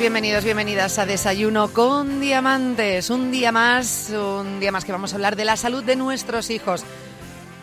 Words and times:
bienvenidos, 0.00 0.44
bienvenidas 0.44 0.98
a 0.98 1.04
Desayuno 1.04 1.74
con 1.74 2.22
Diamantes. 2.22 3.10
Un 3.10 3.30
día 3.30 3.52
más, 3.52 4.10
un 4.10 4.58
día 4.58 4.72
más 4.72 4.86
que 4.86 4.92
vamos 4.92 5.12
a 5.12 5.16
hablar 5.16 5.36
de 5.36 5.44
la 5.44 5.58
salud 5.58 5.84
de 5.84 5.94
nuestros 5.94 6.48
hijos. 6.48 6.84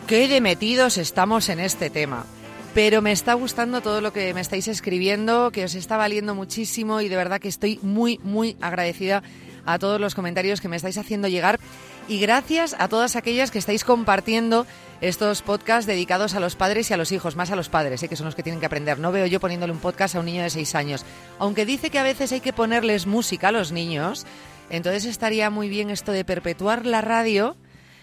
Qué 0.06 0.28
de 0.28 0.40
metidos 0.40 0.98
estamos 0.98 1.48
en 1.48 1.58
este 1.58 1.90
tema. 1.90 2.26
Pero 2.74 3.02
me 3.02 3.10
está 3.10 3.34
gustando 3.34 3.80
todo 3.80 4.00
lo 4.00 4.12
que 4.12 4.32
me 4.34 4.40
estáis 4.40 4.68
escribiendo, 4.68 5.50
que 5.50 5.64
os 5.64 5.74
está 5.74 5.96
valiendo 5.96 6.36
muchísimo 6.36 7.00
y 7.00 7.08
de 7.08 7.16
verdad 7.16 7.40
que 7.40 7.48
estoy 7.48 7.80
muy, 7.82 8.20
muy 8.22 8.56
agradecida 8.60 9.24
a 9.66 9.80
todos 9.80 10.00
los 10.00 10.14
comentarios 10.14 10.60
que 10.60 10.68
me 10.68 10.76
estáis 10.76 10.96
haciendo 10.96 11.26
llegar 11.26 11.58
y 12.06 12.20
gracias 12.20 12.76
a 12.78 12.86
todas 12.86 13.16
aquellas 13.16 13.50
que 13.50 13.58
estáis 13.58 13.82
compartiendo 13.82 14.64
estos 15.00 15.42
podcasts 15.42 15.86
dedicados 15.86 16.34
a 16.34 16.40
los 16.40 16.56
padres 16.56 16.90
y 16.90 16.94
a 16.94 16.96
los 16.96 17.12
hijos, 17.12 17.36
más 17.36 17.50
a 17.50 17.56
los 17.56 17.68
padres, 17.68 18.02
¿eh? 18.02 18.08
que 18.08 18.16
son 18.16 18.26
los 18.26 18.34
que 18.34 18.42
tienen 18.42 18.60
que 18.60 18.66
aprender. 18.66 18.98
No 18.98 19.12
veo 19.12 19.26
yo 19.26 19.40
poniéndole 19.40 19.72
un 19.72 19.78
podcast 19.78 20.16
a 20.16 20.20
un 20.20 20.26
niño 20.26 20.42
de 20.42 20.50
seis 20.50 20.74
años. 20.74 21.04
Aunque 21.38 21.66
dice 21.66 21.90
que 21.90 21.98
a 21.98 22.02
veces 22.02 22.32
hay 22.32 22.40
que 22.40 22.52
ponerles 22.52 23.06
música 23.06 23.48
a 23.48 23.52
los 23.52 23.70
niños, 23.72 24.26
entonces 24.70 25.04
estaría 25.04 25.50
muy 25.50 25.68
bien 25.68 25.90
esto 25.90 26.12
de 26.12 26.24
perpetuar 26.24 26.84
la 26.86 27.00
radio 27.00 27.56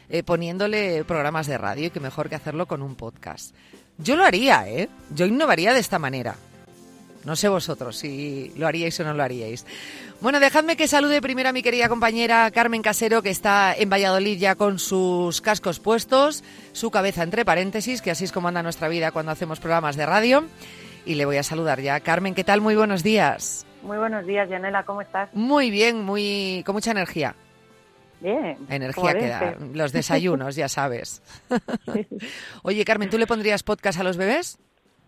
eh, 0.10 0.24
poniéndole 0.24 1.04
programas 1.04 1.48
de 1.48 1.58
radio 1.58 1.88
y 1.88 1.90
que 1.90 2.00
mejor 2.00 2.30
que 2.30 2.36
hacerlo 2.36 2.68
con 2.68 2.82
un 2.82 2.96
podcast. 2.96 3.56
Yo 3.98 4.16
lo 4.16 4.26
haría, 4.26 4.68
¿eh? 4.68 4.90
Yo 5.14 5.26
innovaría 5.26 5.74
de 5.74 5.80
esta 5.80 6.00
manera. 6.00 6.36
No 7.26 7.36
sé 7.36 7.50
vosotros 7.50 7.98
si 7.98 8.52
lo 8.56 8.68
haríais 8.68 9.00
o 9.00 9.04
no 9.04 9.14
lo 9.14 9.24
haríais. 9.24 9.66
Bueno, 10.22 10.40
dejadme 10.40 10.78
que 10.78 10.88
salude 10.88 11.22
primero 11.22 11.50
a 11.50 11.54
mi 11.54 11.64
querida 11.64 11.90
compañera 11.90 12.50
Carmen 12.52 12.84
Casero, 12.84 13.22
que 13.22 13.32
está 13.32 13.74
en 13.76 13.90
Valladolid 13.90 14.38
ya 14.38 14.56
con 14.56 14.78
sus 14.78 15.42
cascos 15.42 15.80
puestos, 15.80 16.44
su 16.72 16.92
cabeza 16.92 17.24
entre 17.24 17.44
paréntesis, 17.44 18.02
que 18.02 18.12
así 18.12 18.26
es 18.26 18.32
como 18.32 18.48
anda 18.48 18.62
nuestra 18.62 18.88
vida 18.88 19.12
cuando 19.12 19.32
hacemos 19.32 19.60
programas 19.60 19.96
de 19.98 20.06
radio. 20.06 20.46
Y 21.06 21.16
le 21.16 21.26
voy 21.26 21.38
a 21.38 21.44
saludar 21.44 21.82
ya. 21.82 22.00
Carmen, 22.00 22.34
¿qué 22.36 22.44
tal? 22.44 22.62
Muy 22.62 22.76
buenos 22.76 23.04
días. 23.04 23.66
Muy 23.82 23.98
buenos 23.98 24.26
días, 24.26 24.50
Yanela, 24.50 24.84
¿cómo 24.84 25.02
estás? 25.02 25.30
Muy 25.34 25.70
bien, 25.70 26.04
muy 26.04 26.64
con 26.66 26.74
mucha 26.74 26.92
energía. 26.92 27.36
Bien. 28.22 28.58
Energía 28.70 29.14
que 29.14 29.28
da. 29.28 29.56
Los 29.74 29.92
desayunos, 29.92 30.56
ya 30.56 30.68
sabes. 30.68 31.22
Oye, 32.64 32.86
Carmen, 32.86 33.10
¿tú 33.10 33.18
le 33.18 33.28
pondrías 33.28 33.64
podcast 33.64 34.00
a 34.00 34.04
los 34.04 34.18
bebés? 34.18 34.58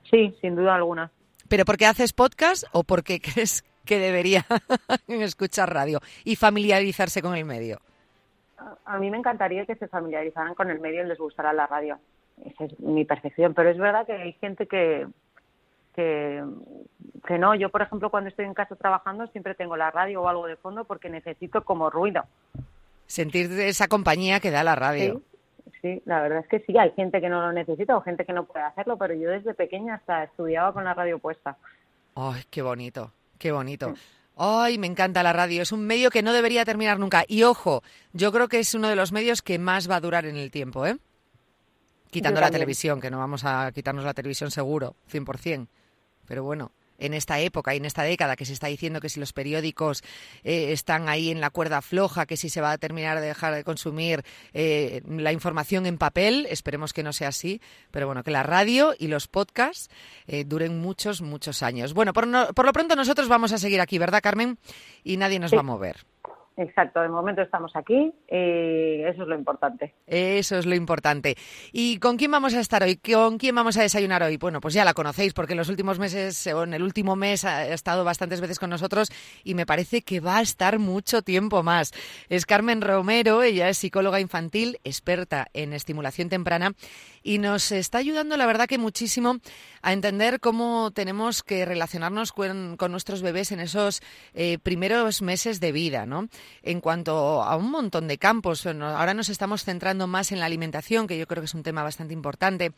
Sí, 0.09 0.35
sin 0.41 0.55
duda 0.55 0.75
alguna. 0.75 1.11
¿Pero 1.49 1.65
porque 1.65 1.85
haces 1.85 2.13
podcast 2.13 2.65
o 2.71 2.83
porque 2.83 3.19
crees 3.33 3.63
que 3.85 3.99
debería 3.99 4.45
escuchar 5.07 5.73
radio 5.73 5.99
y 6.23 6.35
familiarizarse 6.35 7.21
con 7.21 7.35
el 7.35 7.45
medio? 7.45 7.79
A 8.85 8.97
mí 8.97 9.09
me 9.09 9.17
encantaría 9.17 9.65
que 9.65 9.75
se 9.75 9.87
familiarizaran 9.87 10.55
con 10.55 10.69
el 10.69 10.79
medio 10.79 11.03
y 11.03 11.07
les 11.07 11.17
gustara 11.17 11.53
la 11.53 11.67
radio. 11.67 11.99
Esa 12.45 12.65
es 12.65 12.79
mi 12.79 13.05
percepción. 13.05 13.53
Pero 13.53 13.69
es 13.69 13.77
verdad 13.77 14.05
que 14.05 14.13
hay 14.13 14.33
gente 14.33 14.67
que, 14.67 15.07
que, 15.95 16.43
que 17.25 17.37
no. 17.37 17.55
Yo, 17.55 17.69
por 17.69 17.81
ejemplo, 17.81 18.09
cuando 18.09 18.29
estoy 18.29 18.45
en 18.45 18.53
casa 18.53 18.75
trabajando 18.75 19.27
siempre 19.27 19.55
tengo 19.55 19.77
la 19.77 19.91
radio 19.91 20.21
o 20.21 20.27
algo 20.27 20.47
de 20.47 20.55
fondo 20.55 20.85
porque 20.85 21.09
necesito 21.09 21.63
como 21.63 21.89
ruido. 21.89 22.23
Sentir 23.05 23.51
esa 23.59 23.87
compañía 23.87 24.39
que 24.39 24.51
da 24.51 24.63
la 24.63 24.75
radio. 24.75 25.15
Sí, 25.15 25.36
sí, 25.81 26.01
la 26.05 26.21
verdad 26.21 26.39
es 26.39 26.47
que 26.47 26.59
sí. 26.65 26.77
Hay 26.77 26.91
gente 26.91 27.21
que 27.21 27.29
no 27.29 27.41
lo 27.41 27.51
necesita 27.51 27.95
o 27.97 28.01
gente 28.01 28.25
que 28.25 28.33
no 28.33 28.45
puede 28.45 28.65
hacerlo, 28.65 28.97
pero 28.97 29.13
yo 29.13 29.29
desde 29.29 29.53
pequeña 29.53 29.95
hasta 29.95 30.23
estudiaba 30.23 30.73
con 30.73 30.83
la 30.83 30.93
radio 30.93 31.19
puesta. 31.19 31.57
¡Ay, 32.15 32.43
qué 32.49 32.61
bonito! 32.61 33.11
Qué 33.37 33.51
bonito. 33.51 33.93
Ay, 34.35 34.77
me 34.77 34.87
encanta 34.87 35.23
la 35.23 35.33
radio. 35.33 35.61
Es 35.61 35.71
un 35.71 35.85
medio 35.85 36.09
que 36.09 36.21
no 36.21 36.33
debería 36.33 36.65
terminar 36.65 36.99
nunca. 36.99 37.23
Y 37.27 37.43
ojo, 37.43 37.83
yo 38.13 38.31
creo 38.31 38.47
que 38.47 38.59
es 38.59 38.73
uno 38.73 38.87
de 38.89 38.95
los 38.95 39.11
medios 39.11 39.41
que 39.41 39.57
más 39.59 39.89
va 39.89 39.95
a 39.95 40.01
durar 40.01 40.25
en 40.25 40.37
el 40.37 40.51
tiempo, 40.51 40.85
¿eh? 40.85 40.97
Quitando 42.11 42.39
la 42.39 42.51
televisión, 42.51 43.01
que 43.01 43.11
no 43.11 43.17
vamos 43.17 43.43
a 43.45 43.71
quitarnos 43.73 44.05
la 44.05 44.13
televisión 44.13 44.49
seguro, 44.51 44.95
100%. 45.11 45.67
Pero 46.27 46.43
bueno, 46.43 46.71
en 46.97 47.13
esta 47.13 47.39
época 47.39 47.73
y 47.73 47.77
en 47.77 47.85
esta 47.85 48.03
década 48.03 48.35
que 48.35 48.45
se 48.45 48.53
está 48.53 48.67
diciendo 48.67 48.99
que 48.99 49.09
si 49.09 49.19
los 49.19 49.33
periódicos 49.33 50.03
eh, 50.43 50.71
están 50.71 51.09
ahí 51.09 51.29
en 51.29 51.41
la 51.41 51.49
cuerda 51.49 51.81
floja, 51.81 52.25
que 52.25 52.37
si 52.37 52.49
se 52.49 52.61
va 52.61 52.71
a 52.71 52.77
terminar 52.77 53.19
de 53.19 53.27
dejar 53.27 53.53
de 53.53 53.63
consumir 53.63 54.23
eh, 54.53 55.01
la 55.07 55.31
información 55.31 55.85
en 55.85 55.97
papel, 55.97 56.47
esperemos 56.49 56.93
que 56.93 57.03
no 57.03 57.13
sea 57.13 57.29
así, 57.29 57.61
pero 57.91 58.07
bueno, 58.07 58.23
que 58.23 58.31
la 58.31 58.43
radio 58.43 58.93
y 58.97 59.07
los 59.07 59.27
podcasts 59.27 59.89
eh, 60.27 60.43
duren 60.45 60.79
muchos, 60.79 61.21
muchos 61.21 61.63
años. 61.63 61.93
Bueno, 61.93 62.13
por, 62.13 62.27
por, 62.53 62.65
lo 62.65 62.73
pronto 62.73 62.95
nosotros 62.95 63.27
vamos 63.27 63.51
a 63.51 63.57
seguir 63.57 63.81
aquí, 63.81 63.97
¿verdad, 63.97 64.21
Carmen? 64.21 64.57
Y 65.03 65.17
nadie 65.17 65.39
nos 65.39 65.51
sí. 65.51 65.55
va 65.55 65.61
a 65.61 65.63
mover. 65.63 66.05
Exacto, 66.57 67.01
de 67.01 67.09
momento 67.09 67.43
estamos 67.43 67.71
aquí 67.75 68.11
y 68.27 69.01
eso 69.03 69.21
es 69.21 69.27
lo 69.27 69.35
importante. 69.35 69.93
Eso 70.07 70.57
es 70.57 70.65
lo 70.65 70.73
importante. 70.73 71.35
¿Y 71.71 71.99
con 71.99 72.17
quién 72.17 72.31
vamos 72.31 72.55
a 72.55 72.59
estar 72.59 72.81
hoy? 72.81 72.97
¿Con 72.97 73.37
quién 73.37 73.53
vamos 73.53 73.77
a 73.77 73.83
desayunar 73.83 74.23
hoy? 74.23 74.37
Bueno, 74.37 74.59
pues 74.59 74.73
ya 74.73 74.83
la 74.83 74.95
conocéis 74.95 75.33
porque 75.33 75.53
en 75.53 75.59
los 75.59 75.69
últimos 75.69 75.99
meses, 75.99 76.47
o 76.47 76.63
en 76.63 76.73
el 76.73 76.81
último 76.81 77.15
mes, 77.15 77.45
ha 77.45 77.67
estado 77.67 78.03
bastantes 78.03 78.41
veces 78.41 78.57
con 78.57 78.71
nosotros 78.71 79.11
y 79.43 79.53
me 79.53 79.67
parece 79.67 80.01
que 80.01 80.19
va 80.19 80.37
a 80.37 80.41
estar 80.41 80.79
mucho 80.79 81.21
tiempo 81.21 81.61
más. 81.61 81.91
Es 82.27 82.47
Carmen 82.47 82.81
Romero, 82.81 83.43
ella 83.43 83.69
es 83.69 83.77
psicóloga 83.77 84.19
infantil, 84.19 84.79
experta 84.83 85.47
en 85.53 85.73
estimulación 85.73 86.29
temprana 86.29 86.73
y 87.21 87.37
nos 87.37 87.71
está 87.71 87.99
ayudando, 87.99 88.35
la 88.35 88.47
verdad, 88.47 88.67
que 88.67 88.77
muchísimo 88.77 89.37
a 89.83 89.93
entender 89.93 90.39
cómo 90.39 90.91
tenemos 90.91 91.43
que 91.43 91.65
relacionarnos 91.65 92.31
con, 92.31 92.77
con 92.77 92.91
nuestros 92.91 93.21
bebés 93.21 93.51
en 93.51 93.59
esos 93.59 94.01
eh, 94.33 94.57
primeros 94.57 95.21
meses 95.21 95.59
de 95.59 95.71
vida, 95.71 96.05
¿no? 96.05 96.29
En 96.63 96.81
cuanto 96.81 97.43
a 97.43 97.55
un 97.55 97.71
montón 97.71 98.07
de 98.07 98.17
campos. 98.17 98.65
Ahora 98.65 99.13
nos 99.13 99.29
estamos 99.29 99.63
centrando 99.63 100.07
más 100.07 100.31
en 100.31 100.39
la 100.39 100.45
alimentación, 100.45 101.07
que 101.07 101.17
yo 101.17 101.27
creo 101.27 101.41
que 101.41 101.47
es 101.47 101.53
un 101.53 101.63
tema 101.63 101.83
bastante 101.83 102.13
importante 102.13 102.73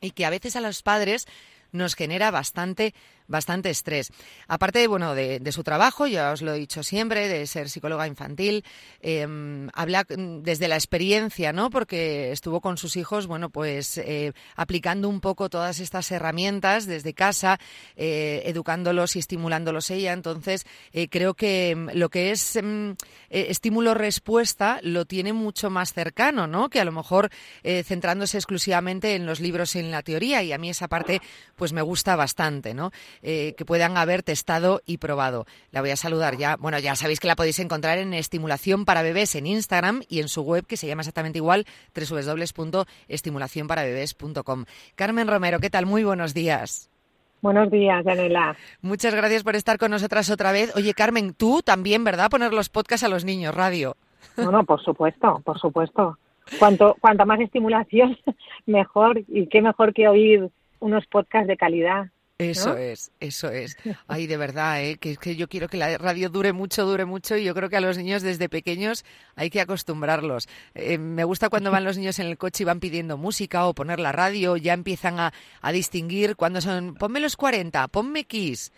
y 0.00 0.12
que 0.12 0.24
a 0.24 0.30
veces 0.30 0.56
a 0.56 0.60
los 0.60 0.82
padres 0.82 1.26
nos 1.72 1.94
genera 1.94 2.30
bastante 2.30 2.94
bastante 3.30 3.70
estrés. 3.70 4.10
Aparte, 4.48 4.86
bueno, 4.86 5.14
de, 5.14 5.40
su 5.52 5.62
trabajo, 5.64 6.06
ya 6.06 6.32
os 6.32 6.42
lo 6.42 6.52
he 6.52 6.58
dicho 6.58 6.82
siempre, 6.82 7.28
de 7.28 7.46
ser 7.46 7.70
psicóloga 7.70 8.06
infantil, 8.06 8.64
eh, 9.00 9.26
habla 9.72 10.04
desde 10.08 10.68
la 10.68 10.76
experiencia, 10.76 11.52
¿no? 11.52 11.70
Porque 11.70 12.30
estuvo 12.32 12.60
con 12.60 12.76
sus 12.76 12.96
hijos, 12.96 13.26
bueno, 13.26 13.50
pues 13.50 13.98
eh, 13.98 14.32
aplicando 14.56 15.08
un 15.08 15.20
poco 15.20 15.48
todas 15.48 15.80
estas 15.80 16.10
herramientas 16.12 16.86
desde 16.86 17.14
casa, 17.14 17.58
eh, 17.96 18.42
educándolos 18.46 19.16
y 19.16 19.18
estimulándolos 19.18 19.90
ella. 19.90 20.12
Entonces, 20.12 20.66
eh, 20.92 21.08
creo 21.08 21.34
que 21.34 21.88
lo 21.94 22.08
que 22.08 22.30
es 22.30 22.58
mm, 22.62 22.90
eh, 23.30 23.46
estímulo-respuesta 23.48 24.80
lo 24.82 25.04
tiene 25.04 25.32
mucho 25.32 25.70
más 25.70 25.92
cercano, 25.92 26.46
¿no? 26.46 26.68
Que 26.68 26.80
a 26.80 26.84
lo 26.84 26.92
mejor 26.92 27.30
centrándose 27.84 28.38
exclusivamente 28.38 29.14
en 29.14 29.26
los 29.26 29.40
libros 29.40 29.74
y 29.76 29.80
en 29.80 29.90
la 29.90 30.02
teoría. 30.02 30.42
Y 30.42 30.52
a 30.52 30.58
mí 30.58 30.70
esa 30.70 30.88
parte, 30.88 31.20
pues 31.56 31.72
me 31.72 31.82
gusta 31.82 32.16
bastante, 32.16 32.74
¿no? 32.74 32.90
Eh, 33.22 33.54
que 33.58 33.66
puedan 33.66 33.98
haber 33.98 34.22
testado 34.22 34.80
y 34.86 34.96
probado. 34.96 35.44
La 35.72 35.82
voy 35.82 35.90
a 35.90 35.96
saludar 35.96 36.38
ya. 36.38 36.56
Bueno, 36.56 36.78
ya 36.78 36.96
sabéis 36.96 37.20
que 37.20 37.28
la 37.28 37.36
podéis 37.36 37.58
encontrar 37.58 37.98
en 37.98 38.14
Estimulación 38.14 38.86
para 38.86 39.02
Bebés 39.02 39.34
en 39.34 39.46
Instagram 39.46 40.00
y 40.08 40.20
en 40.20 40.28
su 40.28 40.40
web 40.42 40.64
que 40.66 40.78
se 40.78 40.86
llama 40.86 41.02
exactamente 41.02 41.38
igual, 41.38 41.66
www.estimulacionparabebés.com. 41.94 44.64
Carmen 44.94 45.28
Romero, 45.28 45.60
¿qué 45.60 45.68
tal? 45.68 45.84
Muy 45.84 46.02
buenos 46.02 46.32
días. 46.32 46.90
Buenos 47.42 47.70
días, 47.70 48.04
Daniela. 48.04 48.56
Muchas 48.82 49.14
gracias 49.14 49.42
por 49.42 49.56
estar 49.56 49.78
con 49.78 49.90
nosotras 49.90 50.30
otra 50.30 50.52
vez. 50.52 50.74
Oye, 50.76 50.92
Carmen, 50.92 51.34
tú 51.34 51.62
también, 51.62 52.04
¿verdad? 52.04 52.30
Poner 52.30 52.52
los 52.52 52.68
podcasts 52.68 53.04
a 53.04 53.08
los 53.08 53.24
niños, 53.24 53.54
radio. 53.54 53.96
No, 54.36 54.50
no, 54.50 54.64
por 54.64 54.82
supuesto, 54.82 55.40
por 55.44 55.58
supuesto. 55.58 56.18
Cuanto, 56.58 56.96
cuanta 57.00 57.24
más 57.24 57.40
estimulación, 57.40 58.18
mejor. 58.66 59.22
Y 59.28 59.46
qué 59.46 59.62
mejor 59.62 59.94
que 59.94 60.08
oír 60.08 60.50
unos 60.80 61.06
podcasts 61.06 61.48
de 61.48 61.56
calidad. 61.56 62.08
Eso 62.40 62.70
¿no? 62.70 62.76
es, 62.76 63.10
eso 63.20 63.50
es. 63.50 63.76
Ay, 64.08 64.26
de 64.26 64.36
verdad, 64.36 64.82
¿eh? 64.82 64.96
que 64.98 65.12
es 65.12 65.18
que 65.18 65.36
yo 65.36 65.48
quiero 65.48 65.68
que 65.68 65.76
la 65.76 65.98
radio 65.98 66.28
dure 66.30 66.52
mucho, 66.52 66.84
dure 66.86 67.04
mucho 67.04 67.36
y 67.36 67.44
yo 67.44 67.54
creo 67.54 67.68
que 67.68 67.76
a 67.76 67.80
los 67.80 67.98
niños 67.98 68.22
desde 68.22 68.48
pequeños 68.48 69.04
hay 69.36 69.50
que 69.50 69.60
acostumbrarlos. 69.60 70.48
Eh, 70.74 70.98
me 70.98 71.24
gusta 71.24 71.48
cuando 71.48 71.70
van 71.70 71.84
los 71.84 71.96
niños 71.98 72.18
en 72.18 72.26
el 72.26 72.38
coche 72.38 72.62
y 72.62 72.66
van 72.66 72.80
pidiendo 72.80 73.16
música 73.16 73.66
o 73.66 73.74
poner 73.74 74.00
la 74.00 74.12
radio, 74.12 74.56
ya 74.56 74.72
empiezan 74.72 75.20
a, 75.20 75.32
a 75.60 75.72
distinguir 75.72 76.36
cuando 76.36 76.60
son, 76.60 76.94
ponme 76.94 77.20
los 77.20 77.36
40, 77.36 77.88
ponme 77.88 78.24
Kiss. 78.24 78.72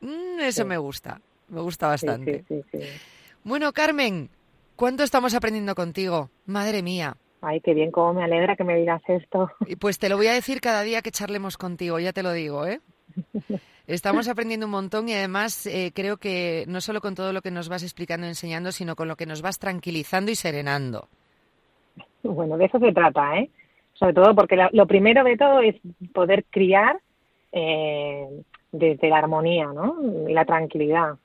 Mm, 0.00 0.40
eso 0.40 0.62
Sí. 0.62 0.68
me 0.68 0.78
gusta, 0.78 1.20
me 1.48 1.60
gusta 1.60 1.86
bastante. 1.88 2.44
Sí, 2.48 2.62
sí. 2.72 2.78
Bueno, 3.44 3.72
Carmen, 3.72 4.30
¿cuánto 4.76 5.02
estamos 5.02 5.34
aprendiendo 5.34 5.74
contigo? 5.74 6.30
Madre 6.46 6.82
mía. 6.82 7.16
Ay, 7.44 7.60
qué 7.60 7.74
bien, 7.74 7.90
cómo 7.90 8.14
me 8.14 8.22
alegra 8.22 8.54
que 8.54 8.62
me 8.62 8.76
digas 8.76 9.02
esto. 9.08 9.50
Y 9.66 9.74
Pues 9.74 9.98
te 9.98 10.08
lo 10.08 10.16
voy 10.16 10.28
a 10.28 10.32
decir 10.32 10.60
cada 10.60 10.82
día 10.82 11.02
que 11.02 11.10
charlemos 11.10 11.56
contigo, 11.58 11.98
ya 11.98 12.12
te 12.12 12.22
lo 12.22 12.32
digo, 12.32 12.66
¿eh? 12.68 12.80
Estamos 13.86 14.28
aprendiendo 14.28 14.66
un 14.66 14.72
montón 14.72 15.08
y 15.08 15.14
además 15.14 15.66
eh, 15.66 15.92
creo 15.94 16.16
que 16.16 16.64
no 16.68 16.80
solo 16.80 17.00
con 17.00 17.14
todo 17.14 17.32
lo 17.32 17.42
que 17.42 17.50
nos 17.50 17.68
vas 17.68 17.82
explicando 17.82 18.26
y 18.26 18.30
enseñando, 18.30 18.70
sino 18.72 18.94
con 18.94 19.08
lo 19.08 19.16
que 19.16 19.26
nos 19.26 19.42
vas 19.42 19.58
tranquilizando 19.58 20.30
y 20.30 20.34
serenando. 20.36 21.08
Bueno, 22.22 22.56
de 22.56 22.66
eso 22.66 22.78
se 22.78 22.92
trata, 22.92 23.38
¿eh? 23.38 23.50
Sobre 23.94 24.14
todo 24.14 24.34
porque 24.34 24.56
la- 24.56 24.70
lo 24.72 24.86
primero 24.86 25.24
de 25.24 25.36
todo 25.36 25.60
es 25.60 25.74
poder 26.14 26.44
criar 26.50 26.98
eh, 27.52 28.26
desde 28.70 29.08
la 29.08 29.18
armonía, 29.18 29.66
¿no? 29.66 29.96
Y 30.28 30.32
la 30.32 30.44
tranquilidad. 30.44 31.16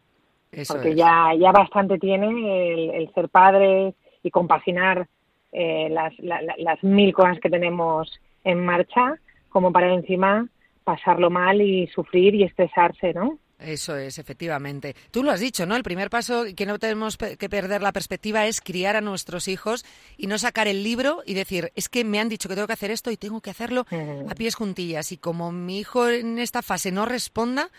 Eso 0.51 0.73
porque 0.73 0.89
es. 0.91 0.95
ya, 0.97 1.31
ya 1.39 1.51
bastante 1.51 1.97
tiene 1.99 2.73
el, 2.73 2.89
el 2.89 3.13
ser 3.13 3.29
padres 3.29 3.93
y 4.23 4.31
compaginar 4.31 5.07
eh, 5.51 5.87
las, 5.89 6.17
la- 6.19 6.41
la- 6.41 6.55
las 6.57 6.83
mil 6.83 7.13
cosas 7.13 7.39
que 7.39 7.49
tenemos 7.49 8.11
en 8.43 8.65
marcha 8.65 9.15
como 9.49 9.71
para 9.71 9.93
encima 9.93 10.47
pasarlo 10.87 11.29
mal 11.29 11.61
y 11.61 11.85
sufrir 11.87 12.33
y 12.33 12.43
estresarse, 12.43 13.13
¿no? 13.13 13.37
Eso 13.59 13.97
es, 13.97 14.19
efectivamente. 14.19 14.95
Tú 15.11 15.21
lo 15.21 15.31
has 15.31 15.41
dicho, 15.41 15.65
¿no? 15.65 15.75
El 15.75 15.83
primer 15.83 16.09
paso 16.09 16.45
que 16.55 16.65
no 16.65 16.79
tenemos 16.79 17.17
que 17.17 17.49
perder 17.49 17.81
la 17.81 17.91
perspectiva 17.91 18.45
es 18.45 18.61
criar 18.61 18.95
a 18.95 19.01
nuestros 19.01 19.49
hijos 19.49 19.83
y 20.15 20.27
no 20.27 20.37
sacar 20.37 20.69
el 20.69 20.83
libro 20.83 21.23
y 21.25 21.33
decir, 21.33 21.73
es 21.75 21.89
que 21.89 22.05
me 22.05 22.21
han 22.21 22.29
dicho 22.29 22.47
que 22.47 22.55
tengo 22.55 22.67
que 22.67 22.73
hacer 22.73 22.91
esto 22.91 23.11
y 23.11 23.17
tengo 23.17 23.41
que 23.41 23.49
hacerlo 23.49 23.85
a 24.29 24.33
pies 24.35 24.55
juntillas. 24.55 25.11
Y 25.11 25.17
como 25.17 25.51
mi 25.51 25.79
hijo 25.79 26.07
en 26.07 26.39
esta 26.39 26.61
fase 26.61 26.89
no 26.93 27.05
responda, 27.05 27.69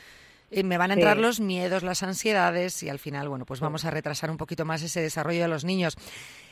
eh, 0.51 0.63
me 0.63 0.77
van 0.77 0.91
a 0.91 0.95
entrar 0.95 1.17
los 1.17 1.41
miedos, 1.41 1.83
las 1.83 2.03
ansiedades 2.03 2.83
y 2.83 2.91
al 2.91 2.99
final, 2.99 3.31
bueno, 3.31 3.47
pues 3.47 3.61
vamos 3.61 3.87
a 3.87 3.91
retrasar 3.91 4.31
un 4.31 4.37
poquito 4.37 4.67
más 4.67 4.83
ese 4.83 5.01
desarrollo 5.01 5.41
de 5.41 5.49
los 5.49 5.65
niños. 5.65 5.97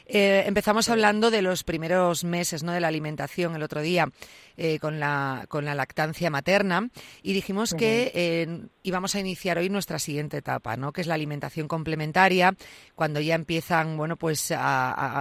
Eh, 0.08 0.44
empezamos 0.46 0.88
hablando 0.88 1.32
de 1.32 1.42
los 1.42 1.64
primeros 1.64 2.22
meses 2.22 2.62
¿no? 2.62 2.70
de 2.70 2.80
la 2.80 2.86
alimentación 2.86 3.56
el 3.56 3.62
otro 3.64 3.80
día 3.80 4.08
eh, 4.56 4.78
con, 4.78 5.00
la, 5.00 5.46
con 5.48 5.64
la 5.64 5.74
lactancia 5.74 6.30
materna 6.30 6.88
y 7.22 7.32
dijimos 7.32 7.74
que 7.74 8.12
eh, 8.14 8.60
íbamos 8.82 9.14
a 9.14 9.20
iniciar 9.20 9.58
hoy 9.58 9.68
nuestra 9.68 9.98
siguiente 9.98 10.38
etapa, 10.38 10.76
¿no? 10.76 10.92
que 10.92 11.00
es 11.00 11.06
la 11.06 11.14
alimentación 11.14 11.68
complementaria, 11.68 12.54
cuando 12.94 13.20
ya 13.20 13.34
empiezan 13.34 13.96
bueno, 13.96 14.16
pues 14.16 14.52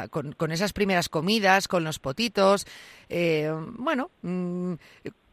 con, 0.09 0.33
con, 0.33 0.51
esas 0.51 0.73
primeras 0.73 1.09
comidas, 1.09 1.67
con 1.67 1.83
los 1.83 1.99
potitos. 1.99 2.65
bueno, 3.77 4.11
mm, 4.21 4.73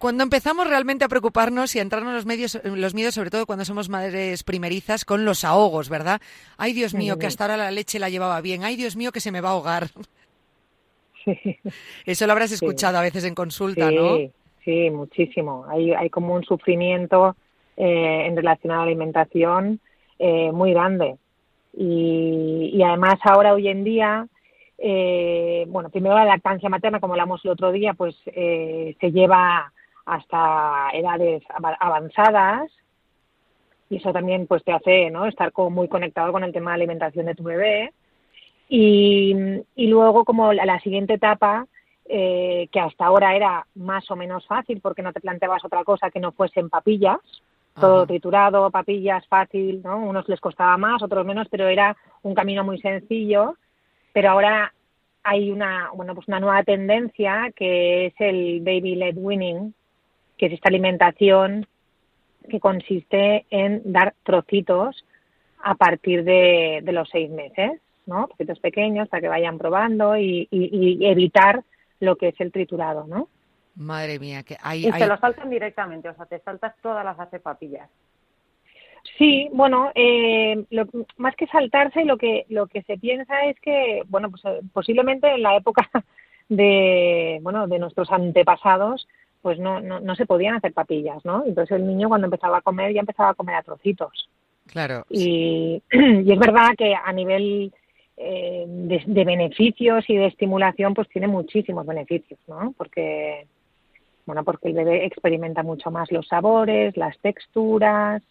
cuando 0.02 0.24
empezamos 0.24 0.66
realmente 0.66 1.04
a 1.04 1.08
preocuparnos 1.08 1.76
y 1.76 1.78
a 1.78 1.82
entrarnos 1.82 2.12
los, 2.12 2.26
medios, 2.26 2.58
los 2.64 2.92
miedos, 2.92 3.14
sobre 3.14 3.30
todo 3.30 3.46
cuando 3.46 3.64
somos 3.64 3.88
madres 3.88 4.42
primerizas, 4.42 5.04
con 5.04 5.24
los 5.24 5.44
ahogos, 5.44 5.88
¿verdad? 5.88 6.20
Ay, 6.56 6.72
Dios 6.72 6.92
mío, 6.92 7.20
que 7.20 7.28
hasta 7.28 7.44
ahora 7.44 7.56
la 7.56 7.70
leche 7.70 8.00
la 8.00 8.10
llevaba 8.10 8.40
bien. 8.40 8.64
Ay, 8.64 8.74
Dios 8.74 8.96
mío, 8.96 9.12
que 9.12 9.20
se 9.20 9.30
me 9.30 9.40
va 9.40 9.50
a 9.50 9.52
ahogar. 9.52 9.92
Sí. 11.24 11.58
Eso 12.06 12.26
lo 12.26 12.32
habrás 12.32 12.52
escuchado 12.52 12.98
a 12.98 13.02
veces 13.02 13.24
en 13.24 13.34
consulta, 13.34 13.90
¿no? 13.90 14.16
Sí, 14.64 14.90
muchísimo. 14.90 15.66
Hay, 15.68 15.92
hay 15.92 16.08
como 16.10 16.34
un 16.34 16.44
sufrimiento 16.44 17.36
eh, 17.76 18.26
en 18.26 18.36
relación 18.36 18.72
a 18.72 18.76
la 18.76 18.82
alimentación 18.82 19.80
eh, 20.18 20.52
muy 20.52 20.72
grande. 20.72 21.16
Y, 21.74 22.70
y, 22.74 22.82
además 22.82 23.18
ahora, 23.24 23.54
hoy 23.54 23.68
en 23.68 23.82
día, 23.82 24.26
eh, 24.78 25.64
bueno, 25.68 25.88
primero 25.88 26.14
la 26.14 26.26
lactancia 26.26 26.68
materna, 26.68 27.00
como 27.00 27.14
hablamos 27.14 27.44
el 27.44 27.50
otro 27.50 27.72
día, 27.72 27.94
pues 27.94 28.14
se 28.24 29.10
lleva 29.12 29.72
hasta 30.04 30.90
edades 30.92 31.42
avanzadas 31.80 32.70
y 33.88 33.96
eso 33.96 34.12
también 34.12 34.46
pues 34.46 34.64
te 34.64 34.72
hace 34.72 35.10
no 35.10 35.26
estar 35.26 35.52
como 35.52 35.70
muy 35.70 35.88
conectado 35.88 36.32
con 36.32 36.42
el 36.42 36.52
tema 36.52 36.70
de 36.70 36.76
alimentación 36.76 37.26
de 37.26 37.34
tu 37.34 37.44
bebé 37.44 37.92
y, 38.74 39.36
y 39.76 39.86
luego 39.88 40.24
como 40.24 40.54
la, 40.54 40.80
siguiente 40.80 41.14
etapa 41.14 41.66
eh, 42.06 42.68
que 42.72 42.80
hasta 42.80 43.04
ahora 43.04 43.36
era 43.36 43.66
más 43.74 44.10
o 44.10 44.16
menos 44.16 44.46
fácil 44.46 44.80
porque 44.80 45.02
no 45.02 45.12
te 45.12 45.20
planteabas 45.20 45.62
otra 45.62 45.84
cosa 45.84 46.10
que 46.10 46.20
no 46.20 46.32
fuesen 46.32 46.70
papillas. 46.70 47.18
Todo 47.78 48.06
triturado 48.06 48.70
papillas 48.70 49.26
fácil 49.28 49.82
no 49.82 49.98
unos 49.98 50.26
les 50.26 50.40
costaba 50.40 50.78
más 50.78 51.02
otros 51.02 51.26
menos 51.26 51.48
pero 51.50 51.68
era 51.68 51.94
un 52.22 52.34
camino 52.34 52.64
muy 52.64 52.78
sencillo. 52.80 53.56
Pero 54.14 54.30
ahora 54.30 54.72
hay 55.22 55.50
una 55.50 55.90
bueno 55.92 56.14
pues 56.14 56.28
una 56.28 56.40
nueva 56.40 56.62
tendencia 56.62 57.52
que 57.54 58.06
es 58.06 58.14
el 58.20 58.60
baby 58.60 58.94
led 58.94 59.16
winning 59.18 59.74
que 60.38 60.46
es 60.46 60.52
esta 60.54 60.70
alimentación 60.70 61.66
que 62.48 62.58
consiste 62.58 63.44
en 63.50 63.82
dar 63.84 64.14
trocitos 64.22 65.04
a 65.62 65.74
partir 65.74 66.24
de, 66.24 66.82
los 66.86 67.08
seis 67.10 67.30
meses, 67.30 67.80
¿no? 68.12 68.26
Trocitos 68.28 68.60
pequeños 68.60 69.08
para 69.08 69.20
que 69.20 69.28
vayan 69.28 69.58
probando 69.58 70.16
y, 70.16 70.48
evitar 70.50 71.62
lo 72.00 72.16
que 72.16 72.28
es 72.28 72.40
el 72.40 72.52
triturado, 72.52 73.06
¿no? 73.06 73.28
Madre 73.76 74.18
mía, 74.18 74.42
que 74.42 74.56
hay... 74.60 74.86
Y 74.86 74.92
se 74.92 75.06
lo 75.06 75.16
saltan 75.16 75.48
directamente, 75.48 76.08
o 76.08 76.14
sea, 76.14 76.26
te 76.26 76.38
saltas 76.40 76.74
todas 76.82 77.04
las 77.04 77.18
hace 77.18 77.40
papillas. 77.40 77.88
Sí, 79.18 79.48
bueno, 79.52 79.90
eh, 79.94 80.64
más 81.16 81.34
que 81.36 81.46
saltarse, 81.48 82.04
lo 82.04 82.16
que 82.16 82.46
lo 82.48 82.66
que 82.66 82.82
se 82.82 82.98
piensa 82.98 83.46
es 83.46 83.58
que, 83.60 84.02
bueno, 84.08 84.30
pues 84.30 84.44
eh, 84.44 84.60
posiblemente 84.72 85.28
en 85.28 85.42
la 85.42 85.56
época 85.56 85.88
de, 86.48 87.40
bueno, 87.42 87.66
de 87.66 87.78
nuestros 87.78 88.10
antepasados, 88.10 89.08
pues 89.42 89.58
no, 89.58 89.80
no, 89.80 90.00
no 90.00 90.14
se 90.14 90.26
podían 90.26 90.54
hacer 90.54 90.72
papillas, 90.72 91.24
¿no? 91.24 91.44
Entonces 91.44 91.76
el 91.76 91.86
niño 91.86 92.08
cuando 92.08 92.26
empezaba 92.26 92.58
a 92.58 92.62
comer 92.62 92.92
ya 92.92 93.00
empezaba 93.00 93.30
a 93.30 93.34
comer 93.34 93.56
a 93.56 93.62
trocitos. 93.62 94.28
Claro. 94.66 95.04
Y, 95.10 95.82
y 95.92 96.32
es 96.32 96.38
verdad 96.38 96.70
que 96.78 96.94
a 96.94 97.12
nivel 97.12 97.72
eh, 98.16 98.64
de, 98.66 99.24
beneficios 99.24 100.04
y 100.08 100.16
de 100.16 100.26
estimulación, 100.26 100.94
pues 100.94 101.08
tiene 101.08 101.28
muchísimos 101.28 101.86
beneficios, 101.86 102.38
¿no? 102.46 102.74
Porque, 102.76 103.46
bueno, 104.26 104.44
porque 104.44 104.68
el 104.68 104.74
bebé 104.74 105.06
experimenta 105.06 105.62
mucho 105.62 105.90
más 105.90 106.12
los 106.12 106.28
sabores, 106.28 106.96
las 106.96 107.18
texturas, 107.18 108.22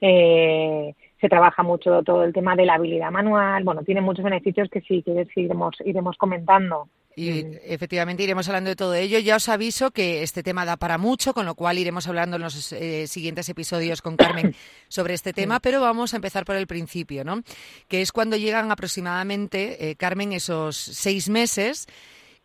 eh, 0.00 0.94
se 1.20 1.28
trabaja 1.28 1.62
mucho 1.62 2.02
todo 2.02 2.24
el 2.24 2.32
tema 2.32 2.54
de 2.54 2.66
la 2.66 2.74
habilidad 2.74 3.10
manual, 3.10 3.64
bueno, 3.64 3.82
tiene 3.82 4.02
muchos 4.02 4.24
beneficios 4.24 4.68
que 4.68 4.82
sí, 4.82 5.02
que 5.02 5.26
iremos, 5.36 5.76
iremos 5.84 6.16
comentando. 6.16 6.88
Y 7.16 7.44
efectivamente 7.64 8.22
iremos 8.22 8.48
hablando 8.48 8.70
de 8.70 8.76
todo 8.76 8.94
ello. 8.94 9.18
Ya 9.20 9.36
os 9.36 9.48
aviso 9.48 9.92
que 9.92 10.22
este 10.22 10.42
tema 10.42 10.64
da 10.64 10.76
para 10.76 10.98
mucho, 10.98 11.32
con 11.32 11.46
lo 11.46 11.54
cual 11.54 11.78
iremos 11.78 12.08
hablando 12.08 12.36
en 12.36 12.42
los 12.42 12.72
eh, 12.72 13.06
siguientes 13.06 13.48
episodios 13.48 14.02
con 14.02 14.16
Carmen 14.16 14.54
sobre 14.88 15.14
este 15.14 15.32
tema, 15.32 15.60
pero 15.60 15.80
vamos 15.80 16.12
a 16.12 16.16
empezar 16.16 16.44
por 16.44 16.56
el 16.56 16.66
principio, 16.66 17.24
¿no? 17.24 17.42
Que 17.88 18.02
es 18.02 18.10
cuando 18.10 18.36
llegan 18.36 18.70
aproximadamente, 18.70 19.90
eh, 19.90 19.96
Carmen, 19.96 20.32
esos 20.32 20.76
seis 20.76 21.28
meses 21.28 21.86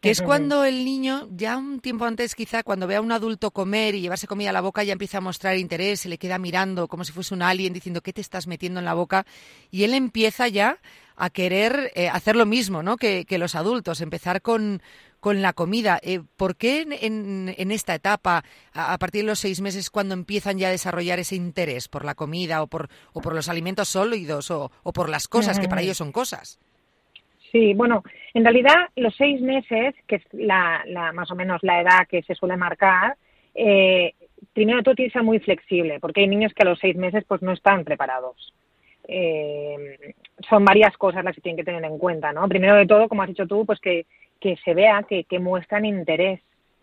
que 0.02 0.12
es 0.12 0.22
cuando 0.22 0.64
el 0.64 0.86
niño, 0.86 1.28
ya 1.32 1.58
un 1.58 1.82
tiempo 1.82 2.06
antes 2.06 2.34
quizá, 2.34 2.64
cuando 2.64 2.88
ve 2.88 2.96
a 2.96 3.02
un 3.02 3.12
adulto 3.12 3.52
comer 3.52 3.96
y 3.96 4.02
llevarse 4.02 4.28
comida 4.28 4.52
a 4.52 4.54
la 4.54 4.62
boca, 4.62 4.82
ya 4.82 4.94
empieza 4.94 5.18
a 5.18 5.22
mostrar 5.22 5.58
interés, 5.58 6.00
se 6.00 6.08
le 6.08 6.18
queda 6.18 6.40
mirando 6.40 6.88
como 6.88 7.04
si 7.04 7.12
fuese 7.12 7.34
un 7.34 7.42
alien 7.42 7.74
diciendo, 7.74 8.00
¿qué 8.00 8.14
te 8.14 8.22
estás 8.22 8.48
metiendo 8.48 8.80
en 8.80 8.86
la 8.86 8.94
boca? 8.94 9.26
Y 9.72 9.84
él 9.84 9.94
empieza 9.94 10.48
ya 10.48 10.80
a 11.20 11.30
querer 11.30 11.92
eh, 11.96 12.08
hacer 12.08 12.36
lo 12.36 12.46
mismo 12.46 12.82
¿no? 12.82 12.96
que, 12.98 13.26
los 13.38 13.56
adultos, 13.56 14.02
empezar 14.02 14.42
con, 14.42 14.82
con 15.20 15.42
la 15.42 15.54
comida. 15.54 16.00
Eh, 16.02 16.22
¿Por 16.38 16.56
qué 16.56 16.82
en, 16.82 17.54
en, 17.56 17.72
esta 17.72 17.94
etapa, 17.94 18.44
a, 18.74 18.98
partir 18.98 19.22
de 19.22 19.28
los 19.28 19.40
seis 19.40 19.62
meses, 19.62 19.90
cuando 19.90 20.14
empiezan 20.14 20.58
ya 20.58 20.70
a 20.70 20.72
desarrollar 20.72 21.20
ese 21.20 21.36
interés 21.36 21.90
por 21.90 22.06
la 22.06 22.16
comida 22.16 22.64
o 22.64 22.68
por, 22.68 22.88
o 23.14 23.22
por 23.22 23.36
los 23.36 23.50
alimentos 23.50 23.90
sólidos 23.90 24.50
o, 24.50 24.72
o 24.82 24.94
por 24.94 25.10
las 25.10 25.28
cosas, 25.28 25.60
que 25.60 25.68
para 25.68 25.82
ellos 25.82 25.98
son 25.98 26.12
cosas? 26.12 26.60
Sí, 27.52 27.74
bueno, 27.74 28.04
en 28.34 28.44
realidad 28.44 28.76
los 28.96 29.16
seis 29.16 29.42
meses, 29.42 29.96
que 30.08 30.18
es 30.18 30.24
la, 30.32 30.84
la 30.86 31.12
más 31.12 31.30
o 31.32 31.36
menos 31.36 31.60
la 31.64 31.82
edad 31.82 32.08
que 32.08 32.22
se 32.24 32.36
suele 32.36 32.56
marcar, 32.56 33.18
eh, 33.56 34.14
primero 34.54 34.84
todo 34.84 34.96
tiene 34.96 35.10
que 35.10 35.18
ser 35.18 35.24
muy 35.24 35.40
flexible, 35.40 36.00
porque 36.00 36.22
hay 36.22 36.28
niños 36.28 36.54
que 36.54 36.64
a 36.64 36.70
los 36.70 36.80
seis 36.80 36.96
meses 36.96 37.26
pues 37.28 37.42
no 37.42 37.52
están 37.52 37.84
preparados. 37.84 38.54
Eh, 39.12 40.14
son 40.48 40.64
varias 40.64 40.96
cosas 40.96 41.24
las 41.24 41.34
que 41.34 41.42
tienen 41.42 41.58
que 41.58 41.64
tener 41.64 41.84
en 41.84 41.98
cuenta, 41.98 42.32
¿no? 42.32 42.48
Primero 42.48 42.76
de 42.76 42.86
todo, 42.86 43.10
como 43.10 43.24
has 43.24 43.30
dicho 43.30 43.48
tú, 43.48 43.66
pues 43.66 43.80
que, 43.80 44.06
que 44.40 44.56
se 44.64 44.76
vea 44.76 45.02
que, 45.02 45.24
que 45.24 45.40
muestran 45.40 45.84
interés, 45.84 46.42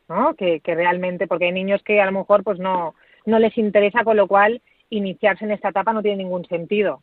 ¿no? 0.08 0.34
Que, 0.34 0.58
que 0.58 0.74
realmente, 0.74 1.28
porque 1.28 1.46
hay 1.46 1.52
niños 1.52 1.82
que 1.84 2.00
a 2.00 2.06
lo 2.06 2.12
mejor 2.12 2.42
pues 2.42 2.58
no, 2.58 2.96
no 3.26 3.38
les 3.38 3.56
interesa, 3.56 4.02
con 4.02 4.16
lo 4.16 4.26
cual 4.26 4.60
iniciarse 4.90 5.44
en 5.44 5.52
esta 5.52 5.68
etapa 5.68 5.92
no 5.92 6.02
tiene 6.02 6.24
ningún 6.24 6.44
sentido. 6.46 6.98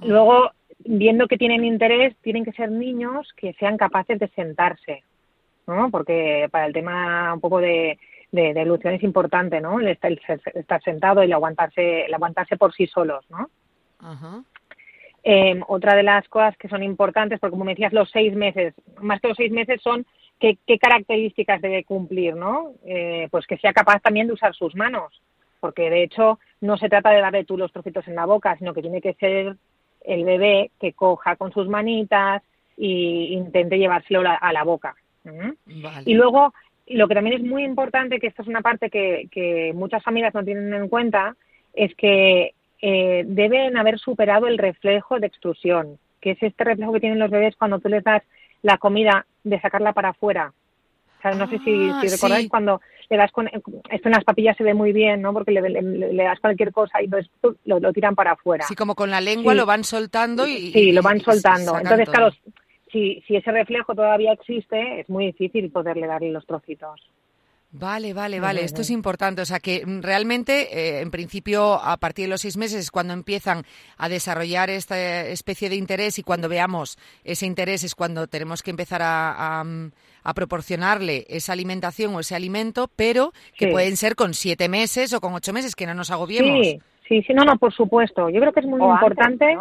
Luego, 0.00 0.52
viendo 0.84 1.26
que 1.26 1.36
tienen 1.36 1.64
interés, 1.64 2.16
tienen 2.22 2.44
que 2.44 2.52
ser 2.52 2.70
niños 2.70 3.28
que 3.36 3.52
sean 3.54 3.76
capaces 3.76 4.18
de 4.20 4.28
sentarse, 4.28 5.02
¿no? 5.66 5.90
Porque 5.90 6.48
para 6.52 6.66
el 6.66 6.72
tema 6.72 7.34
un 7.34 7.40
poco 7.40 7.60
de, 7.60 7.98
de, 8.30 8.50
evolución 8.50 8.94
es 8.94 9.02
importante, 9.02 9.60
¿no? 9.60 9.80
El 9.80 9.88
estar, 9.88 10.82
sentado 10.82 11.22
y 11.22 11.26
el 11.26 11.32
aguantarse, 11.32 12.06
el 12.06 12.14
aguantarse 12.14 12.56
por 12.56 12.72
sí 12.72 12.86
solos, 12.86 13.24
¿no? 13.28 13.50
Eh, 15.22 15.60
otra 15.68 15.94
de 15.94 16.02
las 16.02 16.26
cosas 16.28 16.56
que 16.56 16.68
son 16.68 16.82
importantes, 16.82 17.38
porque 17.38 17.52
como 17.52 17.64
me 17.64 17.72
decías, 17.72 17.92
los 17.92 18.10
seis 18.10 18.34
meses, 18.34 18.74
más 19.00 19.20
que 19.20 19.28
los 19.28 19.36
seis 19.36 19.52
meses 19.52 19.80
son 19.82 20.06
qué, 20.38 20.56
qué 20.66 20.78
características 20.78 21.60
debe 21.60 21.84
cumplir, 21.84 22.34
¿no? 22.34 22.72
Eh, 22.84 23.28
pues 23.30 23.46
que 23.46 23.58
sea 23.58 23.72
capaz 23.72 24.00
también 24.00 24.26
de 24.26 24.32
usar 24.32 24.54
sus 24.54 24.74
manos, 24.74 25.20
porque 25.60 25.90
de 25.90 26.04
hecho 26.04 26.38
no 26.62 26.78
se 26.78 26.88
trata 26.88 27.10
de 27.10 27.20
darle 27.20 27.44
tú 27.44 27.58
los 27.58 27.72
trocitos 27.72 28.08
en 28.08 28.14
la 28.14 28.24
boca, 28.24 28.56
sino 28.56 28.72
que 28.72 28.80
tiene 28.80 29.02
que 29.02 29.14
ser 29.14 29.56
el 30.04 30.24
bebé 30.24 30.70
que 30.80 30.94
coja 30.94 31.36
con 31.36 31.52
sus 31.52 31.68
manitas 31.68 32.42
e 32.78 32.86
intente 33.32 33.78
llevárselo 33.78 34.22
a 34.26 34.52
la 34.54 34.64
boca. 34.64 34.96
Y 36.06 36.14
luego, 36.14 36.54
lo 36.86 37.08
que 37.08 37.14
también 37.14 37.36
es 37.36 37.46
muy 37.46 37.64
importante, 37.64 38.18
que 38.18 38.28
esta 38.28 38.42
es 38.42 38.48
una 38.48 38.62
parte 38.62 38.88
que, 38.88 39.28
que 39.30 39.72
muchas 39.74 40.02
familias 40.02 40.32
no 40.32 40.44
tienen 40.44 40.72
en 40.72 40.88
cuenta, 40.88 41.36
es 41.74 41.94
que 41.94 42.54
eh, 42.82 43.24
deben 43.26 43.76
haber 43.76 43.98
superado 43.98 44.46
el 44.46 44.58
reflejo 44.58 45.18
de 45.20 45.26
extrusión, 45.26 45.98
que 46.20 46.32
es 46.32 46.42
este 46.42 46.64
reflejo 46.64 46.92
que 46.92 47.00
tienen 47.00 47.18
los 47.18 47.30
bebés 47.30 47.56
cuando 47.56 47.78
tú 47.78 47.88
les 47.88 48.02
das 48.04 48.22
la 48.62 48.78
comida 48.78 49.26
de 49.44 49.60
sacarla 49.60 49.92
para 49.92 50.10
afuera. 50.10 50.52
O 51.18 51.22
sea, 51.22 51.32
no 51.32 51.48
sé 51.48 51.58
si, 51.58 51.64
si 51.64 51.90
ah, 51.90 52.00
recordáis 52.02 52.48
cuando 52.48 52.80
le 53.10 53.16
das 53.16 53.30
con 53.32 53.46
esto 53.48 54.08
en 54.08 54.12
las 54.12 54.24
papillas 54.24 54.56
se 54.56 54.64
ve 54.64 54.72
muy 54.72 54.92
bien, 54.92 55.20
¿no? 55.20 55.34
Porque 55.34 55.52
le, 55.52 56.24
das 56.24 56.40
cualquier 56.40 56.72
cosa 56.72 57.02
y 57.02 57.04
entonces 57.04 57.30
lo, 57.64 57.92
tiran 57.92 58.14
para 58.14 58.32
afuera. 58.32 58.64
Sí, 58.66 58.74
como 58.74 58.94
con 58.94 59.10
la 59.10 59.20
lengua 59.20 59.52
lo 59.52 59.66
van 59.66 59.84
soltando 59.84 60.46
y 60.46 60.72
sí, 60.72 60.92
lo 60.92 61.02
van 61.02 61.20
soltando. 61.20 61.76
Entonces, 61.78 62.08
claro, 62.08 62.30
si, 62.90 63.22
si 63.26 63.36
ese 63.36 63.50
reflejo 63.52 63.94
todavía 63.94 64.32
existe, 64.32 65.00
es 65.00 65.10
muy 65.10 65.26
difícil 65.26 65.70
poderle 65.70 66.06
darle 66.06 66.30
los 66.30 66.46
trocitos. 66.46 67.00
Vale, 67.72 68.12
vale, 68.14 68.40
vale. 68.40 68.64
Esto 68.64 68.80
es 68.80 68.90
importante. 68.90 69.42
O 69.42 69.44
sea 69.44 69.60
que 69.60 69.84
mm, 69.86 70.02
realmente, 70.02 70.76
eh, 70.76 71.00
en 71.00 71.10
principio, 71.10 71.74
a 71.74 71.96
partir 71.98 72.24
de 72.24 72.30
los 72.30 72.40
seis 72.40 72.56
meses 72.56 72.80
es 72.80 72.90
cuando 72.90 73.12
empiezan 73.12 73.62
a 73.96 74.08
desarrollar 74.08 74.70
esta 74.70 75.26
especie 75.26 75.68
de 75.68 75.76
interés 75.76 76.18
y 76.18 76.22
cuando 76.22 76.48
veamos 76.48 76.98
ese 77.22 77.46
interés 77.46 77.84
es 77.84 77.94
cuando 77.94 78.26
tenemos 78.26 78.62
que 78.62 78.70
empezar 78.70 79.02
a, 79.04 79.62
mm, 79.64 79.92
proporcionarle 80.34 81.26
esa 81.28 81.52
alimentación 81.52 82.14
o 82.14 82.20
ese 82.20 82.34
alimento, 82.34 82.90
pero 82.94 83.32
que 83.56 83.68
pueden 83.68 83.96
ser 83.96 84.16
con 84.16 84.34
siete 84.34 84.68
meses 84.68 85.12
o 85.12 85.20
con 85.20 85.34
ocho 85.34 85.52
meses, 85.52 85.74
que 85.74 85.86
no 85.86 85.94
nos 85.94 86.10
agobiemos. 86.10 86.66
Sí, 86.66 86.80
sí, 87.08 87.22
sí, 87.22 87.32
no, 87.32 87.44
no, 87.44 87.56
por 87.56 87.72
supuesto. 87.72 88.28
Yo 88.30 88.40
creo 88.40 88.52
que 88.52 88.60
es 88.60 88.66
muy 88.66 88.80
importante. 88.82 89.56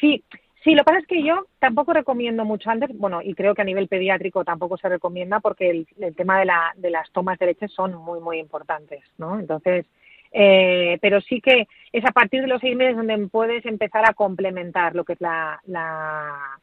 Sí, 0.00 0.22
Sí, 0.66 0.74
lo 0.74 0.80
que 0.80 0.86
pasa 0.86 0.98
es 0.98 1.06
que 1.06 1.22
yo 1.22 1.46
tampoco 1.60 1.92
recomiendo 1.92 2.44
mucho 2.44 2.70
antes, 2.70 2.90
bueno, 2.98 3.22
y 3.22 3.34
creo 3.34 3.54
que 3.54 3.62
a 3.62 3.64
nivel 3.64 3.86
pediátrico 3.86 4.44
tampoco 4.44 4.76
se 4.76 4.88
recomienda 4.88 5.38
porque 5.38 5.70
el, 5.70 6.16
tema 6.16 6.40
de, 6.40 6.44
la, 6.44 6.72
de 6.74 6.90
las 6.90 7.08
tomas 7.12 7.38
de 7.38 7.46
leche 7.46 7.68
son 7.68 7.94
muy, 7.94 8.18
muy 8.18 8.40
importantes, 8.40 9.04
¿no? 9.16 9.38
Entonces, 9.38 9.86
eh, 10.32 10.98
pero 11.00 11.20
sí 11.20 11.40
que 11.40 11.68
es 11.92 12.04
a 12.04 12.10
partir 12.10 12.40
de 12.40 12.48
los 12.48 12.60
seis 12.60 12.76
meses 12.76 12.96
donde 12.96 13.16
puedes 13.28 13.64
empezar 13.64 14.10
a 14.10 14.14
complementar 14.14 14.96
lo 14.96 15.04
que 15.04 15.12
es 15.12 15.20
la, 15.20 15.60
la 15.66 16.58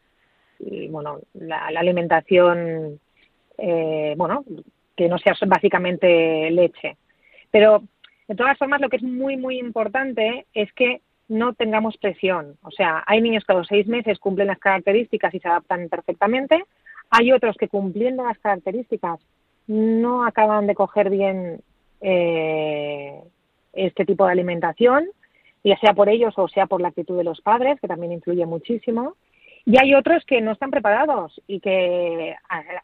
bueno, 0.89 1.21
la, 1.35 1.67
alimentación, 1.67 2.99
eh, 3.57 4.15
bueno, 4.17 4.43
que 4.97 5.07
no 5.07 5.17
sea 5.17 5.33
básicamente 5.47 6.51
leche. 6.51 6.97
Pero, 7.51 7.83
de 8.27 8.35
todas 8.35 8.57
formas, 8.57 8.81
lo 8.81 8.89
que 8.89 8.97
es 8.97 9.03
muy, 9.03 9.37
muy 9.37 9.59
importante 9.59 10.45
es 10.53 10.73
que 10.73 10.99
no 11.27 11.53
tengamos 11.53 11.97
presión. 11.97 12.57
O 12.63 12.71
sea, 12.71 13.03
hay 13.05 13.21
niños 13.21 13.43
que 13.45 13.53
a 13.53 13.57
los 13.57 13.67
seis 13.67 13.87
meses 13.87 14.19
cumplen 14.19 14.47
las 14.47 14.59
características 14.59 15.33
y 15.33 15.39
se 15.39 15.47
adaptan 15.47 15.89
perfectamente. 15.89 16.63
Hay 17.09 17.31
otros 17.31 17.55
que 17.57 17.67
cumpliendo 17.67 18.23
las 18.23 18.37
características 18.39 19.19
no 19.67 20.25
acaban 20.25 20.67
de 20.67 20.75
coger 20.75 21.09
bien 21.09 21.61
eh, 22.01 23.21
este 23.71 24.05
tipo 24.05 24.25
de 24.25 24.31
alimentación, 24.31 25.05
ya 25.63 25.77
sea 25.77 25.93
por 25.93 26.09
ellos 26.09 26.33
o 26.37 26.47
sea 26.47 26.67
por 26.67 26.81
la 26.81 26.89
actitud 26.89 27.17
de 27.17 27.23
los 27.23 27.41
padres, 27.41 27.79
que 27.79 27.87
también 27.87 28.11
influye 28.11 28.45
muchísimo. 28.45 29.15
Y 29.65 29.79
hay 29.79 29.95
otros 29.95 30.25
que 30.25 30.41
no 30.41 30.51
están 30.51 30.71
preparados 30.71 31.41
y 31.47 31.61
que 31.61 32.35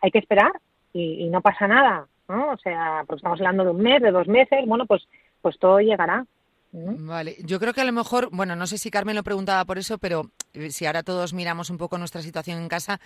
hay 0.02 0.12
que 0.12 0.20
esperar 0.20 0.52
y, 0.94 1.30
no 1.30 1.42
pasa 1.42 1.68
nada, 1.68 2.08
¿no? 2.28 2.52
O 2.52 2.58
sea, 2.58 3.04
porque 3.06 3.18
estamos 3.18 3.40
hablando 3.40 3.66
de 3.66 3.72
un 3.72 3.82
mes, 3.82 4.02
de 4.02 4.12
dos 4.12 4.28
meses, 4.28 4.66
bueno, 4.66 4.86
pues, 4.86 5.08
pues 5.42 5.60
todo 5.60 5.80
llegará. 5.80 6.26
Vale, 6.72 7.36
yo 7.44 7.60
creo 7.60 7.74
que 7.74 7.82
a 7.82 7.86
lo 7.86 7.92
mejor, 7.92 8.30
bueno, 8.32 8.56
no 8.56 8.68
sé 8.68 8.78
si 8.78 8.92
Carmen 8.92 9.16
lo 9.16 9.24
preguntaba 9.24 9.66
por 9.66 9.80
eso, 9.80 9.98
pero 9.98 10.30
eh, 10.54 10.70
si 10.70 10.86
ahora 10.86 11.02
todos 11.02 11.34
miramos 11.34 11.70
un 11.70 11.78
poco 11.78 11.98
nuestra 11.98 12.22
situación 12.22 12.60
en 12.60 12.68
casa, 12.68 13.00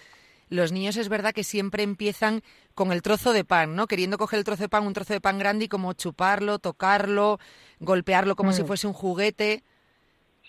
los 0.49 0.73
niños 0.73 0.97
es 0.97 1.07
verdad 1.07 1.33
que 1.33 1.45
siempre 1.45 1.83
empiezan 1.83 2.41
con 2.75 2.91
el 2.91 3.01
trozo 3.01 3.31
de 3.31 3.45
pan, 3.45 3.75
¿no? 3.75 3.87
Queriendo 3.87 4.17
coger 4.17 4.39
el 4.39 4.45
trozo 4.45 4.63
de 4.63 4.69
pan, 4.69 4.85
un 4.85 4.93
trozo 4.93 5.13
de 5.13 5.21
pan 5.21 5.39
grande 5.39 5.65
y 5.65 5.67
como 5.69 5.93
chuparlo, 5.93 6.59
tocarlo, 6.59 7.39
golpearlo 7.79 8.35
como 8.35 8.51
si 8.51 8.63
mm. 8.63 8.65
fuese 8.65 8.87
un 8.87 8.93
juguete. 8.93 9.63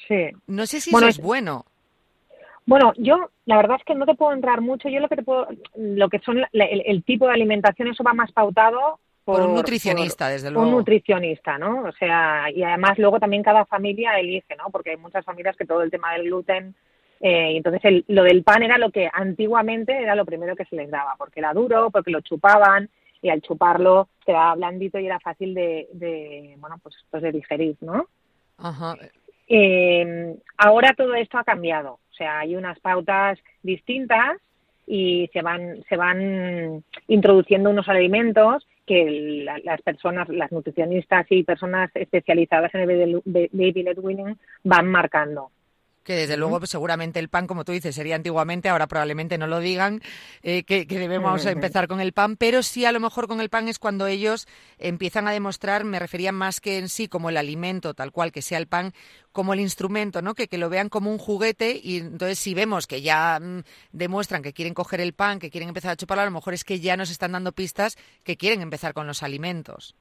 Sí. 0.09 0.31
No 0.49 0.67
sé 0.67 0.81
si 0.81 0.91
eso 0.91 1.07
es 1.07 1.19
bueno. 1.19 1.65
Bueno, 2.67 2.93
yo 2.97 3.31
la 3.47 3.57
verdad 3.59 3.77
es 3.79 3.85
que 3.85 3.95
no 3.95 4.07
te 4.07 4.15
puedo 4.15 4.33
entrar 4.33 4.61
mucho. 4.61 4.89
Yo 4.89 4.99
lo 4.99 5.09
que 5.09 5.17
te 5.17 5.23
puedo, 5.23 5.47
lo 5.77 6.09
que 6.09 6.19
son 6.21 6.43
el 6.53 7.05
tipo 7.05 7.27
de 7.27 7.35
alimentación, 7.35 7.89
eso 7.89 8.03
va 8.03 8.13
más 8.13 8.33
pautado 8.33 8.99
por, 9.25 9.41
un 9.41 9.55
nutricionista, 9.55 10.29
desde 10.29 10.51
luego. 10.51 10.67
Un 10.67 10.75
nutricionista, 10.75 11.59
¿no? 11.59 11.85
O 11.85 11.93
sea, 11.93 12.51
y 12.51 12.63
además 12.63 12.99
luego 12.99 13.19
también 13.19 13.43
cada 13.43 13.65
familia 13.65 14.19
elige, 14.19 14.55
¿no? 14.57 14.71
Porque 14.71 14.91
hay 14.91 14.97
muchas 14.97 15.25
familias 15.25 15.57
que 15.57 15.65
todo 15.65 15.83
el 15.83 15.91
tema 15.91 16.13
del 16.13 16.25
gluten, 16.25 16.75
eh, 17.21 17.53
y 17.53 17.57
entonces 17.57 17.81
el, 17.85 18.05
lo 18.09 18.23
del 18.23 18.43
pan 18.43 18.63
era 18.63 18.77
lo 18.77 18.91
que 18.91 19.09
antiguamente 19.13 19.97
era 19.97 20.15
lo 20.15 20.27
primero 20.27 20.55
que 20.55 20.67
se 20.67 20.77
les 20.77 20.91
daba, 20.91 21.15
porque 21.17 21.41
era 21.41 21.55
duro, 21.55 21.91
porque 21.91 22.11
lo 22.11 22.21
chupaban, 22.21 22.91
y 23.23 23.31
al 23.31 23.41
chuparlo 23.41 24.09
quedaba 24.27 24.55
blandito 24.57 24.99
y 24.99 25.07
era 25.07 25.19
fácil 25.19 25.55
de, 25.55 25.89
de 25.93 26.57
bueno, 26.59 26.79
pues, 26.83 26.95
pues 27.11 27.23
de 27.23 27.33
digerir, 27.33 27.77
¿no? 27.81 28.07
Ajá. 28.59 28.95
Eh, 29.49 30.37
ahora 30.59 30.93
todo 30.95 31.15
esto 31.15 31.39
ha 31.39 31.45
cambiado, 31.45 31.93
o 31.95 32.15
sea, 32.15 32.41
hay 32.41 32.57
unas 32.57 32.79
pautas 32.81 33.39
distintas 33.63 34.37
y 34.87 35.31
se 35.33 35.43
van, 35.43 35.83
se 35.89 35.97
van 35.97 36.85
introduciendo 37.09 37.71
unos 37.71 37.89
alimentos 37.89 38.67
que 38.87 39.47
las 39.65 39.81
personas, 39.83 40.29
las 40.29 40.53
nutricionistas 40.53 41.27
y 41.31 41.43
personas 41.43 41.91
especializadas 41.95 42.75
en 42.75 42.91
el 42.91 43.23
baby 43.25 43.83
led 43.83 43.99
winning 43.99 44.37
van 44.63 44.89
marcando 44.89 45.51
que 46.05 46.15
desde 46.15 46.37
luego 46.37 46.59
pues, 46.59 46.71
seguramente 46.71 47.19
el 47.19 47.29
pan, 47.29 47.47
como 47.47 47.65
tú 47.65 47.73
dices, 47.73 47.95
sería 47.95 48.15
antiguamente, 48.15 48.69
ahora 48.69 48.87
probablemente 48.87 49.39
no 49.39 49.47
lo 49.47 49.59
digan, 49.59 50.01
eh, 50.43 50.63
que, 50.65 50.85
debemos 50.85 51.45
empezar 51.47 51.89
con 51.89 52.01
el 52.01 52.13
pan, 52.13 52.37
pero 52.37 52.63
sí 52.63 52.85
a 52.85 52.93
lo 52.93 53.01
mejor 53.01 53.27
con 53.27 53.41
el 53.41 53.49
pan 53.49 53.69
es 53.69 53.79
cuando 53.79 54.07
ellos 54.07 54.47
empiezan 54.79 55.27
a 55.27 55.33
demostrar, 55.33 55.85
me 55.85 55.99
refería 55.99 56.31
más 56.31 56.61
que 56.61 56.79
en 56.79 56.89
sí 56.89 57.09
como 57.09 57.31
el 57.31 57.37
alimento, 57.37 57.95
tal 57.95 58.13
cual 58.13 58.31
que 58.31 58.43
sea 58.43 58.59
el 58.59 58.67
pan, 58.67 58.93
como 59.33 59.53
el 59.55 59.61
instrumento, 59.61 60.23
¿no? 60.23 60.35
Que, 60.35 60.47
que 60.47 60.59
lo 60.59 60.69
vean 60.69 60.89
como 60.89 61.11
un 61.11 61.19
juguete 61.19 61.81
y 61.83 61.99
entonces 61.99 62.39
si 62.39 62.55
vemos 62.55 62.87
que 62.87 63.03
ya 63.03 63.41
mm, 63.41 63.63
demuestran 63.93 64.43
que 64.43 64.53
quieren 64.53 64.75
coger 64.75 65.01
el 65.01 65.15
pan, 65.15 65.39
que 65.39 65.51
quieren 65.51 65.69
empezar 65.69 65.93
a 65.93 65.97
chuparlo, 65.97 66.23
a 66.23 66.27
lo 66.27 66.31
mejor 66.31 66.55
es 66.55 66.65
que 66.65 66.79
ya 66.79 66.97
nos 66.97 67.11
están 67.11 67.33
dando 67.33 67.53
pistas 67.53 67.97
que 68.23 68.37
quieren 68.37 68.61
empezar 68.61 68.93
con 68.93 69.07
los 69.07 69.23
alimentos. 69.23 69.97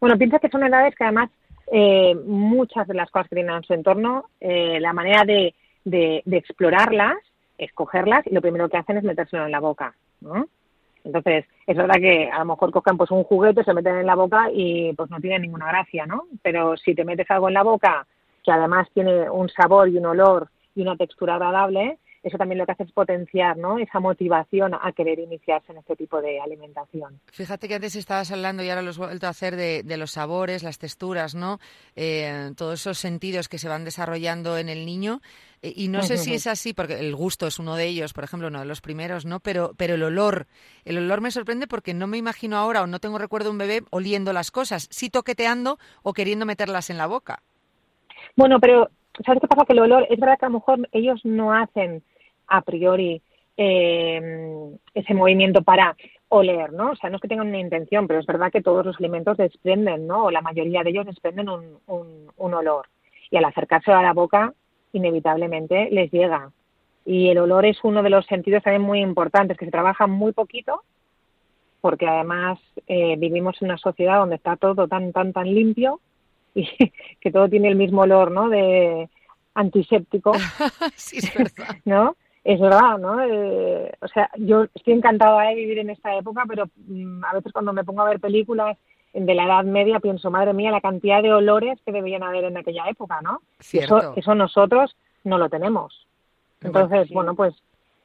Bueno, 0.00 0.16
piensa 0.16 0.38
que 0.38 0.48
son 0.48 0.64
edades 0.64 0.94
que 0.96 1.04
además 1.04 1.30
eh, 1.72 2.14
muchas 2.24 2.86
de 2.86 2.94
las 2.94 3.10
cosas 3.10 3.28
que 3.28 3.36
tienen 3.36 3.56
en 3.56 3.62
su 3.62 3.74
entorno, 3.74 4.26
eh, 4.40 4.78
la 4.80 4.92
manera 4.92 5.24
de, 5.24 5.54
de, 5.84 6.22
explorarlas 6.30 7.16
es 7.56 7.72
cogerlas 7.72 8.26
y 8.26 8.34
lo 8.34 8.40
primero 8.40 8.68
que 8.68 8.76
hacen 8.76 8.98
es 8.98 9.04
metérselo 9.04 9.46
en 9.46 9.52
la 9.52 9.60
boca, 9.60 9.94
¿no? 10.20 10.46
Entonces, 11.04 11.46
es 11.66 11.76
verdad 11.76 11.96
que 11.96 12.28
a 12.30 12.40
lo 12.40 12.44
mejor 12.46 12.70
cogen 12.70 12.96
pues 12.96 13.10
un 13.10 13.24
juguete, 13.24 13.64
se 13.64 13.72
meten 13.72 13.96
en 13.96 14.06
la 14.06 14.14
boca 14.14 14.48
y 14.52 14.92
pues 14.94 15.10
no 15.10 15.20
tiene 15.20 15.38
ninguna 15.38 15.68
gracia, 15.68 16.06
¿no? 16.06 16.24
Pero 16.42 16.76
si 16.76 16.94
te 16.94 17.04
metes 17.04 17.30
algo 17.30 17.48
en 17.48 17.54
la 17.54 17.62
boca 17.62 18.06
que 18.44 18.52
además 18.52 18.88
tiene 18.92 19.28
un 19.30 19.48
sabor 19.48 19.88
y 19.88 19.96
un 19.96 20.06
olor 20.06 20.48
y 20.74 20.82
una 20.82 20.96
textura 20.96 21.34
agradable, 21.34 21.98
eso 22.22 22.36
también 22.36 22.58
lo 22.58 22.66
que 22.66 22.72
hace 22.72 22.82
es 22.84 22.92
potenciar 22.92 23.56
¿no? 23.56 23.78
esa 23.78 24.00
motivación 24.00 24.74
a 24.74 24.92
querer 24.92 25.18
iniciarse 25.18 25.72
en 25.72 25.78
este 25.78 25.96
tipo 25.96 26.20
de 26.20 26.40
alimentación. 26.40 27.20
Fíjate 27.32 27.68
que 27.68 27.74
antes 27.74 27.96
estabas 27.96 28.30
hablando 28.32 28.62
y 28.62 28.68
ahora 28.68 28.82
lo 28.82 28.90
has 28.90 28.98
vuelto 28.98 29.26
a 29.26 29.30
hacer 29.30 29.56
de, 29.56 29.96
los 29.96 30.12
sabores, 30.12 30.62
las 30.62 30.78
texturas, 30.78 31.34
¿no? 31.34 31.58
Eh, 31.96 32.52
todos 32.56 32.80
esos 32.80 32.98
sentidos 32.98 33.48
que 33.48 33.58
se 33.58 33.68
van 33.68 33.84
desarrollando 33.84 34.58
en 34.58 34.68
el 34.68 34.86
niño. 34.86 35.20
Eh, 35.62 35.72
y 35.74 35.88
no 35.88 36.02
sé 36.02 36.18
si 36.18 36.34
es 36.34 36.46
así, 36.46 36.72
porque 36.72 37.00
el 37.00 37.14
gusto 37.14 37.46
es 37.46 37.58
uno 37.58 37.74
de 37.74 37.86
ellos, 37.86 38.12
por 38.12 38.24
ejemplo, 38.24 38.48
uno 38.48 38.60
de 38.60 38.64
los 38.64 38.80
primeros, 38.80 39.26
¿no? 39.26 39.40
Pero, 39.40 39.72
pero 39.76 39.94
el 39.94 40.02
olor, 40.02 40.46
el 40.84 40.98
olor 40.98 41.20
me 41.20 41.30
sorprende 41.30 41.66
porque 41.66 41.94
no 41.94 42.06
me 42.06 42.18
imagino 42.18 42.56
ahora 42.56 42.82
o 42.82 42.86
no 42.86 43.00
tengo 43.00 43.18
recuerdo 43.18 43.46
de 43.46 43.52
un 43.52 43.58
bebé 43.58 43.82
oliendo 43.90 44.32
las 44.32 44.50
cosas, 44.50 44.88
sí 44.90 45.10
toqueteando 45.10 45.78
o 46.02 46.12
queriendo 46.12 46.46
meterlas 46.46 46.90
en 46.90 46.98
la 46.98 47.06
boca. 47.06 47.42
Bueno, 48.36 48.60
pero 48.60 48.88
¿sabes 49.24 49.40
qué 49.40 49.48
pasa? 49.48 49.64
Que 49.64 49.72
el 49.72 49.80
olor, 49.80 50.06
es 50.08 50.18
verdad 50.18 50.38
que 50.38 50.46
a 50.46 50.48
lo 50.48 50.58
mejor 50.58 50.88
ellos 50.92 51.20
no 51.24 51.52
hacen 51.52 52.02
a 52.48 52.62
priori 52.62 53.22
eh, 53.56 54.70
ese 54.94 55.14
movimiento 55.14 55.62
para 55.62 55.96
oler, 56.28 56.72
¿no? 56.72 56.92
O 56.92 56.96
sea, 56.96 57.10
no 57.10 57.16
es 57.16 57.22
que 57.22 57.28
tengan 57.28 57.48
una 57.48 57.58
intención, 57.58 58.06
pero 58.06 58.20
es 58.20 58.26
verdad 58.26 58.52
que 58.52 58.62
todos 58.62 58.84
los 58.84 58.96
alimentos 58.98 59.36
desprenden, 59.36 60.06
¿no? 60.06 60.26
O 60.26 60.30
la 60.30 60.42
mayoría 60.42 60.82
de 60.82 60.90
ellos 60.90 61.06
desprenden 61.06 61.48
un, 61.48 61.78
un, 61.86 62.54
olor. 62.54 62.86
Y 63.30 63.36
al 63.36 63.44
acercarse 63.44 63.92
a 63.92 64.02
la 64.02 64.12
boca, 64.12 64.52
inevitablemente 64.92 65.88
les 65.90 66.10
llega. 66.10 66.50
Y 67.04 67.28
el 67.28 67.38
olor 67.38 67.64
es 67.64 67.78
uno 67.82 68.02
de 68.02 68.10
los 68.10 68.26
sentidos 68.26 68.62
también 68.62 68.82
muy 68.82 69.00
importantes, 69.00 69.56
que 69.56 69.64
se 69.64 69.70
trabaja 69.70 70.06
muy 70.06 70.32
poquito, 70.32 70.82
porque 71.80 72.06
además 72.06 72.58
eh, 72.86 73.16
vivimos 73.16 73.60
en 73.60 73.68
una 73.68 73.78
sociedad 73.78 74.18
donde 74.18 74.36
está 74.36 74.56
todo 74.56 74.88
tan, 74.88 75.12
tan, 75.12 75.32
tan 75.32 75.52
limpio 75.52 76.00
y 76.54 76.68
que 77.20 77.32
todo 77.32 77.48
tiene 77.48 77.68
el 77.68 77.76
mismo 77.76 78.02
olor, 78.02 78.30
¿no? 78.30 78.48
De 78.48 79.08
antiséptico. 79.54 80.32
sí, 80.96 81.18
es 81.18 81.34
verdad. 81.34 81.76
¿No? 81.84 82.16
Es 82.48 82.58
verdad, 82.58 82.96
¿no? 82.96 83.22
Eh, 83.22 83.92
o 84.00 84.08
sea, 84.08 84.30
yo 84.38 84.64
estoy 84.74 84.94
encantada 84.94 85.42
de 85.42 85.54
vivir 85.54 85.80
en 85.80 85.90
esta 85.90 86.16
época, 86.16 86.44
pero 86.48 86.64
mm, 86.86 87.22
a 87.22 87.34
veces 87.34 87.52
cuando 87.52 87.74
me 87.74 87.84
pongo 87.84 88.00
a 88.00 88.08
ver 88.08 88.20
películas 88.20 88.78
de 89.12 89.34
la 89.34 89.44
Edad 89.44 89.64
Media 89.64 90.00
pienso, 90.00 90.30
madre 90.30 90.54
mía, 90.54 90.70
la 90.70 90.80
cantidad 90.80 91.22
de 91.22 91.30
olores 91.30 91.78
que 91.84 91.92
debían 91.92 92.22
haber 92.22 92.44
en 92.44 92.56
aquella 92.56 92.88
época, 92.88 93.20
¿no? 93.20 93.42
Eso, 93.70 94.14
eso 94.16 94.34
nosotros 94.34 94.96
no 95.24 95.36
lo 95.36 95.50
tenemos. 95.50 96.06
Entonces, 96.62 97.10
bueno, 97.10 97.34
pues 97.34 97.54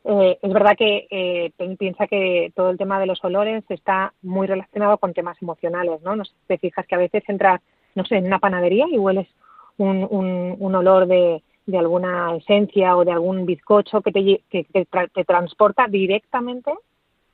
eh, 0.04 0.38
es 0.42 0.52
verdad 0.52 0.76
que 0.78 1.08
eh, 1.10 1.54
piensa 1.78 2.08
que 2.08 2.52
todo 2.54 2.70
el 2.70 2.78
tema 2.78 3.00
de 3.00 3.06
los 3.06 3.24
olores 3.24 3.64
está 3.70 4.12
muy 4.24 4.46
relacionado 4.46 4.98
con 4.98 5.14
temas 5.14 5.42
emocionales, 5.42 6.02
¿no? 6.02 6.18
No 6.18 6.26
sé, 6.26 6.34
te 6.48 6.58
fijas 6.58 6.86
que 6.86 6.96
a 6.96 7.00
veces 7.00 7.24
entras, 7.30 7.62
no 7.96 8.04
sé, 8.04 8.18
en 8.18 8.26
una 8.26 8.40
panadería 8.40 8.88
y 8.90 8.98
hueles 8.98 9.28
un, 9.78 10.06
un, 10.10 10.58
un 10.60 10.76
olor 10.76 11.08
de, 11.08 11.42
de 11.66 11.78
alguna 11.78 12.36
esencia 12.36 12.96
o 12.96 13.06
de 13.06 13.12
algún 13.12 13.46
bizcocho 13.46 14.02
que 14.02 14.12
te, 14.12 14.44
que, 14.50 14.66
te 15.14 15.26
transporta 15.26 15.88
directamente 15.88 16.74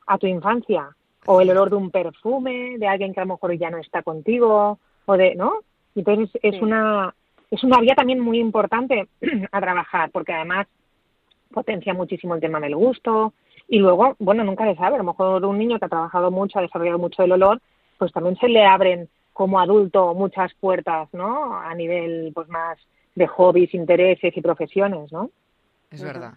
a 0.08 0.18
tu 0.18 0.28
infancia. 0.28 0.96
O 1.26 1.42
el 1.42 1.50
olor 1.50 1.70
de 1.70 1.76
un 1.76 1.92
perfume 1.92 2.78
de 2.78 2.88
alguien 2.88 3.14
que 3.14 3.20
a 3.20 3.26
lo 3.26 3.34
mejor 3.34 3.58
ya 3.58 3.70
no 3.70 3.78
está 3.78 4.02
contigo 4.04 4.80
o 5.06 5.18
de 5.18 5.36
no 5.36 5.60
entonces 5.96 6.30
es 6.42 6.62
una 6.62 7.14
es 7.52 7.64
una 7.64 7.80
vía 7.80 7.96
también 7.96 8.20
muy 8.20 8.40
importante 8.40 9.08
a 9.52 9.62
trabajar 9.62 10.12
porque 10.12 10.34
además 10.34 10.68
potencia 11.52 11.94
muchísimo 11.94 12.36
el 12.36 12.42
tema 12.42 12.60
del 12.60 12.76
gusto. 12.76 13.34
Y 13.68 13.80
luego, 13.80 14.16
bueno, 14.20 14.44
nunca 14.44 14.66
se 14.66 14.76
sabe, 14.76 14.96
a 14.96 15.00
lo 15.00 15.04
mejor 15.04 15.46
un 15.46 15.58
niño 15.58 15.78
que 15.78 15.86
ha 15.86 15.90
trabajado 15.90 16.32
mucho, 16.32 16.58
ha 16.58 16.64
desarrollado 16.64 16.98
mucho 16.98 17.24
el 17.24 17.32
olor, 17.32 17.62
pues 17.98 18.12
también 18.12 18.36
se 18.38 18.48
le 18.48 18.66
abren 18.66 19.10
como 19.34 19.60
adulto 19.60 20.14
muchas 20.16 20.54
puertas, 20.56 21.08
¿no? 21.14 21.56
A 21.56 21.74
nivel, 21.76 22.32
pues 22.34 22.48
más 22.50 22.80
de 23.20 23.28
hobbies, 23.28 23.74
intereses 23.74 24.36
y 24.36 24.42
profesiones, 24.42 25.12
¿no? 25.12 25.30
Es 25.92 26.04
verdad. 26.04 26.34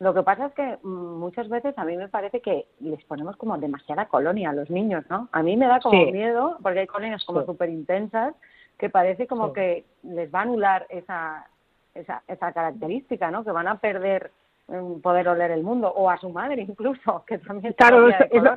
Lo 0.00 0.12
que 0.12 0.22
pasa 0.22 0.46
es 0.46 0.54
que 0.54 0.78
mm, 0.82 1.18
muchas 1.18 1.48
veces 1.48 1.76
a 1.78 1.84
mí 1.84 1.96
me 1.96 2.08
parece 2.08 2.40
que 2.40 2.66
les 2.80 3.02
ponemos 3.04 3.36
como 3.36 3.56
demasiada 3.56 4.06
colonia 4.06 4.50
a 4.50 4.54
los 4.54 4.68
niños, 4.68 5.04
¿no? 5.08 5.28
A 5.32 5.42
mí 5.42 5.56
me 5.56 5.66
da 5.66 5.80
como 5.80 6.04
miedo, 6.10 6.58
porque 6.62 6.80
hay 6.80 6.86
colonias 6.86 7.24
como 7.24 7.44
súper 7.46 7.70
intensas, 7.70 8.34
que 8.76 8.90
parece 8.90 9.26
como 9.26 9.52
que 9.52 9.84
les 10.02 10.32
va 10.34 10.40
a 10.40 10.42
anular 10.42 10.86
esa, 10.90 11.46
esa, 11.94 12.22
esa 12.26 12.52
característica, 12.52 13.30
¿no? 13.30 13.44
Que 13.44 13.52
van 13.52 13.68
a 13.68 13.78
perder 13.78 14.32
mm, 14.66 15.00
poder 15.00 15.28
oler 15.28 15.52
el 15.52 15.62
mundo 15.62 15.88
o 15.88 16.10
a 16.10 16.18
su 16.18 16.28
madre 16.30 16.62
incluso 16.62 17.24
que 17.26 17.38
también 17.38 17.72
claro 17.74 18.08
es, 18.08 18.16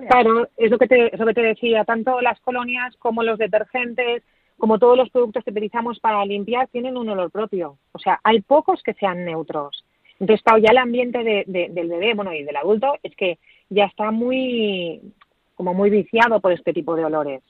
claro 0.10 0.48
es 0.58 0.72
lo 0.72 0.78
que 0.80 0.88
te 0.88 1.14
es 1.14 1.20
lo 1.20 1.26
que 1.28 1.34
te 1.36 1.42
decía 1.42 1.86
tanto 1.86 2.20
las 2.22 2.40
colonias 2.40 2.96
como 2.98 3.24
los 3.24 3.38
detergentes 3.38 4.24
como 4.60 4.78
todos 4.78 4.98
los 4.98 5.10
productos 5.10 5.44
que 5.44 5.52
utilizamos 5.52 6.00
para 6.00 6.24
limpiar 6.26 6.68
tienen 6.68 6.98
un 6.98 7.10
olor 7.10 7.32
propio 7.32 7.78
o 7.92 8.00
sea 8.00 8.20
hay 8.24 8.42
pocos 8.42 8.84
que 8.84 8.94
sean 8.94 9.26
neutros 9.26 9.84
entonces, 10.20 10.44
claro, 10.44 10.60
ya 10.60 10.72
el 10.72 10.78
ambiente 10.78 11.24
de, 11.24 11.46
del 11.70 11.88
bebé, 11.88 12.14
bueno, 12.14 12.34
y 12.34 12.44
del 12.44 12.56
adulto, 12.58 12.98
es 13.04 13.16
que 13.16 13.40
ya 13.70 13.86
está 13.86 14.12
muy, 14.12 15.02
como 15.56 15.74
muy 15.74 15.90
viciado 15.90 16.42
por 16.42 16.52
este 16.52 16.74
tipo 16.74 16.96
de 16.96 17.06
olores. 17.06 17.42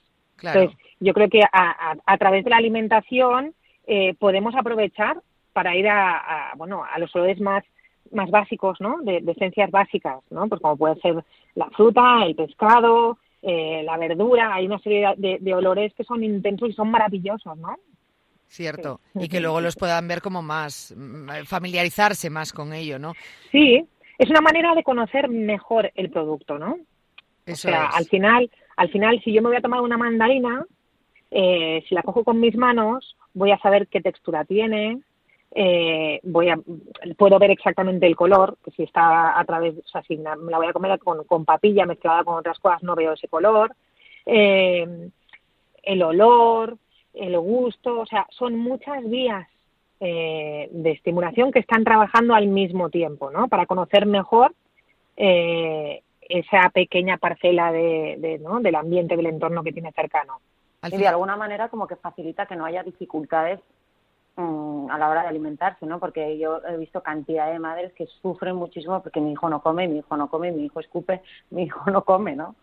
Entonces, 0.41 0.77
yo 0.99 1.13
creo 1.13 1.29
que 1.29 1.41
a, 1.41 1.97
a, 2.05 2.17
través 2.17 2.43
de 2.43 2.49
la 2.51 2.57
alimentación 2.57 3.53
eh, 3.87 4.13
podemos 4.13 4.55
aprovechar 4.55 5.19
para 5.51 5.75
ir 5.75 5.87
a, 5.89 6.53
bueno, 6.55 6.83
a 6.89 6.97
los 6.99 7.13
olores 7.15 7.39
más 7.41 7.63
más 8.11 8.31
básicos, 8.31 8.81
¿no? 8.81 8.97
De, 9.01 9.17
esencias 9.27 9.69
básicas, 9.69 10.19
¿no? 10.31 10.47
Pues 10.47 10.59
como 10.61 10.77
puede 10.77 10.95
ser 10.99 11.23
la 11.53 11.69
fruta, 11.69 12.25
el 12.25 12.35
pescado, 12.35 13.19
eh, 13.41 13.81
la 13.83 13.97
verdura, 13.97 14.53
hay 14.53 14.65
una 14.65 14.79
serie 14.79 15.13
de, 15.17 15.37
de, 15.39 15.53
olores 15.53 15.93
que 15.93 16.03
son 16.03 16.23
intensos 16.23 16.69
y 16.69 16.73
son 16.73 16.91
maravillosos, 16.91 17.57
¿no? 17.57 17.77
Cierto, 18.47 18.99
y 19.13 19.27
que 19.29 19.39
luego 19.39 19.61
los 19.61 19.75
puedan 19.75 20.07
ver 20.07 20.21
como 20.21 20.41
más, 20.41 20.93
mm, 20.97 21.45
familiarizarse 21.45 22.29
más 22.29 22.51
con 22.51 22.73
ello, 22.73 22.97
¿no? 22.97 23.13
Sí, 23.51 23.85
es 24.17 24.29
una 24.29 24.41
manera 24.41 24.73
de 24.73 24.83
conocer 24.83 25.29
mejor 25.29 25.91
el 25.95 26.09
producto, 26.09 26.57
¿no? 26.57 26.79
Eso 27.45 27.67
o 27.67 27.71
sea, 27.71 27.85
al 27.87 28.05
final, 28.05 28.49
al 28.75 28.89
final, 28.89 29.21
si 29.23 29.33
yo 29.33 29.41
me 29.41 29.49
voy 29.49 29.57
a 29.57 29.61
tomar 29.61 29.81
una 29.81 29.97
mandarina, 29.97 30.65
eh, 31.31 31.83
si 31.87 31.95
la 31.95 32.01
cojo 32.01 32.23
con 32.23 32.39
mis 32.39 32.55
manos, 32.55 33.15
voy 33.33 33.51
a 33.51 33.59
saber 33.59 33.87
qué 33.87 34.01
textura 34.01 34.45
tiene, 34.45 34.99
eh, 35.51 36.19
voy 36.23 36.49
a, 36.49 36.59
puedo 37.17 37.39
ver 37.39 37.51
exactamente 37.51 38.05
el 38.05 38.15
color, 38.15 38.57
que 38.63 38.71
si 38.71 38.83
está 38.83 39.39
a 39.39 39.43
través, 39.45 39.75
o 39.77 39.87
sea, 39.87 40.03
si 40.03 40.17
me 40.17 40.23
la 40.23 40.57
voy 40.57 40.67
a 40.67 40.73
comer 40.73 40.97
con, 40.99 41.23
con 41.23 41.45
papilla 41.45 41.85
mezclada 41.85 42.23
con 42.23 42.35
otras 42.35 42.59
cosas, 42.59 42.83
no 42.83 42.95
veo 42.95 43.13
ese 43.13 43.27
color, 43.27 43.75
eh, 44.25 45.09
el 45.83 46.03
olor, 46.03 46.77
el 47.13 47.37
gusto, 47.39 48.01
o 48.01 48.05
sea, 48.05 48.27
son 48.29 48.57
muchas 48.57 49.07
vías 49.09 49.47
eh, 49.99 50.69
de 50.71 50.91
estimulación 50.91 51.51
que 51.51 51.59
están 51.59 51.83
trabajando 51.83 52.35
al 52.35 52.47
mismo 52.47 52.89
tiempo, 52.89 53.31
¿no? 53.31 53.47
Para 53.47 53.65
conocer 53.65 54.05
mejor 54.05 54.53
eh, 55.17 56.03
esa 56.21 56.69
pequeña 56.69 57.17
parcela 57.17 57.71
de, 57.71 58.39
¿no? 58.41 58.59
del 58.59 58.75
ambiente, 58.75 59.17
del 59.17 59.25
entorno 59.25 59.63
que 59.63 59.73
tiene 59.73 59.91
cercano. 59.91 60.39
Y 60.89 60.95
de 60.95 61.07
alguna 61.07 61.35
manera 61.35 61.67
como 61.67 61.87
que 61.87 61.97
facilita 61.97 62.45
que 62.45 62.55
no 62.55 62.63
haya 62.63 62.83
dificultades 62.83 63.59
a 64.37 64.97
la 64.97 65.09
hora 65.09 65.23
de 65.23 65.27
alimentarse, 65.27 65.85
¿no? 65.85 65.99
Porque 65.99 66.37
yo 66.37 66.61
he 66.67 66.77
visto 66.77 67.01
cantidad 67.01 67.51
de 67.51 67.59
madres 67.59 67.93
que 67.93 68.05
sufren 68.21 68.55
muchísimo 68.55 69.01
porque 69.03 69.19
mi 69.19 69.33
hijo 69.33 69.49
no 69.49 69.61
come, 69.61 69.87
mi 69.87 69.99
hijo 69.99 70.15
no 70.15 70.29
come, 70.29 70.51
mi 70.51 70.65
hijo 70.65 70.79
escupe, 70.79 71.21
mi 71.49 71.63
hijo 71.63 71.89
no 71.91 72.03
come, 72.03 72.35
¿no? 72.35 72.55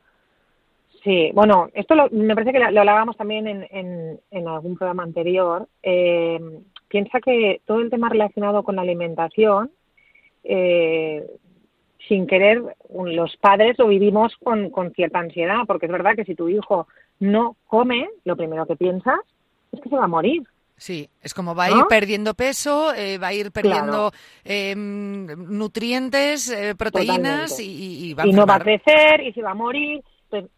Sí, 1.05 1.31
bueno, 1.35 1.69
esto 1.75 1.95
me 2.11 2.35
parece 2.35 2.53
que 2.53 2.59
lo, 2.59 2.81
hablábamos 2.81 3.17
también 3.17 3.47
en, 3.47 4.21
en, 4.31 4.49
algún 4.49 4.77
programa 4.77 5.05
anterior. 5.05 5.69
Eh, 5.83 6.41
piensa 6.89 7.21
que 7.21 7.61
todo 7.65 7.81
el 7.81 7.91
tema 7.91 8.09
relacionado 8.09 8.65
con 8.65 8.75
la 8.75 8.83
alimentación, 8.83 9.71
eh, 10.43 11.25
sin 12.09 12.27
querer, 12.27 12.63
los 12.91 13.37
padres 13.37 13.79
lo 13.79 13.87
vivimos 13.87 14.35
con, 14.43 14.71
con 14.71 14.93
cierta 14.95 15.21
ansiedad, 15.21 15.61
porque 15.67 15.87
es 15.87 15.93
verdad 15.93 16.17
que 16.17 16.25
si 16.25 16.35
tu 16.35 16.49
hijo 16.49 16.89
no 17.21 17.57
come, 17.67 18.09
lo 18.25 18.37
primero 18.37 18.67
que 18.67 18.77
piensas 18.77 19.21
es 19.73 19.81
que 19.81 19.89
se 19.89 19.97
va 19.97 20.05
a 20.05 20.09
morir. 20.09 20.43
Sí, 20.77 21.09
es 21.23 21.33
como 21.33 21.55
va 21.55 21.65
a 21.65 21.71
ir 21.71 21.85
perdiendo 21.89 22.35
peso, 22.35 22.93
eh, 22.93 23.17
va 23.17 23.29
a 23.29 23.33
ir 23.33 23.51
perdiendo 23.51 24.13
em, 24.45 25.27
nutrientes, 25.27 26.55
proteínas 26.77 27.59
y, 27.61 28.13
va 28.13 28.25
a 28.25 28.27
y 28.27 28.33
no 28.33 28.45
va 28.45 28.57
a 28.57 28.61
crecer 28.61 29.23
y 29.23 29.33
se 29.33 29.43
va 29.43 29.53
a 29.53 29.55
morir. 29.55 30.05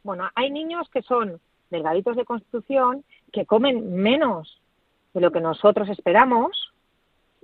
Bueno, 0.02 0.28
hay 0.34 0.50
niños 0.50 0.88
que 0.92 1.02
son 1.02 1.40
delgaditos 1.70 2.16
de 2.16 2.24
constitución 2.24 3.04
que 3.32 3.46
comen 3.46 3.94
menos 3.94 4.60
de 5.14 5.20
lo 5.20 5.30
que 5.30 5.40
nosotros 5.40 5.88
esperamos, 5.88 6.72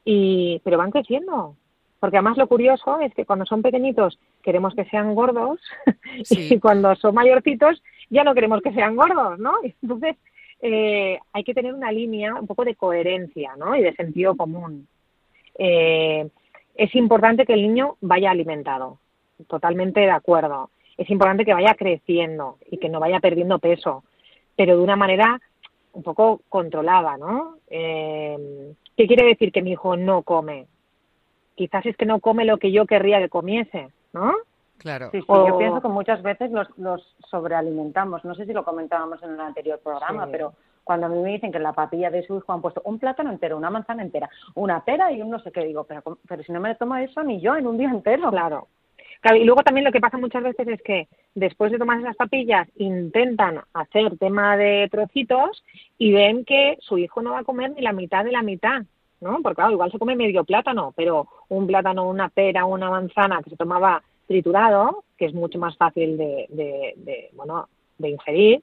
y, 0.05 0.61
pero 0.65 0.79
van 0.79 0.91
creciendo. 0.91 1.57
Porque 2.01 2.19
además 2.19 2.37
lo 2.37 2.47
curioso 2.47 3.01
es 3.01 3.15
que 3.15 3.25
cuando 3.25 3.47
son 3.47 3.63
pequeñitos 3.63 4.19
queremos 4.43 4.75
que 4.75 4.85
sean 4.87 5.15
gordos 5.15 5.59
y 6.31 6.59
cuando 6.61 6.95
son 6.97 7.15
mayorcitos 7.15 7.83
ya 8.11 8.25
no 8.25 8.35
queremos 8.35 8.61
que 8.61 8.75
sean 8.75 8.95
gordos, 8.95 9.39
¿no? 9.39 9.55
Entonces 9.83 10.17
eh, 10.64 11.20
hay 11.33 11.44
que 11.44 11.55
tener 11.55 11.72
una 11.74 11.92
línea, 11.92 12.35
un 12.35 12.46
poco 12.46 12.64
de 12.64 12.74
coherencia, 12.74 13.55
¿no? 13.57 13.77
Y 13.77 13.83
de 13.83 13.94
sentido 13.94 14.37
común. 14.37 14.88
Eh, 15.59 16.29
es 16.74 16.94
importante 16.96 17.46
que 17.46 17.53
el 17.53 17.62
niño 17.62 17.96
vaya 18.00 18.31
alimentado, 18.33 18.98
totalmente 19.46 20.00
de 20.00 20.11
acuerdo 20.11 20.70
es 20.96 21.11
importante 21.11 21.44
que 21.44 21.55
vaya 21.55 21.74
creciendo 21.74 22.59
y 22.70 22.79
que 22.79 22.88
no 22.88 23.00
vaya 23.00 23.20
perdiendo 23.20 23.59
peso, 23.59 24.05
pero 24.57 24.77
de 24.77 24.83
una 24.83 24.96
manera 24.96 25.40
un 25.92 26.03
poco 26.03 26.40
controlada, 26.48 27.16
¿no? 27.16 27.57
Eh, 27.68 28.74
¿Qué 28.96 29.07
quiere 29.07 29.27
decir 29.27 29.53
que 29.53 29.62
mi 29.62 29.72
hijo 29.72 29.96
no 29.96 30.22
come? 30.22 30.66
Quizás 31.57 31.87
es 31.87 31.96
que 31.96 32.07
no 32.07 32.20
come 32.20 32.44
lo 32.44 32.59
que 32.59 32.72
yo 32.72 32.87
querría 32.87 33.20
que 33.20 33.29
comiese, 33.29 33.88
¿no? 34.12 34.33
Claro. 34.79 35.11
Sí, 35.13 35.21
sí, 35.21 35.27
yo 35.29 35.59
pienso 35.59 35.81
que 35.81 35.89
muchas 35.89 36.23
veces 36.23 36.51
los, 36.51 36.69
los 36.77 37.17
sobrealimentamos. 37.31 38.25
No 38.25 38.35
sé 38.35 38.45
si 38.45 38.53
lo 38.53 38.65
comentábamos 38.65 39.23
en 39.23 39.33
el 39.33 39.41
anterior 39.41 39.81
programa, 39.83 40.27
pero 40.31 40.55
cuando 40.85 41.07
a 41.07 41.09
mí 41.09 41.19
me 41.19 41.31
dicen 41.31 41.51
que 41.51 41.57
en 41.57 41.63
la 41.63 41.73
papilla 41.73 42.11
de 42.11 42.23
su 42.27 42.37
hijo 42.37 42.53
han 42.53 42.61
puesto 42.61 42.83
un 42.85 42.99
plátano 42.99 43.31
entero, 43.31 43.57
una 43.57 43.71
manzana 43.71 44.03
entera, 44.03 44.29
una 44.55 44.85
pera 44.85 45.11
y 45.11 45.23
un 45.23 45.31
no 45.31 45.39
sé 45.41 45.51
qué, 45.51 45.65
digo, 45.65 45.85
pero, 45.85 46.03
pero 46.29 46.43
si 46.43 46.53
no 46.53 46.61
me 46.61 46.75
tomo 46.75 46.97
eso 46.97 47.23
ni 47.23 47.41
yo 47.41 47.57
en 47.57 47.67
un 47.67 47.79
día 47.79 47.91
entero. 47.91 48.31
Claro, 49.25 49.39
y 49.39 49.45
luego 49.45 49.63
también 49.63 49.87
lo 49.87 49.93
que 49.93 50.03
pasa 50.03 50.19
muchas 50.19 50.43
veces 50.43 50.69
es 50.69 50.83
que 50.83 51.09
después 51.35 51.73
de 51.73 51.79
tomar 51.79 51.99
esas 51.99 52.15
papillas 52.15 52.69
intentan 52.77 53.63
hacer 53.73 54.19
tema 54.19 54.55
de 54.59 54.87
trocitos 54.91 55.65
y 55.97 56.13
ven 56.13 56.45
que 56.45 56.77
su 56.81 56.99
hijo 56.99 57.23
no 57.23 57.33
va 57.33 57.39
a 57.39 57.45
comer 57.45 57.71
ni 57.71 57.81
la 57.81 57.95
mitad 57.95 58.23
de 58.23 58.33
la 58.33 58.43
mitad, 58.43 58.83
¿no? 59.23 59.41
Porque 59.41 59.57
claro, 59.57 59.73
igual 59.73 59.91
se 59.91 59.99
come 59.99 60.15
medio 60.15 60.45
plátano, 60.45 60.93
pero 60.95 61.27
un 61.49 61.67
plátano, 61.67 62.07
una 62.07 62.29
pera, 62.29 62.67
una 62.67 62.91
manzana 62.91 63.43
que 63.43 63.49
se 63.49 63.57
tomaba 63.57 64.03
triturado, 64.27 65.05
que 65.17 65.27
es 65.27 65.35
mucho 65.35 65.59
más 65.59 65.77
fácil 65.77 66.17
de, 66.17 66.47
de, 66.49 67.31
bueno, 67.35 67.69
de 67.99 68.11
ingerir, 68.11 68.63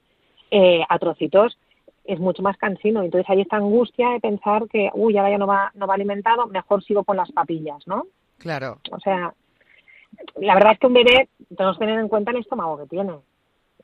eh, 0.50 0.82
a 0.88 0.98
trocitos 0.98 1.56
es 2.04 2.18
mucho 2.18 2.42
más 2.42 2.56
cansino. 2.56 3.02
Entonces 3.02 3.28
hay 3.30 3.40
esta 3.42 3.56
angustia 3.56 4.10
de 4.10 4.20
pensar 4.20 4.68
que, 4.68 4.90
uy, 4.94 5.16
ahora 5.16 5.30
ya 5.30 5.38
no 5.38 5.46
va, 5.46 5.70
no 5.74 5.86
va 5.86 5.94
alimentado, 5.94 6.46
mejor 6.46 6.82
sigo 6.82 7.04
con 7.04 7.16
las 7.16 7.30
papillas, 7.30 7.86
¿no? 7.86 8.06
Claro. 8.38 8.78
O 8.90 8.98
sea, 8.98 9.32
la 10.36 10.54
verdad 10.54 10.72
es 10.72 10.78
que 10.78 10.86
un 10.86 10.94
bebé 10.94 11.28
tenemos 11.56 11.78
que 11.78 11.84
tener 11.84 12.00
en 12.00 12.08
cuenta 12.08 12.32
el 12.32 12.38
estómago 12.38 12.78
que 12.78 12.86
tiene. 12.86 13.14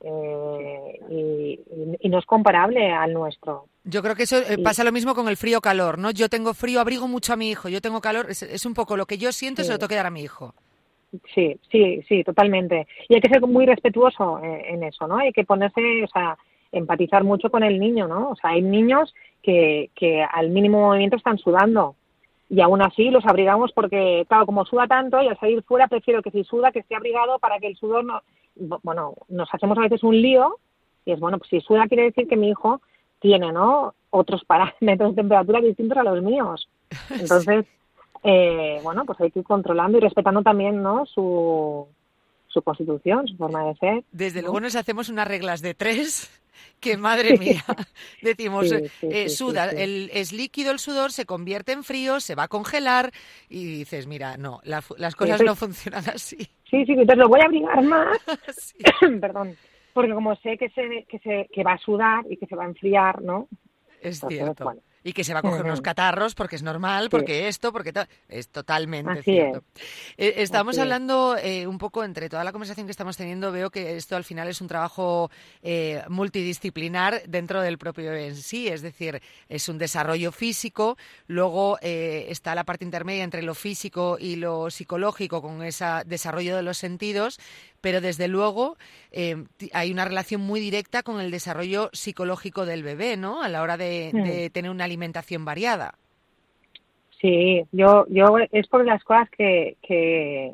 Eh, 0.01 1.01
y, 1.11 2.09
no 2.09 2.19
es 2.19 2.25
comparable 2.25 2.91
al 2.91 3.13
nuestro. 3.13 3.67
Yo 3.85 4.03
creo 4.03 4.15
que 4.15 4.23
eso 4.23 4.39
eh, 4.39 4.57
pasa 4.59 4.83
lo 4.85 4.93
mismo 4.93 5.15
con 5.15 5.29
el 5.29 5.37
frío-calor, 5.37 5.99
¿no? 5.99 6.11
Yo 6.11 6.29
tengo 6.29 6.55
frío, 6.55 6.81
abrigo 6.81 7.07
mucho 7.07 7.35
a 7.35 7.37
mi 7.37 7.51
hijo, 7.51 7.69
yo 7.69 7.83
tengo 7.83 8.01
calor, 8.01 8.31
es, 8.31 8.65
un 8.65 8.73
poco 8.75 8.97
lo 8.97 9.07
que 9.07 9.19
yo 9.19 9.31
siento, 9.33 9.63
se 9.63 9.71
lo 9.71 9.79
tengo 9.79 9.89
que 9.89 9.97
dar 9.97 10.07
a 10.07 10.11
mi 10.11 10.23
hijo. 10.23 10.55
Sí, 11.35 11.59
sí, 11.71 12.03
sí, 12.09 12.25
totalmente. 12.25 12.87
Y 13.09 13.15
hay 13.15 13.21
que 13.21 13.31
ser 13.31 13.41
muy 13.43 13.67
respetuoso 13.67 14.41
eh, 14.43 14.67
en 14.69 14.83
eso, 14.83 15.07
¿no? 15.07 15.19
Hay 15.19 15.33
que 15.33 15.45
ponerse, 15.45 16.05
o 16.05 16.09
sea, 16.09 16.37
empatizar 16.71 17.25
mucho 17.25 17.51
con 17.51 17.63
el 17.63 17.79
niño, 17.79 18.07
¿no? 18.09 18.31
O 18.31 18.37
sea, 18.37 18.51
hay 18.51 18.63
niños 18.63 19.15
que, 19.43 19.91
que 19.95 20.23
al 20.23 20.51
mínimo 20.51 20.81
movimiento 20.81 21.17
están 21.17 21.39
sudando 21.39 21.97
y 22.51 22.61
aún 22.61 22.81
así 22.83 23.11
los 23.11 23.27
abrigamos 23.27 23.73
porque, 23.73 24.25
claro, 24.29 24.47
como 24.47 24.65
suda 24.65 24.87
tanto 24.87 25.21
y 25.23 25.29
al 25.29 25.39
salir 25.39 25.63
fuera 25.63 25.87
prefiero 25.87 26.23
que 26.23 26.31
si 26.31 26.45
suda 26.45 26.73
que 26.73 26.79
esté 26.81 26.95
abrigado 26.95 27.39
para 27.39 27.59
que 27.59 27.67
el 27.67 27.77
sudor 27.77 28.05
no... 28.05 28.23
Bueno, 28.83 29.15
nos 29.29 29.49
hacemos 29.53 29.79
a 29.79 29.83
veces 29.83 30.03
un 30.03 30.21
lío 30.21 30.57
y 31.05 31.13
es, 31.13 31.21
bueno, 31.21 31.39
pues 31.39 31.51
si 31.51 31.61
suda 31.61 31.87
quiere 31.87 32.05
decir 32.05 32.27
que 32.27 32.37
mi 32.37 32.49
hijo 32.49 32.81
tiene, 33.21 33.53
¿no? 33.53 33.95
Otros 34.11 34.45
parámetros 34.47 35.11
de 35.11 35.23
temperatura 35.23 35.61
distintos 35.61 35.99
a 35.99 36.05
los 36.05 36.23
míos. 36.23 36.69
Entonces, 37.11 37.67
eh, 38.23 38.81
bueno, 38.83 39.05
pues 39.05 39.21
hay 39.21 39.31
que 39.31 39.41
ir 39.41 39.45
controlando 39.45 39.99
y 39.99 40.01
respetando 40.01 40.43
también, 40.43 40.83
¿no? 40.83 41.07
Su, 41.07 41.87
su 42.49 42.63
constitución, 42.63 43.27
su 43.29 43.37
forma 43.37 43.65
de 43.65 43.77
ser. 43.77 44.05
Desde 44.13 44.43
luego 44.43 44.61
nos 44.61 44.77
hacemos 44.77 45.09
unas 45.09 45.29
reglas 45.29 45.63
de 45.63 45.75
tres 45.75 46.31
que 46.81 46.97
madre 46.97 47.39
mía, 47.39 47.65
decimos, 48.23 48.73
eh, 49.03 49.29
suda, 49.29 49.71
el, 49.71 50.11
es 50.13 50.33
líquido 50.33 50.71
el 50.71 50.79
sudor, 50.79 51.13
se 51.13 51.27
convierte 51.27 51.73
en 51.73 51.85
frío, 51.85 52.21
se 52.21 52.35
va 52.35 52.45
a 52.45 52.49
congelar 52.49 53.11
y 53.49 53.65
dices, 53.65 54.07
mira, 54.07 54.37
no, 54.37 54.61
las 54.65 55.17
cosas 55.17 55.43
no 55.43 55.55
funcionan 55.55 56.05
así. 56.09 56.37
Sí, 56.71 56.85
sí, 56.85 56.93
entonces 56.93 57.19
lo 57.19 57.29
voy 57.29 57.41
a 57.41 57.45
abrigar 57.45 57.83
más. 57.83 58.19
Perdón. 59.21 59.57
Porque 59.93 60.13
como 60.13 60.37
sé 60.37 60.57
que 60.57 60.69
se, 60.71 61.07
que 61.09 61.19
se 61.19 61.49
que 61.53 61.65
va 61.65 61.73
a 61.73 61.79
sudar 61.79 62.25
y 62.31 62.37
que 62.37 62.47
se 62.47 62.55
va 62.55 62.65
a 62.65 62.69
enfriar, 62.69 63.23
¿no? 63.23 63.49
Es 64.01 64.21
cierto 64.21 64.75
y 65.05 65.13
que 65.13 65.25
se 65.25 65.33
va 65.33 65.41
a 65.41 65.43
coger 65.43 65.65
unos 65.65 65.81
catarros 65.81 66.35
porque 66.35 66.57
es 66.57 66.63
normal, 66.63 67.09
porque 67.11 67.49
esto, 67.49 67.73
porque 67.73 67.93
es 68.29 68.49
totalmente 68.49 69.23
cierto. 69.23 69.63
Eh, 70.17 70.35
estamos 70.39 70.79
hablando 70.79 71.37
eh, 71.37 71.67
un 71.67 71.79
poco 71.79 72.05
entre 72.05 72.29
toda 72.29 72.45
la 72.45 72.53
conversación 72.53 72.87
que 72.87 72.91
estamos 72.91 73.17
teniendo, 73.17 73.53
veo 73.53 73.71
que 73.71 73.97
esto 73.97 74.17
al 74.17 74.25
final 74.25 74.49
es 74.49 74.61
un 74.61 74.69
trabajo 74.69 75.31
eh, 75.63 76.03
multidisciplinar 76.09 77.23
dentro 77.27 77.63
del 77.63 77.79
propio 77.79 78.13
en 78.13 78.37
sí, 78.37 78.69
es 78.69 78.83
decir, 78.83 79.23
es 79.49 79.69
un 79.69 79.79
desarrollo 79.79 80.33
físico, 80.33 80.97
luego 81.27 81.79
está 81.81 82.55
la 82.55 82.65
parte 82.65 82.85
intermedia 82.85 83.25
entre 83.25 83.43
lo 83.43 83.55
físico 83.55 84.17
y 84.21 84.37
lo 84.37 84.71
psicológico 84.71 85.41
con 85.41 85.63
ese 85.63 85.85
desarrollo 86.07 86.57
de 86.57 86.63
los 86.63 86.79
sentidos, 86.79 87.39
pero 87.81 88.01
desde 88.01 88.29
luego 88.29 88.77
eh, 89.13 89.37
hay 89.73 89.93
una 89.93 90.05
relación 90.05 90.41
muy 90.41 90.61
directa 90.61 91.03
con 91.03 91.21
el 91.21 91.31
desarrollo 91.31 91.91
psicológico 91.93 92.67
del 92.67 92.83
bebé, 92.83 93.17
¿no? 93.17 93.43
A 93.43 93.49
la 93.49 93.63
hora 93.63 93.77
de, 93.77 94.51
tener 94.53 94.71
una 94.71 94.85
alimentación 94.85 95.45
variada. 95.45 95.95
Sí, 97.21 97.65
yo, 97.73 98.07
yo 98.09 98.37
es 98.53 98.69
por 98.69 98.85
las 98.85 99.03
cosas 99.03 99.29
que, 99.31 99.77
que, 99.83 100.53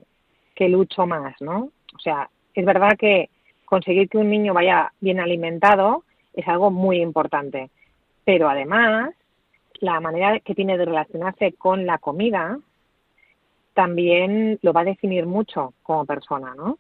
que 0.55 0.69
lucho 0.69 1.07
más, 1.07 1.35
¿no? 1.41 1.71
O 1.95 1.99
sea, 1.99 2.31
es 2.55 2.65
verdad 2.65 2.97
que 2.99 3.29
conseguir 3.65 4.09
que 4.09 4.19
un 4.19 4.31
niño 4.31 4.55
vaya 4.55 4.93
bien 5.01 5.21
alimentado 5.21 6.05
es 6.33 6.47
algo 6.49 6.71
muy 6.71 7.01
importante, 7.01 7.71
pero 8.25 8.49
además 8.49 9.15
la 9.81 10.01
manera 10.01 10.41
que 10.41 10.55
tiene 10.55 10.79
de 10.79 10.85
relacionarse 10.85 11.53
con 11.53 11.87
la 11.87 11.99
comida 11.99 12.59
también 13.75 14.59
lo 14.63 14.73
va 14.73 14.83
a 14.83 14.85
definir 14.85 15.27
mucho 15.27 15.75
como 15.83 16.07
persona, 16.07 16.55
¿no? 16.55 16.79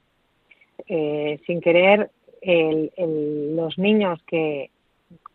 Eh, 0.87 1.41
sin 1.47 1.61
querer, 1.61 2.11
los 2.47 3.79
niños 3.79 4.21
que, 4.27 4.71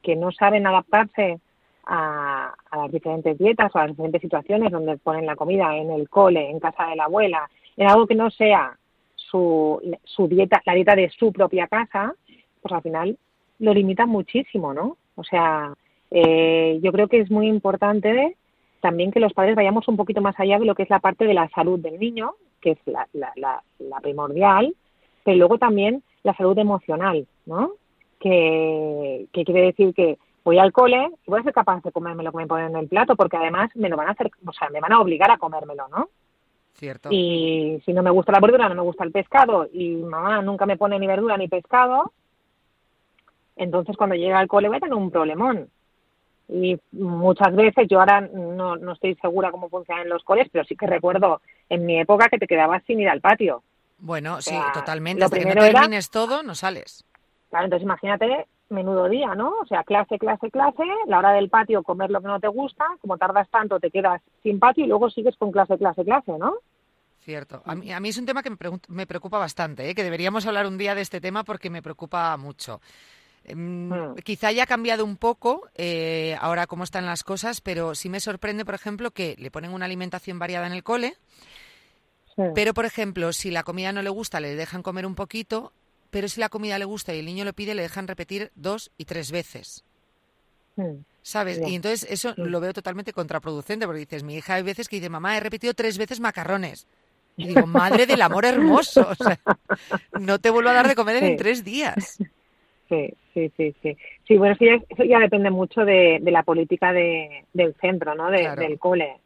que 0.03 0.15
no 0.15 0.31
saben 0.31 0.67
adaptarse 0.67 1.39
a, 1.85 2.53
las 2.71 2.91
diferentes 2.91 3.37
dietas 3.37 3.71
o 3.73 3.79
a 3.79 3.81
las 3.81 3.91
diferentes 3.91 4.21
situaciones 4.21 4.71
donde 4.71 4.97
ponen 4.97 5.25
la 5.25 5.35
comida 5.35 5.75
en 5.75 5.91
el 5.91 6.07
cole, 6.07 6.49
en 6.49 6.59
casa 6.59 6.85
de 6.87 6.95
la 6.95 7.05
abuela, 7.05 7.49
en 7.77 7.87
algo 7.87 8.05
que 8.05 8.15
no 8.15 8.29
sea 8.29 8.77
su, 9.15 9.81
su 10.03 10.27
dieta, 10.27 10.61
la 10.65 10.75
dieta 10.75 10.95
de 10.95 11.09
su 11.09 11.33
propia 11.33 11.67
casa, 11.67 12.13
pues 12.61 12.73
al 12.73 12.81
final 12.81 13.17
lo 13.59 13.73
limitan 13.73 14.09
muchísimo, 14.09 14.73
¿no? 14.73 14.97
O 15.15 15.23
sea, 15.23 15.73
eh, 16.11 16.79
yo 16.81 16.91
creo 16.91 17.07
que 17.07 17.19
es 17.19 17.31
muy 17.31 17.47
importante 17.47 18.37
también 18.81 19.11
que 19.11 19.19
los 19.19 19.33
padres 19.33 19.55
vayamos 19.55 19.87
un 19.87 19.97
poquito 19.97 20.21
más 20.21 20.39
allá 20.39 20.59
de 20.59 20.65
lo 20.65 20.75
que 20.75 20.83
es 20.83 20.89
la 20.89 20.99
parte 20.99 21.25
de 21.25 21.33
la 21.33 21.49
salud 21.49 21.79
del 21.79 21.99
niño, 21.99 22.35
que 22.61 22.71
es 22.71 22.79
la, 22.85 23.07
la, 23.13 23.61
la 23.79 23.99
primordial, 23.99 24.73
pero 25.23 25.37
luego 25.37 25.57
también 25.57 26.03
la 26.23 26.33
salud 26.35 26.57
emocional, 26.57 27.27
¿no? 27.45 27.71
Que, 28.19 29.27
quiere 29.31 29.61
decir 29.61 29.93
que 29.93 30.17
voy 30.43 30.59
al 30.59 30.71
cole 30.71 31.09
y 31.25 31.31
voy 31.31 31.39
a 31.39 31.43
ser 31.43 31.53
capaz 31.53 31.81
de 31.83 31.91
comerme 31.91 32.23
lo 32.23 32.31
que 32.31 32.37
me 32.37 32.47
ponen 32.47 32.71
en 32.71 32.77
el 32.77 32.87
plato, 32.87 33.15
porque 33.15 33.37
además 33.37 33.69
me 33.75 33.89
lo 33.89 33.97
van 33.97 34.07
a 34.07 34.11
hacer, 34.11 34.31
o 34.45 34.53
sea, 34.53 34.69
me 34.69 34.79
van 34.79 34.93
a 34.93 34.99
obligar 34.99 35.31
a 35.31 35.37
comérmelo, 35.37 35.87
¿no? 35.87 36.09
Cierto. 36.73 37.09
Y 37.11 37.81
si 37.85 37.93
no 37.93 38.03
me 38.03 38.09
gusta 38.09 38.31
la 38.31 38.39
verdura, 38.39 38.69
no 38.69 38.75
me 38.75 38.81
gusta 38.81 39.03
el 39.03 39.11
pescado, 39.11 39.67
y 39.71 39.95
mamá 39.95 40.41
nunca 40.41 40.65
me 40.65 40.77
pone 40.77 40.97
ni 40.99 41.07
verdura 41.07 41.37
ni 41.37 41.47
pescado, 41.47 42.11
entonces 43.55 43.97
cuando 43.97 44.15
llega 44.15 44.39
al 44.39 44.47
cole 44.47 44.69
voy 44.69 44.77
a 44.77 44.81
tener 44.81 44.95
un 44.95 45.11
problemón. 45.11 45.69
Y 46.51 46.79
muchas 46.93 47.55
veces, 47.55 47.87
yo 47.87 47.99
ahora 47.99 48.21
no, 48.21 48.75
no 48.75 48.93
estoy 48.93 49.13
segura 49.15 49.51
cómo 49.51 49.69
funcionan 49.69 50.09
los 50.09 50.23
coles, 50.23 50.47
pero 50.51 50.65
sí 50.65 50.75
que 50.75 50.87
recuerdo 50.87 51.41
en 51.69 51.85
mi 51.85 51.99
época 51.99 52.27
que 52.27 52.39
te 52.39 52.47
quedabas 52.47 52.83
sin 52.85 52.99
ir 52.99 53.09
al 53.09 53.21
patio. 53.21 53.61
Bueno, 53.99 54.41
sí, 54.41 54.55
totalmente. 54.73 55.23
Hasta 55.23 55.39
que 55.39 55.45
no 55.45 55.61
termines 55.61 56.09
todo, 56.09 56.43
no 56.43 56.55
sales. 56.55 57.05
Claro, 57.49 57.65
entonces 57.65 57.85
imagínate 57.85 58.47
menudo 58.69 59.09
día, 59.09 59.33
¿no? 59.35 59.53
O 59.61 59.65
sea, 59.65 59.83
clase, 59.83 60.17
clase, 60.19 60.51
clase, 60.51 60.83
la 61.07 61.19
hora 61.19 61.31
del 61.31 61.49
patio 61.49 61.83
comer 61.83 62.11
lo 62.11 62.21
que 62.21 62.27
no 62.27 62.39
te 62.39 62.47
gusta, 62.47 62.85
como 63.01 63.17
tardas 63.17 63.49
tanto 63.49 63.79
te 63.79 63.89
quedas 63.89 64.21
sin 64.43 64.59
patio 64.59 64.85
y 64.85 64.87
luego 64.87 65.09
sigues 65.09 65.35
con 65.37 65.51
clase, 65.51 65.77
clase, 65.77 66.03
clase, 66.03 66.37
¿no? 66.37 66.53
Cierto. 67.19 67.61
A 67.65 67.75
mí, 67.75 67.91
a 67.91 67.99
mí 67.99 68.09
es 68.09 68.17
un 68.17 68.25
tema 68.25 68.43
que 68.43 68.51
me, 68.87 69.05
preocupa 69.05 69.37
bastante, 69.37 69.89
¿eh? 69.89 69.95
que 69.95 70.03
deberíamos 70.03 70.45
hablar 70.45 70.67
un 70.67 70.77
día 70.77 70.95
de 70.95 71.01
este 71.01 71.19
tema 71.19 71.43
porque 71.43 71.69
me 71.69 71.81
preocupa 71.81 72.35
mucho. 72.37 72.79
Em, 73.43 73.89
hmm. 73.89 74.15
Quizá 74.23 74.47
haya 74.47 74.65
cambiado 74.65 75.03
un 75.03 75.17
poco 75.17 75.67
eh, 75.75 76.37
ahora 76.39 76.67
cómo 76.67 76.83
están 76.83 77.05
las 77.05 77.23
cosas, 77.23 77.61
pero 77.61 77.95
sí 77.95 78.09
me 78.09 78.19
sorprende, 78.19 78.65
por 78.65 78.75
ejemplo, 78.75 79.11
que 79.11 79.35
le 79.37 79.51
ponen 79.51 79.73
una 79.73 79.85
alimentación 79.85 80.39
variada 80.39 80.67
en 80.67 80.73
el 80.73 80.83
cole 80.83 81.17
pero, 82.55 82.73
por 82.73 82.85
ejemplo, 82.85 83.33
si 83.33 83.51
la 83.51 83.63
comida 83.63 83.91
no 83.91 84.01
le 84.01 84.09
gusta, 84.09 84.39
le 84.39 84.55
dejan 84.55 84.83
comer 84.83 85.05
un 85.05 85.15
poquito, 85.15 85.73
pero 86.09 86.27
si 86.27 86.39
la 86.39 86.49
comida 86.49 86.79
le 86.79 86.85
gusta 86.85 87.13
y 87.13 87.19
el 87.19 87.25
niño 87.25 87.45
lo 87.45 87.53
pide, 87.53 87.75
le 87.75 87.81
dejan 87.81 88.07
repetir 88.07 88.51
dos 88.55 88.91
y 88.97 89.05
tres 89.05 89.31
veces. 89.31 89.83
¿Sabes? 91.21 91.61
Y 91.67 91.75
entonces 91.75 92.09
eso 92.09 92.33
lo 92.37 92.61
veo 92.61 92.73
totalmente 92.73 93.11
contraproducente, 93.11 93.85
porque 93.85 93.99
dices, 93.99 94.23
mi 94.23 94.35
hija 94.35 94.55
hay 94.55 94.63
veces 94.63 94.87
que 94.87 94.95
dice, 94.95 95.09
mamá, 95.09 95.35
he 95.35 95.41
repetido 95.41 95.73
tres 95.73 95.97
veces 95.97 96.19
macarrones. 96.19 96.87
Y 97.35 97.47
digo, 97.47 97.67
madre 97.67 98.05
del 98.05 98.21
amor 98.21 98.45
hermoso, 98.45 99.07
o 99.09 99.15
sea, 99.15 99.39
no 100.19 100.39
te 100.39 100.49
vuelvo 100.49 100.69
a 100.69 100.73
dar 100.73 100.87
de 100.87 100.95
comer 100.95 101.23
en 101.23 101.37
tres 101.37 101.63
días. 101.63 102.17
Sí, 102.89 103.13
sí, 103.33 103.51
sí, 103.55 103.75
sí. 103.83 103.97
Sí, 104.27 104.37
bueno, 104.37 104.55
eso 104.59 105.03
ya, 105.03 105.19
depende 105.19 105.51
mucho 105.51 105.85
de, 105.85 106.19
la 106.23 106.43
política 106.43 106.91
de, 106.91 107.45
del 107.53 107.75
centro, 107.75 108.15
¿no? 108.15 108.31
Del 108.31 108.79
cole 108.79 109.19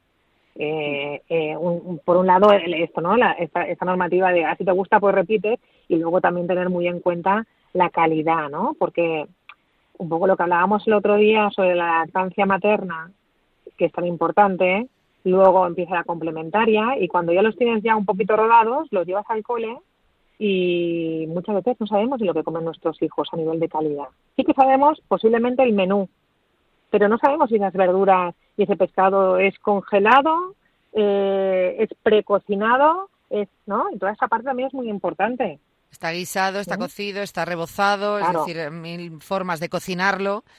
eh, 0.55 1.21
eh, 1.29 1.57
por 2.05 2.17
un 2.17 2.27
lado 2.27 2.51
esto 2.51 3.01
no 3.01 3.17
la, 3.17 3.31
esta, 3.31 3.85
normativa 3.85 4.31
de 4.31 4.45
ah, 4.45 4.55
te 4.55 4.71
gusta 4.71 4.99
pues 4.99 5.15
repite 5.15 5.59
y 5.87 5.95
luego 5.95 6.21
también 6.21 6.47
tener 6.47 6.69
muy 6.69 6.87
en 6.87 6.99
cuenta 6.99 7.45
la 7.73 7.89
calidad 7.89 8.49
no 8.49 8.75
porque 8.77 9.25
un 9.97 10.09
poco 10.09 10.27
lo 10.27 10.37
que 10.37 10.43
hablábamos 10.43 10.85
el 10.85 10.93
otro 10.93 11.15
día 11.15 11.49
sobre 11.49 11.73
la 11.73 11.99
lactancia 11.99 12.45
materna 12.45 13.11
que 13.77 13.85
es 13.85 13.91
tan 13.91 14.05
importante 14.05 14.87
luego 15.23 15.65
empieza 15.65 15.95
la 15.95 16.03
complementaria 16.03 16.99
y 16.99 17.07
cuando 17.07 17.33
ya 17.33 17.41
los 17.41 17.57
tienes 17.57 17.81
ya 17.81 17.95
un 17.95 18.05
poquito 18.05 18.37
rodados 18.37 18.87
los 18.91 19.07
llevas 19.07 19.25
al 19.29 19.41
cole 19.41 19.75
y 20.37 21.25
muchas 21.29 21.55
veces 21.55 21.77
no 21.79 21.87
sabemos 21.87 22.21
lo 22.21 22.33
que 22.33 22.43
comen 22.43 22.65
nuestros 22.65 23.01
hijos 23.01 23.29
a 23.31 23.37
nivel 23.37 23.59
de 23.59 23.69
calidad. 23.69 24.07
Sí 24.35 24.43
que 24.43 24.53
sabemos 24.53 24.99
posiblemente 25.07 25.63
el 25.63 25.73
menú 25.73 26.09
pero 26.93 27.09
no 27.09 27.17
sabemos 27.17 27.49
si 27.49 27.55
esas 27.55 27.73
verduras 27.73 28.35
y 28.57 28.63
ese 28.63 28.75
pescado 28.75 29.37
es 29.37 29.57
congelado, 29.59 30.55
eh, 30.93 31.75
es 31.79 31.89
precocinado, 32.03 33.09
es, 33.29 33.47
¿no? 33.65 33.89
Y 33.91 33.97
toda 33.97 34.11
esa 34.11 34.27
parte 34.27 34.45
también 34.45 34.67
es 34.67 34.73
muy 34.73 34.89
importante. 34.89 35.59
Está 35.91 36.11
guisado, 36.11 36.59
está 36.59 36.77
cocido, 36.77 37.21
está 37.21 37.45
rebozado, 37.45 38.17
es 38.17 38.31
decir, 38.31 38.71
mil 38.71 39.21
formas 39.21 39.59
de 39.59 39.69
cocinarlo. 39.69 40.43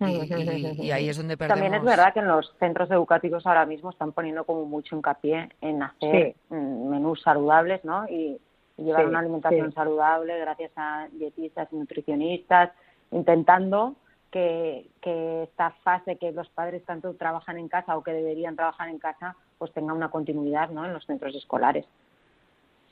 Y, 0.00 0.92
ahí 0.92 1.08
es 1.08 1.16
donde 1.16 1.36
perdemos. 1.36 1.60
También 1.60 1.74
es 1.74 1.84
verdad 1.84 2.14
que 2.14 2.20
en 2.20 2.28
los 2.28 2.54
centros 2.60 2.88
educativos 2.88 3.44
ahora 3.44 3.66
mismo 3.66 3.90
están 3.90 4.12
poniendo 4.12 4.44
como 4.44 4.64
mucho 4.64 4.94
hincapié 4.94 5.48
en 5.60 5.82
hacer 5.82 6.36
menús 6.50 7.20
saludables, 7.22 7.84
¿no? 7.84 8.08
Y, 8.08 8.38
llevar 8.76 9.06
una 9.06 9.18
alimentación 9.18 9.72
saludable 9.72 10.38
gracias 10.38 10.70
a 10.76 11.08
dietistas 11.10 11.66
y 11.72 11.76
nutricionistas, 11.76 12.70
intentando 13.10 13.96
que, 14.30 14.86
que 15.00 15.44
esta 15.44 15.70
fase 15.82 16.16
que 16.16 16.32
los 16.32 16.48
padres 16.50 16.84
tanto 16.84 17.14
trabajan 17.14 17.58
en 17.58 17.68
casa 17.68 17.96
o 17.96 18.02
que 18.02 18.12
deberían 18.12 18.56
trabajar 18.56 18.88
en 18.88 18.98
casa, 18.98 19.36
pues 19.58 19.72
tenga 19.72 19.92
una 19.92 20.10
continuidad 20.10 20.70
¿no? 20.70 20.84
en 20.84 20.92
los 20.92 21.04
centros 21.06 21.34
escolares. 21.34 21.86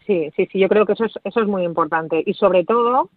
Sí, 0.06 0.30
sí, 0.36 0.46
sí, 0.50 0.58
yo 0.58 0.68
creo 0.68 0.86
que 0.86 0.92
eso 0.92 1.04
es, 1.04 1.14
eso 1.24 1.40
es 1.40 1.48
muy 1.48 1.64
importante. 1.64 2.22
Y 2.24 2.34
sobre 2.34 2.64
todo 2.64 3.10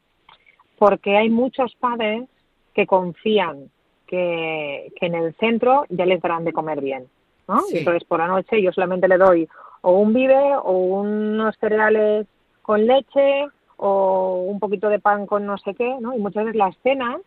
porque 0.78 1.18
hay 1.18 1.30
muchos 1.30 1.76
padres 1.76 2.28
que 2.74 2.88
confían 2.88 3.70
que, 4.08 4.92
que 5.00 5.06
en 5.06 5.16
el 5.16 5.36
centro 5.36 5.86
ya 5.90 6.06
les 6.06 6.22
darán 6.22 6.46
de 6.46 6.54
comer 6.54 6.82
bien. 6.82 7.08
¿no? 7.48 7.62
Entonces 7.72 8.04
por 8.04 8.20
la 8.20 8.28
noche 8.28 8.62
yo 8.62 8.72
solamente 8.72 9.08
le 9.08 9.18
doy 9.18 9.48
o 9.82 9.92
un 10.00 10.14
vive 10.14 10.56
o 10.64 10.72
unos 10.72 11.56
cereales 11.58 12.28
con 12.62 12.86
leche 12.86 13.48
o 13.78 14.46
un 14.48 14.60
poquito 14.60 14.90
de 14.90 15.00
pan 15.00 15.26
con 15.26 15.46
no 15.46 15.58
sé 15.58 15.74
qué, 15.74 15.96
¿no? 16.00 16.14
Y 16.14 16.20
muchas 16.20 16.46
veces 16.46 16.58
las 16.58 16.78
cenas 16.84 17.22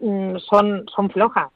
son, 0.00 0.86
son 0.94 1.10
flojas, 1.10 1.50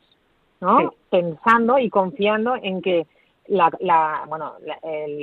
¿no? 0.61 0.93
Pensando 1.11 1.79
y 1.79 1.91
confiando 1.91 2.57
en 2.57 2.83
que 2.83 3.07
la, 3.49 3.71
la 3.81 4.25
bueno, 4.29 4.55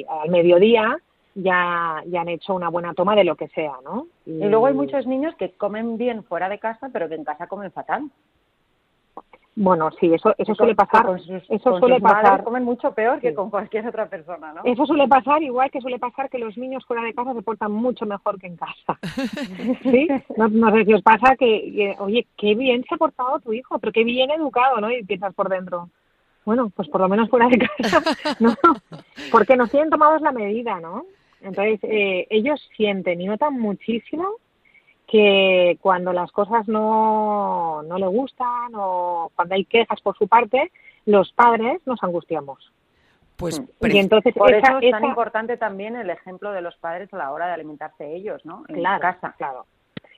al 0.09 0.29
mediodía 0.29 0.97
ya, 1.35 2.03
ya 2.07 2.21
han 2.21 2.29
hecho 2.29 2.53
una 2.53 2.69
buena 2.69 2.93
toma 2.93 3.15
de 3.15 3.23
lo 3.23 3.35
que 3.35 3.47
sea, 3.49 3.73
¿no? 3.83 4.07
Y... 4.25 4.43
y 4.43 4.49
luego 4.49 4.67
hay 4.67 4.73
muchos 4.73 5.05
niños 5.07 5.35
que 5.35 5.51
comen 5.51 5.97
bien 5.97 6.23
fuera 6.23 6.49
de 6.49 6.59
casa, 6.59 6.89
pero 6.91 7.07
que 7.07 7.15
en 7.15 7.23
casa 7.23 7.47
comen 7.47 7.71
fatal. 7.71 8.09
Bueno, 9.61 9.89
sí, 9.99 10.13
eso, 10.13 10.33
eso 10.37 10.55
suele 10.55 10.73
pasar. 10.73 11.05
eso 11.49 11.79
suele 11.79 11.99
pasar. 11.99 12.45
comen 12.45 12.63
mucho 12.63 12.93
peor 12.93 13.19
que 13.19 13.33
con 13.33 13.49
cualquier 13.49 13.85
otra 13.85 14.07
persona, 14.07 14.53
¿no? 14.53 14.61
Eso 14.63 14.85
suele 14.85 15.05
pasar, 15.05 15.43
igual 15.43 15.69
que 15.69 15.81
suele 15.81 15.99
pasar 15.99 16.29
que 16.29 16.37
los 16.37 16.57
niños 16.57 16.85
fuera 16.85 17.03
de 17.03 17.13
casa 17.13 17.33
se 17.33 17.41
portan 17.41 17.73
mucho 17.73 18.05
mejor 18.05 18.39
que 18.39 18.47
en 18.47 18.55
casa. 18.55 18.97
¿Sí? 19.83 20.07
No, 20.37 20.71
sé 20.71 20.85
si 20.85 20.93
os 20.93 21.01
pasa 21.01 21.35
que, 21.35 21.93
oye, 21.99 22.25
qué 22.37 22.55
bien 22.55 22.85
se 22.87 22.95
ha 22.95 22.97
portado 22.97 23.41
tu 23.41 23.51
hijo, 23.51 23.77
pero 23.79 23.91
qué 23.91 24.05
bien 24.05 24.31
educado, 24.31 24.79
¿no? 24.79 24.89
Y 24.89 25.03
piensas 25.03 25.33
por 25.33 25.49
dentro. 25.49 25.89
Bueno, 26.45 26.71
pues 26.73 26.87
por 26.87 27.01
lo 27.01 27.09
menos 27.09 27.29
fuera 27.29 27.49
de 27.49 27.57
casa, 27.57 28.01
¿no? 28.39 28.55
Porque 29.29 29.57
nos 29.57 29.69
tienen 29.69 29.89
tomados 29.89 30.21
la 30.21 30.31
medida, 30.31 30.79
¿no? 30.79 31.03
Entonces, 31.41 31.81
eh, 31.83 32.27
ellos 32.29 32.65
sienten 32.77 33.19
y 33.19 33.25
notan 33.25 33.59
muchísimo 33.59 34.35
que 35.09 35.77
cuando 35.81 36.13
las 36.13 36.31
cosas 36.31 36.67
no, 36.67 37.81
no 37.83 37.97
le 37.97 38.07
gustan 38.07 38.71
o 38.75 39.31
cuando 39.35 39.55
hay 39.55 39.65
quejas 39.65 39.99
por 40.01 40.15
su 40.17 40.27
parte, 40.27 40.71
los 41.05 41.31
padres 41.33 41.81
nos 41.85 42.01
angustiamos. 42.03 42.71
Pues 43.35 43.61
y 43.81 43.97
entonces 43.97 44.33
por 44.33 44.53
eso 44.53 44.79
es 44.81 44.91
tan 44.91 45.05
importante 45.05 45.55
también 45.55 45.95
el 45.95 46.09
ejemplo 46.09 46.51
de 46.51 46.61
los 46.61 46.75
padres 46.77 47.11
a 47.13 47.17
la 47.17 47.31
hora 47.31 47.47
de 47.47 47.53
alimentarse 47.53 48.13
ellos, 48.13 48.45
¿no? 48.45 48.63
En 48.67 48.83
casa. 48.83 49.33
Claro. 49.37 49.65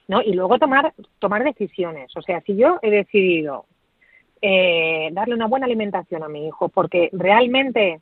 ¿No? 0.08 0.21
Y 0.21 0.34
luego 0.34 0.58
tomar 0.58 0.93
tomar 1.19 1.43
decisiones. 1.43 2.12
O 2.17 2.21
sea, 2.23 2.41
si 2.41 2.56
yo 2.56 2.80
he 2.82 2.89
decidido 2.89 3.65
eh, 4.41 5.10
darle 5.13 5.36
una 5.36 5.47
buena 5.47 5.67
alimentación 5.67 6.23
a 6.23 6.27
mi 6.27 6.47
hijo, 6.47 6.69
porque 6.69 7.10
realmente 7.13 8.01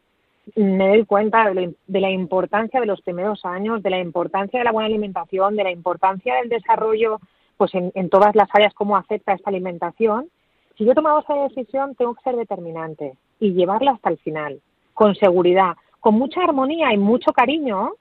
me 0.56 0.90
doy 0.90 1.06
cuenta 1.06 1.52
de, 1.52 1.74
la 1.88 2.10
importancia 2.10 2.80
de 2.80 2.86
los 2.86 3.02
primeros 3.02 3.44
años, 3.46 3.84
de 3.84 3.90
la 3.90 4.00
importancia 4.00 4.60
de 4.60 4.64
la 4.66 4.72
buena 4.72 4.88
alimentación, 4.88 5.56
de 5.56 5.64
la 5.64 5.72
importancia 5.72 6.36
del 6.36 6.50
desarrollo 6.50 7.20
pues 7.58 7.74
en, 7.76 7.92
en 7.96 8.10
todas 8.10 8.36
las 8.36 8.48
áreas, 8.54 8.74
cómo 8.74 8.96
afecta 8.96 9.34
esta 9.34 9.50
alimentación. 9.50 10.30
Si 10.78 10.86
yo 10.86 10.94
he 10.94 10.96
tomado 10.96 11.20
esa 11.20 11.36
decisión, 11.36 11.94
tengo 11.96 12.16
que 12.16 12.22
ser 12.22 12.38
determinante 12.38 13.14
y 13.40 13.52
llevarla 13.54 13.92
hasta 13.92 14.10
el 14.10 14.18
final, 14.18 14.62
con 14.94 15.14
seguridad, 15.16 15.76
con 16.00 16.16
mucha 16.16 16.42
armonía 16.42 16.94
y 16.94 16.98
mucho 16.98 17.34
cariño, 17.34 17.92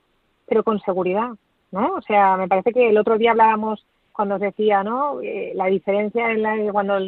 pero 0.47 0.63
con 0.63 0.81
seguridad, 0.81 1.31
¿no? 1.73 1.95
O 1.95 2.03
sea, 2.03 2.37
me 2.37 2.49
parece 2.49 2.73
que 2.73 2.89
el 2.89 2.99
otro 2.99 3.19
día 3.19 3.33
hablábamos 3.33 3.85
cuando 4.13 4.35
os 4.37 4.41
decía, 4.41 4.83
¿no? 4.83 5.21
Eh, 5.21 5.53
la 5.55 5.67
diferencia 5.67 6.33
en 6.33 6.43
la, 6.43 6.73
cuando 6.73 6.99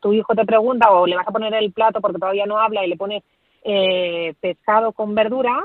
tu 0.00 0.12
hijo 0.12 0.34
te 0.34 0.46
pregunta 0.46 0.90
o 0.90 1.06
le 1.06 1.16
vas 1.16 1.28
a 1.28 1.32
poner 1.32 1.52
el 1.54 1.72
plato 1.72 2.00
porque 2.00 2.18
todavía 2.18 2.46
no 2.46 2.58
habla 2.58 2.84
y 2.84 2.88
le 2.88 2.96
pones 2.96 3.22
eh, 3.64 4.34
pescado 4.40 4.92
con 4.92 5.14
verdura, 5.14 5.64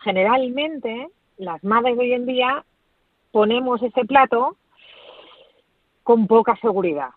generalmente 0.00 1.08
las 1.38 1.62
madres 1.64 1.96
de 1.96 2.02
hoy 2.02 2.12
en 2.12 2.26
día 2.26 2.64
ponemos 3.32 3.82
ese 3.82 4.04
plato 4.04 4.56
con 6.02 6.26
poca 6.26 6.56
seguridad. 6.56 7.10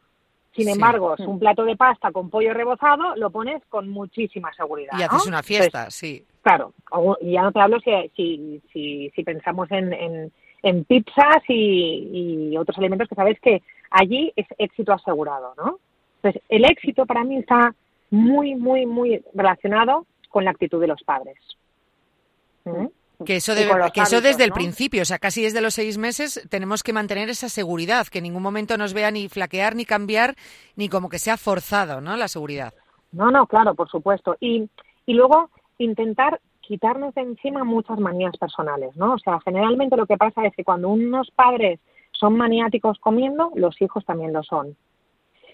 Sin 0.56 0.70
embargo, 0.70 1.16
si 1.18 1.24
un 1.24 1.38
plato 1.38 1.66
de 1.66 1.76
pasta 1.76 2.12
con 2.12 2.30
pollo 2.30 2.54
rebozado 2.54 3.16
lo 3.18 3.30
pones 3.30 3.62
con 3.68 3.90
muchísima 3.90 4.54
seguridad. 4.54 4.98
Y 4.98 5.04
haces 5.04 5.28
una 5.28 5.44
fiesta, 5.44 5.92
sí. 5.92 6.26
Claro, 6.42 6.74
y 7.22 7.34
ya 7.34 7.42
no 7.42 7.52
te 7.52 7.60
hablo 7.60 7.80
si, 7.82 8.62
si, 8.72 9.12
si, 9.14 9.24
pensamos 9.24 9.70
en, 9.72 9.92
en, 9.92 10.32
en 10.64 10.86
pizzas 10.86 11.44
y, 11.50 12.52
y, 12.52 12.58
otros 12.58 12.78
alimentos 12.78 13.10
que 13.10 13.16
sabes 13.16 13.40
que 13.42 13.64
allí 13.90 14.32
es 14.36 14.46
éxito 14.58 14.94
asegurado, 14.94 15.54
¿no? 15.58 15.80
Entonces, 16.18 16.42
el 16.50 16.66
éxito 16.66 17.06
para 17.06 17.24
mí 17.24 17.38
está 17.38 17.74
muy, 18.12 18.56
muy, 18.56 18.86
muy 18.86 19.24
relacionado 19.34 20.06
con 20.36 20.44
la 20.44 20.52
actitud 20.52 20.82
de 20.82 20.88
los 20.88 21.02
padres. 21.04 21.38
¿Mm? 22.66 22.88
Que 23.26 23.38
eso, 23.38 23.54
que 23.94 24.02
eso 24.02 24.20
desde 24.20 24.44
el 24.44 24.52
principio, 24.52 25.04
o 25.04 25.06
sea, 25.06 25.18
casi 25.18 25.42
desde 25.42 25.62
los 25.62 25.76
seis 25.76 25.98
meses 25.98 26.46
tenemos 26.50 26.84
que 26.84 26.92
mantener 26.92 27.30
esa 27.30 27.48
seguridad, 27.48 28.08
que 28.08 28.18
en 28.18 28.26
ningún 28.26 28.44
momento 28.44 28.78
nos 28.78 28.94
vea 28.94 29.12
ni 29.12 29.30
flaquear, 29.30 29.78
ni 29.78 29.86
cambiar, 29.86 30.36
ni 30.76 30.90
como 30.90 31.08
que 31.08 31.20
sea 31.20 31.38
forzado, 31.38 32.02
¿no? 32.02 32.18
La 32.18 32.28
seguridad. 32.28 32.74
No, 33.14 33.32
no, 33.32 33.48
claro, 33.48 33.76
por 33.76 33.90
supuesto. 33.90 34.36
Y, 34.42 34.70
y 35.06 35.14
luego 35.14 35.50
intentar 35.78 36.42
quitarnos 36.60 37.16
de 37.16 37.22
encima 37.22 37.64
muchas 37.64 37.98
manías 37.98 38.36
personales, 38.36 38.94
¿no? 38.98 39.14
O 39.14 39.20
sea, 39.20 39.40
generalmente 39.40 39.96
lo 39.96 40.06
que 40.06 40.18
pasa 40.18 40.46
es 40.46 40.54
que 40.54 40.66
cuando 40.66 40.90
unos 40.90 41.32
padres 41.32 41.80
son 42.12 42.36
maniáticos 42.36 43.00
comiendo, 43.00 43.54
los 43.56 43.82
hijos 43.82 44.04
también 44.04 44.34
lo 44.34 44.44
son. 44.44 44.76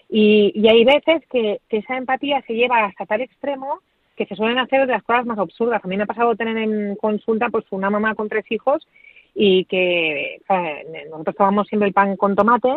Y, 0.08 0.50
y 0.56 0.68
hay 0.68 0.84
veces 0.84 1.22
que, 1.30 1.60
que 1.68 1.76
esa 1.76 1.96
empatía 1.96 2.42
se 2.48 2.54
lleva 2.54 2.86
hasta 2.86 3.06
tal 3.06 3.20
extremo 3.20 3.78
que 4.16 4.26
se 4.26 4.36
suelen 4.36 4.58
hacer 4.58 4.86
de 4.86 4.92
las 4.92 5.02
cosas 5.02 5.26
más 5.26 5.38
absurdas. 5.38 5.84
A 5.84 5.88
mí 5.88 5.96
me 5.96 6.04
ha 6.04 6.06
pasado 6.06 6.36
tener 6.36 6.56
en 6.56 6.96
consulta 6.96 7.48
pues 7.48 7.64
una 7.70 7.90
mamá 7.90 8.14
con 8.14 8.28
tres 8.28 8.44
hijos 8.50 8.86
y 9.34 9.64
que 9.64 10.40
nosotros 11.10 11.36
tomamos 11.36 11.66
siempre 11.68 11.88
el 11.88 11.94
pan 11.94 12.16
con 12.16 12.36
tomate 12.36 12.76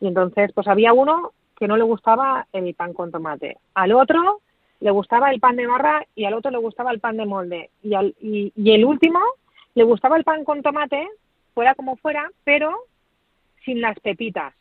y 0.00 0.08
entonces 0.08 0.52
pues 0.52 0.66
había 0.66 0.92
uno 0.92 1.32
que 1.56 1.68
no 1.68 1.76
le 1.76 1.84
gustaba 1.84 2.46
el 2.52 2.74
pan 2.74 2.92
con 2.92 3.10
tomate. 3.10 3.58
Al 3.74 3.92
otro 3.92 4.40
le 4.80 4.90
gustaba 4.90 5.30
el 5.30 5.40
pan 5.40 5.56
de 5.56 5.66
barra 5.66 6.04
y 6.14 6.24
al 6.24 6.34
otro 6.34 6.50
le 6.50 6.58
gustaba 6.58 6.90
el 6.90 7.00
pan 7.00 7.16
de 7.16 7.26
molde. 7.26 7.70
Y, 7.82 7.94
al, 7.94 8.14
y, 8.20 8.52
el 8.56 8.84
último 8.84 9.20
le 9.74 9.84
gustaba 9.84 10.16
el 10.16 10.24
pan 10.24 10.44
con 10.44 10.62
tomate, 10.62 11.08
fuera 11.54 11.74
como 11.74 11.96
fuera, 11.96 12.28
pero 12.42 12.74
sin 13.64 13.80
las 13.80 13.98
pepitas. 14.00 14.52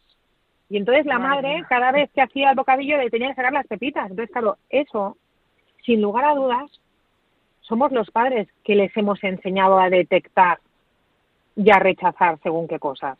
Y 0.70 0.78
entonces 0.78 1.06
la 1.06 1.20
madre, 1.20 1.64
cada 1.68 1.92
vez 1.92 2.10
que 2.12 2.22
hacía 2.22 2.52
el 2.52 2.56
bocadillo, 2.56 2.98
le 2.98 3.10
tenía 3.10 3.30
que 3.30 3.36
sacar 3.36 3.54
las 3.54 3.68
pepitas. 3.68 4.10
Entonces, 4.10 4.32
claro, 4.32 4.58
eso 4.70 5.18
sin 5.86 6.02
lugar 6.02 6.26
a 6.26 6.36
dudas, 6.36 6.70
somos 7.62 7.92
los 7.92 8.10
padres 8.12 8.48
que 8.64 8.76
les 8.76 8.96
hemos 8.98 9.24
enseñado 9.24 9.80
a 9.80 9.90
detectar 9.90 10.60
y 11.56 11.70
a 11.72 11.80
rechazar 11.80 12.40
según 12.44 12.68
qué 12.68 12.80
cosas. 12.80 13.18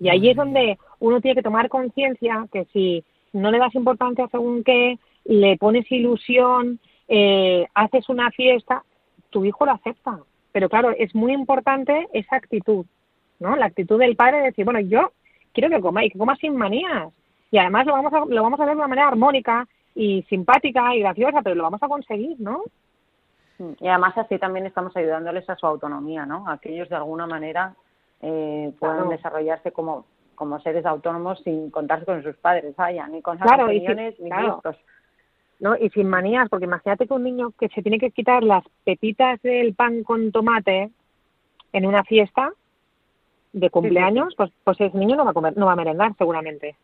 Y 0.00 0.08
ahí 0.08 0.30
es 0.30 0.36
donde 0.36 0.78
uno 1.00 1.20
tiene 1.20 1.36
que 1.36 1.42
tomar 1.42 1.68
conciencia 1.68 2.46
que 2.52 2.66
si 2.72 3.04
no 3.32 3.50
le 3.50 3.58
das 3.58 3.74
importancia 3.74 4.28
según 4.30 4.62
qué, 4.64 4.98
le 5.24 5.56
pones 5.56 5.90
ilusión, 5.90 6.78
eh, 7.08 7.66
haces 7.74 8.08
una 8.08 8.30
fiesta, 8.30 8.84
tu 9.30 9.44
hijo 9.44 9.66
lo 9.66 9.72
acepta. 9.72 10.20
Pero 10.52 10.68
claro, 10.68 10.90
es 10.96 11.14
muy 11.14 11.32
importante 11.32 12.08
esa 12.12 12.36
actitud, 12.36 12.86
¿no? 13.38 13.56
La 13.56 13.66
actitud 13.66 13.98
del 13.98 14.16
padre 14.16 14.38
de 14.38 14.44
decir, 14.44 14.64
bueno, 14.64 14.80
yo 14.80 15.12
quiero 15.52 15.68
que 15.68 15.80
coma 15.80 16.04
y 16.04 16.10
que 16.10 16.18
coma 16.18 16.36
sin 16.36 16.56
manías. 16.56 17.12
Y 17.50 17.58
además 17.58 17.86
lo 17.86 17.92
vamos 17.92 18.12
a, 18.12 18.24
lo 18.24 18.42
vamos 18.42 18.60
a 18.60 18.64
ver 18.64 18.74
de 18.74 18.80
una 18.80 18.88
manera 18.88 19.08
armónica 19.08 19.66
y 19.98 20.22
simpática 20.28 20.94
y 20.94 21.00
graciosa, 21.00 21.42
pero 21.42 21.56
lo 21.56 21.64
vamos 21.64 21.82
a 21.82 21.88
conseguir, 21.88 22.40
¿no? 22.40 22.62
Y 23.80 23.88
además 23.88 24.16
así 24.16 24.38
también 24.38 24.64
estamos 24.64 24.96
ayudándoles 24.96 25.50
a 25.50 25.56
su 25.56 25.66
autonomía, 25.66 26.24
¿no? 26.24 26.48
A 26.48 26.58
que 26.58 26.72
ellos 26.72 26.88
de 26.88 26.94
alguna 26.94 27.26
manera 27.26 27.74
eh, 28.22 28.72
puedan 28.78 29.08
desarrollarse 29.08 29.72
como, 29.72 30.06
como 30.36 30.60
seres 30.60 30.86
autónomos 30.86 31.40
sin 31.42 31.72
contarse 31.72 32.06
con 32.06 32.22
sus 32.22 32.36
padres, 32.36 32.76
vaya, 32.76 33.08
ni 33.08 33.20
con 33.20 33.40
sus 33.40 33.50
opiniones 33.50 34.14
ni 34.20 34.30
gustos. 34.30 34.76
¿no? 35.58 35.76
Y 35.76 35.90
sin 35.90 36.08
manías, 36.08 36.48
porque 36.48 36.66
imagínate 36.66 37.08
que 37.08 37.14
un 37.14 37.24
niño 37.24 37.50
que 37.58 37.68
se 37.70 37.82
tiene 37.82 37.98
que 37.98 38.12
quitar 38.12 38.44
las 38.44 38.62
pepitas 38.84 39.42
del 39.42 39.74
pan 39.74 40.04
con 40.04 40.30
tomate 40.30 40.92
en 41.72 41.86
una 41.86 42.04
fiesta 42.04 42.52
de 43.52 43.68
cumpleaños, 43.68 44.32
pues 44.36 44.52
pues 44.62 44.80
ese 44.80 44.96
niño 44.96 45.16
no 45.16 45.24
va 45.24 45.32
a 45.32 45.34
comer, 45.34 45.56
no 45.56 45.66
va 45.66 45.72
a 45.72 45.76
merendar 45.76 46.14
seguramente. 46.16 46.76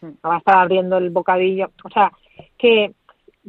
No 0.00 0.30
va 0.30 0.36
a 0.36 0.38
estar 0.38 0.56
abriendo 0.56 0.96
el 0.96 1.10
bocadillo. 1.10 1.70
O 1.84 1.90
sea, 1.90 2.10
que 2.56 2.92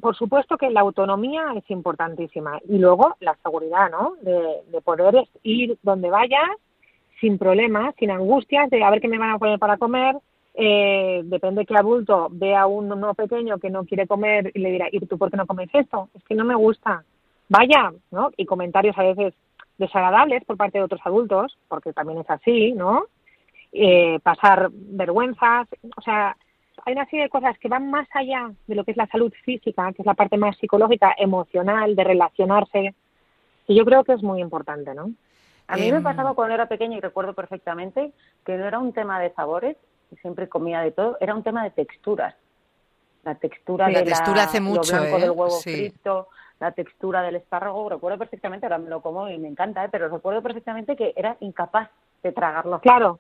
por 0.01 0.15
supuesto 0.15 0.57
que 0.57 0.69
la 0.69 0.81
autonomía 0.81 1.53
es 1.55 1.69
importantísima 1.69 2.59
y 2.67 2.77
luego 2.77 3.15
la 3.19 3.35
seguridad, 3.43 3.89
¿no? 3.91 4.15
De, 4.21 4.61
de 4.71 4.81
poder 4.81 5.27
ir 5.43 5.77
donde 5.83 6.09
vayas 6.09 6.49
sin 7.19 7.37
problemas, 7.37 7.95
sin 7.99 8.11
angustias 8.11 8.69
de 8.69 8.83
a 8.83 8.89
ver 8.89 9.01
qué 9.01 9.07
me 9.07 9.17
van 9.17 9.31
a 9.31 9.39
poner 9.39 9.59
para 9.59 9.77
comer. 9.77 10.15
Eh, 10.53 11.21
depende 11.25 11.65
que 11.65 11.75
adulto 11.75 12.27
vea 12.31 12.61
a 12.61 12.67
un 12.67 12.91
uno 12.91 13.13
pequeño 13.13 13.59
que 13.59 13.69
no 13.69 13.85
quiere 13.85 14.07
comer 14.07 14.51
y 14.53 14.59
le 14.59 14.71
dirá, 14.71 14.87
¿y 14.91 14.99
tú 15.01 15.17
por 15.17 15.29
qué 15.29 15.37
no 15.37 15.45
comes 15.45 15.69
esto? 15.73 16.09
Es 16.13 16.23
que 16.23 16.35
no 16.35 16.43
me 16.43 16.55
gusta. 16.55 17.03
Vaya, 17.49 17.91
¿no? 18.11 18.31
Y 18.37 18.45
comentarios 18.45 18.97
a 18.97 19.03
veces 19.03 19.33
desagradables 19.77 20.43
por 20.45 20.57
parte 20.57 20.77
de 20.77 20.83
otros 20.83 21.01
adultos, 21.03 21.57
porque 21.67 21.93
también 21.93 22.19
es 22.19 22.29
así, 22.29 22.73
¿no? 22.73 23.05
Eh, 23.71 24.19
pasar 24.21 24.69
vergüenzas, 24.71 25.67
o 25.95 26.01
sea, 26.01 26.35
hay 26.85 26.93
una 26.93 27.05
serie 27.05 27.23
de 27.23 27.29
cosas 27.29 27.57
que 27.59 27.67
van 27.67 27.89
más 27.89 28.07
allá 28.13 28.51
de 28.67 28.75
lo 28.75 28.83
que 28.83 28.91
es 28.91 28.97
la 28.97 29.07
salud 29.07 29.33
física, 29.43 29.91
que 29.93 30.01
es 30.01 30.05
la 30.05 30.13
parte 30.13 30.37
más 30.37 30.57
psicológica, 30.57 31.13
emocional, 31.17 31.95
de 31.95 32.03
relacionarse, 32.03 32.95
y 33.67 33.75
yo 33.75 33.85
creo 33.85 34.03
que 34.03 34.13
es 34.13 34.23
muy 34.23 34.41
importante, 34.41 34.93
¿no? 34.95 35.11
A 35.67 35.75
mí 35.75 35.91
me 35.91 35.97
em. 35.97 36.03
pasaba 36.03 36.33
cuando 36.33 36.55
era 36.55 36.67
pequeña 36.67 36.97
y 36.97 36.99
recuerdo 36.99 37.33
perfectamente 37.33 38.11
que 38.43 38.57
no 38.57 38.65
era 38.65 38.79
un 38.79 38.93
tema 38.93 39.19
de 39.19 39.31
sabores, 39.33 39.77
siempre 40.21 40.49
comía 40.49 40.81
de 40.81 40.91
todo, 40.91 41.17
era 41.19 41.35
un 41.35 41.43
tema 41.43 41.63
de 41.63 41.69
texturas. 41.69 42.35
La 43.23 43.35
textura, 43.35 43.87
de 43.87 43.93
la 43.93 44.03
textura 44.03 44.43
hace 44.43 44.59
mucho, 44.59 44.95
lo 44.95 45.01
blanco 45.01 45.19
del 45.19 45.27
¿eh? 45.27 45.29
huevo 45.29 45.59
frito, 45.59 46.27
la 46.59 46.71
textura 46.71 47.21
del 47.21 47.35
espárrago, 47.35 47.89
recuerdo 47.89 48.17
perfectamente, 48.17 48.65
ahora 48.65 48.79
me 48.79 48.89
lo 48.89 49.01
como 49.01 49.29
y 49.29 49.37
me 49.37 49.49
encanta, 49.49 49.85
¿eh? 49.85 49.89
pero 49.91 50.09
recuerdo 50.09 50.41
perfectamente 50.41 50.95
que 50.95 51.13
era 51.15 51.37
incapaz 51.41 51.89
de 52.23 52.31
tragarlo. 52.31 52.79
Claro, 52.79 53.19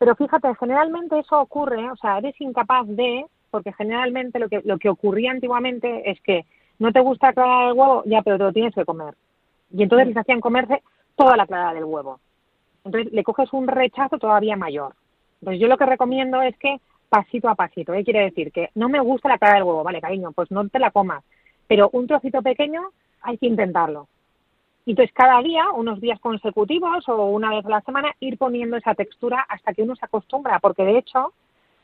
pero 0.00 0.16
fíjate, 0.16 0.48
generalmente 0.58 1.18
eso 1.18 1.38
ocurre, 1.38 1.90
o 1.90 1.96
sea, 1.96 2.16
eres 2.16 2.34
incapaz 2.40 2.86
de, 2.86 3.26
porque 3.50 3.70
generalmente 3.74 4.38
lo 4.38 4.48
que, 4.48 4.62
lo 4.64 4.78
que 4.78 4.88
ocurría 4.88 5.30
antiguamente 5.30 6.10
es 6.10 6.18
que 6.22 6.46
no 6.78 6.90
te 6.90 7.00
gusta 7.00 7.26
la 7.26 7.32
clara 7.34 7.66
del 7.66 7.74
huevo, 7.74 8.02
ya, 8.06 8.22
pero 8.22 8.38
te 8.38 8.44
lo 8.44 8.52
tienes 8.54 8.74
que 8.74 8.86
comer. 8.86 9.14
Y 9.70 9.82
entonces 9.82 10.08
les 10.08 10.16
hacían 10.16 10.40
comerse 10.40 10.82
toda 11.16 11.36
la 11.36 11.46
clara 11.46 11.74
del 11.74 11.84
huevo. 11.84 12.18
Entonces 12.82 13.12
le 13.12 13.22
coges 13.22 13.52
un 13.52 13.68
rechazo 13.68 14.16
todavía 14.16 14.56
mayor. 14.56 14.94
Entonces 15.42 15.60
yo 15.60 15.68
lo 15.68 15.76
que 15.76 15.84
recomiendo 15.84 16.40
es 16.40 16.56
que 16.56 16.80
pasito 17.10 17.50
a 17.50 17.54
pasito, 17.54 17.92
¿eh? 17.92 18.02
quiere 18.02 18.20
decir 18.20 18.52
que 18.52 18.70
no 18.74 18.88
me 18.88 19.00
gusta 19.00 19.28
la 19.28 19.36
clara 19.36 19.56
del 19.56 19.64
huevo, 19.64 19.84
vale, 19.84 20.00
cariño, 20.00 20.32
pues 20.32 20.50
no 20.50 20.66
te 20.70 20.78
la 20.78 20.92
comas, 20.92 21.22
pero 21.68 21.90
un 21.92 22.06
trocito 22.06 22.40
pequeño 22.40 22.88
hay 23.20 23.36
que 23.36 23.48
intentarlo. 23.48 24.08
Y 24.86 24.92
entonces 24.92 25.14
cada 25.14 25.40
día, 25.42 25.70
unos 25.70 26.00
días 26.00 26.18
consecutivos 26.20 27.08
o 27.08 27.26
una 27.26 27.50
vez 27.50 27.64
a 27.66 27.70
la 27.70 27.80
semana, 27.82 28.12
ir 28.20 28.38
poniendo 28.38 28.76
esa 28.76 28.94
textura 28.94 29.44
hasta 29.48 29.74
que 29.74 29.82
uno 29.82 29.94
se 29.96 30.04
acostumbra, 30.04 30.58
porque 30.58 30.84
de 30.84 30.98
hecho 30.98 31.32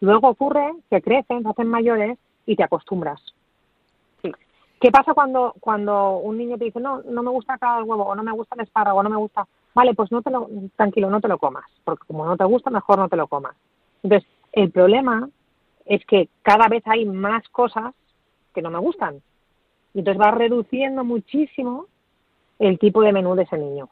luego 0.01 0.29
ocurre 0.29 0.73
que 0.91 1.03
crecen, 1.03 1.43
se 1.43 1.49
hacen 1.49 1.69
mayores 1.69 2.19
y 2.47 2.57
te 2.57 2.63
acostumbras. 2.63 3.21
Sí. 4.23 4.33
¿Qué 4.81 4.91
pasa 4.91 5.15
cuando, 5.15 5.55
cuando 5.61 6.17
un 6.19 6.39
niño 6.39 6.59
te 6.59 6.67
dice, 6.67 6.81
no, 6.81 7.03
no 7.03 7.23
me 7.23 7.31
gusta 7.31 7.59
cada 7.59 7.83
huevo, 7.83 8.05
o 8.05 8.15
no 8.15 8.23
me 8.23 8.33
gusta 8.33 8.55
el 8.57 8.63
espárrago, 8.63 8.99
o 8.99 9.03
no 9.03 9.11
me 9.11 9.17
gusta? 9.17 9.47
vale, 9.77 9.93
pues 9.93 10.11
no 10.11 10.23
te 10.23 10.31
lo, 10.31 10.49
tranquilo, 10.75 11.11
no 11.11 11.21
te 11.21 11.29
lo 11.29 11.37
comas, 11.37 11.67
porque 11.85 12.07
como 12.07 12.25
no 12.25 12.35
te 12.39 12.45
gusta, 12.45 12.71
mejor 12.71 12.99
no 12.99 13.11
te 13.11 13.17
lo 13.17 13.27
comas. 13.27 13.55
Entonces, 14.03 14.27
el 14.53 14.71
problema 14.71 15.29
es 15.85 16.05
que 16.07 16.31
cada 16.41 16.67
vez 16.69 16.83
hay 16.87 17.05
más 17.05 17.47
cosas 17.51 17.95
que 18.55 18.63
no 18.63 18.71
me 18.71 18.79
gustan. 18.79 19.21
Y 19.93 19.99
entonces 19.99 20.21
va 20.21 20.31
reduciendo 20.31 21.05
muchísimo 21.05 21.89
el 22.59 22.79
tipo 22.79 23.03
de 23.03 23.13
menú 23.13 23.35
de 23.35 23.43
ese 23.43 23.59
niño. 23.59 23.89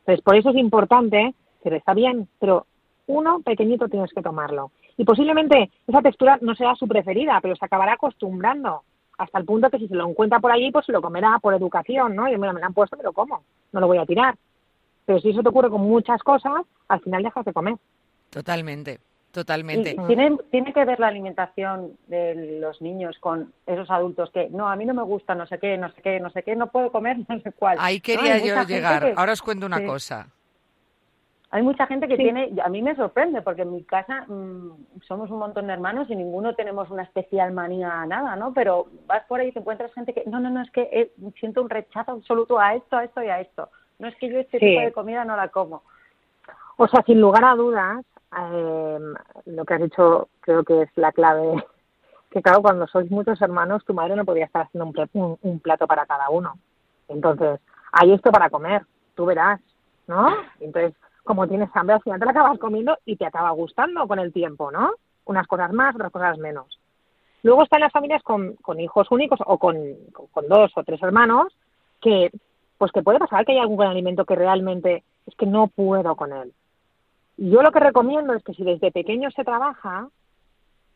Entonces, 0.00 0.24
por 0.24 0.36
eso 0.36 0.50
es 0.50 0.56
importante, 0.56 1.34
pero 1.62 1.76
está 1.76 1.94
bien, 1.94 2.28
pero 2.38 2.66
uno 3.06 3.40
pequeñito 3.40 3.88
tienes 3.88 4.12
que 4.12 4.22
tomarlo. 4.22 4.70
Y 4.96 5.04
posiblemente 5.04 5.70
esa 5.86 6.00
textura 6.00 6.38
no 6.40 6.54
sea 6.54 6.74
su 6.74 6.88
preferida, 6.88 7.38
pero 7.42 7.56
se 7.56 7.64
acabará 7.64 7.94
acostumbrando 7.94 8.82
hasta 9.18 9.38
el 9.38 9.44
punto 9.44 9.70
que 9.70 9.78
si 9.78 9.88
se 9.88 9.94
lo 9.94 10.08
encuentra 10.08 10.40
por 10.40 10.52
allí, 10.52 10.70
pues 10.70 10.86
se 10.86 10.92
lo 10.92 11.02
comerá 11.02 11.38
por 11.40 11.54
educación, 11.54 12.14
¿no? 12.14 12.28
Y 12.28 12.36
me 12.36 12.46
lo 12.46 12.64
han 12.64 12.74
puesto, 12.74 12.96
me 12.96 13.02
lo 13.02 13.12
como, 13.12 13.42
no 13.72 13.80
lo 13.80 13.86
voy 13.86 13.98
a 13.98 14.06
tirar. 14.06 14.36
Pero 15.04 15.20
si 15.20 15.30
eso 15.30 15.42
te 15.42 15.48
ocurre 15.48 15.70
con 15.70 15.80
muchas 15.80 16.22
cosas, 16.22 16.52
al 16.88 17.00
final 17.00 17.22
dejas 17.22 17.44
de 17.44 17.52
comer. 17.52 17.76
Totalmente. 18.30 18.98
Totalmente. 19.36 19.94
¿Tiene, 20.06 20.38
¿Tiene 20.50 20.72
que 20.72 20.82
ver 20.86 20.98
la 20.98 21.08
alimentación 21.08 21.98
de 22.06 22.58
los 22.58 22.80
niños 22.80 23.18
con 23.20 23.52
esos 23.66 23.90
adultos 23.90 24.30
que 24.30 24.48
no, 24.48 24.66
a 24.66 24.76
mí 24.76 24.86
no 24.86 24.94
me 24.94 25.02
gusta 25.02 25.34
no 25.34 25.46
sé 25.46 25.58
qué, 25.58 25.76
no 25.76 25.92
sé 25.92 26.00
qué, 26.00 26.18
no 26.20 26.30
sé 26.30 26.42
qué, 26.42 26.56
no 26.56 26.68
puedo 26.68 26.90
comer 26.90 27.18
no 27.28 27.38
sé 27.40 27.52
cuál? 27.52 27.76
Ahí 27.78 28.00
quería 28.00 28.38
yo 28.38 28.62
llegar. 28.62 29.12
Ahora 29.14 29.34
os 29.34 29.42
cuento 29.42 29.66
una 29.66 29.84
cosa. 29.84 30.28
Hay 31.50 31.62
mucha 31.62 31.86
gente 31.86 32.08
que 32.08 32.16
tiene, 32.16 32.50
a 32.64 32.70
mí 32.70 32.80
me 32.80 32.96
sorprende, 32.96 33.42
porque 33.42 33.62
en 33.62 33.72
mi 33.72 33.84
casa 33.84 34.24
mmm, 34.26 34.70
somos 35.06 35.30
un 35.30 35.38
montón 35.38 35.66
de 35.66 35.74
hermanos 35.74 36.08
y 36.08 36.16
ninguno 36.16 36.54
tenemos 36.54 36.88
una 36.88 37.02
especial 37.02 37.52
manía 37.52 38.00
a 38.00 38.06
nada, 38.06 38.36
¿no? 38.36 38.54
Pero 38.54 38.86
vas 39.06 39.22
por 39.26 39.40
ahí 39.40 39.48
y 39.48 39.52
te 39.52 39.58
encuentras 39.58 39.92
gente 39.92 40.14
que, 40.14 40.22
no, 40.24 40.40
no, 40.40 40.48
no, 40.48 40.62
es 40.62 40.70
que 40.70 40.88
eh, 40.90 41.12
siento 41.38 41.60
un 41.60 41.68
rechazo 41.68 42.12
absoluto 42.12 42.58
a 42.58 42.74
esto, 42.74 42.96
a 42.96 43.04
esto 43.04 43.22
y 43.22 43.28
a 43.28 43.42
esto. 43.42 43.68
No 43.98 44.08
es 44.08 44.16
que 44.16 44.30
yo 44.30 44.38
este 44.38 44.58
tipo 44.58 44.80
de 44.80 44.92
comida 44.92 45.26
no 45.26 45.36
la 45.36 45.48
como. 45.48 45.82
O 46.78 46.88
sea, 46.88 47.02
sin 47.02 47.20
lugar 47.20 47.44
a 47.44 47.54
dudas, 47.54 48.02
eh, 48.32 48.98
lo 49.46 49.64
que 49.64 49.74
has 49.74 49.80
dicho 49.80 50.28
creo 50.40 50.64
que 50.64 50.82
es 50.82 50.90
la 50.96 51.12
clave. 51.12 51.64
Que 52.28 52.42
claro, 52.42 52.60
cuando 52.60 52.86
sois 52.88 53.10
muchos 53.10 53.40
hermanos, 53.40 53.84
tu 53.86 53.94
madre 53.94 54.14
no 54.14 54.24
podía 54.24 54.44
estar 54.44 54.66
haciendo 54.66 54.92
un, 55.14 55.38
un 55.40 55.60
plato 55.60 55.86
para 55.86 56.04
cada 56.04 56.28
uno. 56.28 56.58
Entonces, 57.08 57.60
hay 57.92 58.12
esto 58.12 58.30
para 58.30 58.50
comer, 58.50 58.84
tú 59.14 59.24
verás, 59.24 59.60
¿no? 60.06 60.28
Entonces, 60.60 60.94
como 61.24 61.48
tienes 61.48 61.70
hambre, 61.74 61.94
al 61.94 62.02
final 62.02 62.18
te 62.18 62.26
la 62.26 62.32
acabas 62.32 62.58
comiendo 62.58 62.98
y 63.04 63.16
te 63.16 63.26
acaba 63.26 63.50
gustando 63.50 64.06
con 64.06 64.18
el 64.18 64.32
tiempo, 64.32 64.70
¿no? 64.70 64.92
Unas 65.24 65.46
cosas 65.46 65.72
más, 65.72 65.94
otras 65.94 66.12
cosas 66.12 66.38
menos. 66.38 66.78
Luego 67.42 67.62
están 67.62 67.80
las 67.80 67.92
familias 67.92 68.22
con, 68.22 68.56
hijos 68.78 69.10
únicos 69.10 69.38
o 69.44 69.58
con, 69.58 69.76
con, 70.32 70.48
dos 70.48 70.72
o 70.76 70.84
tres 70.84 71.02
hermanos 71.02 71.56
que, 72.00 72.30
pues 72.78 72.92
que 72.92 73.02
puede 73.02 73.18
pasar 73.18 73.44
que 73.44 73.52
hay 73.52 73.58
algún 73.58 73.82
alimento 73.82 74.24
que 74.24 74.36
realmente 74.36 75.04
es 75.26 75.34
que 75.36 75.46
no 75.46 75.68
puedo 75.68 76.16
con 76.16 76.32
él. 76.32 76.52
Yo 77.36 77.62
lo 77.62 77.70
que 77.70 77.80
recomiendo 77.80 78.34
es 78.34 78.42
que 78.42 78.54
si 78.54 78.64
desde 78.64 78.90
pequeño 78.90 79.30
se 79.30 79.44
trabaja, 79.44 80.08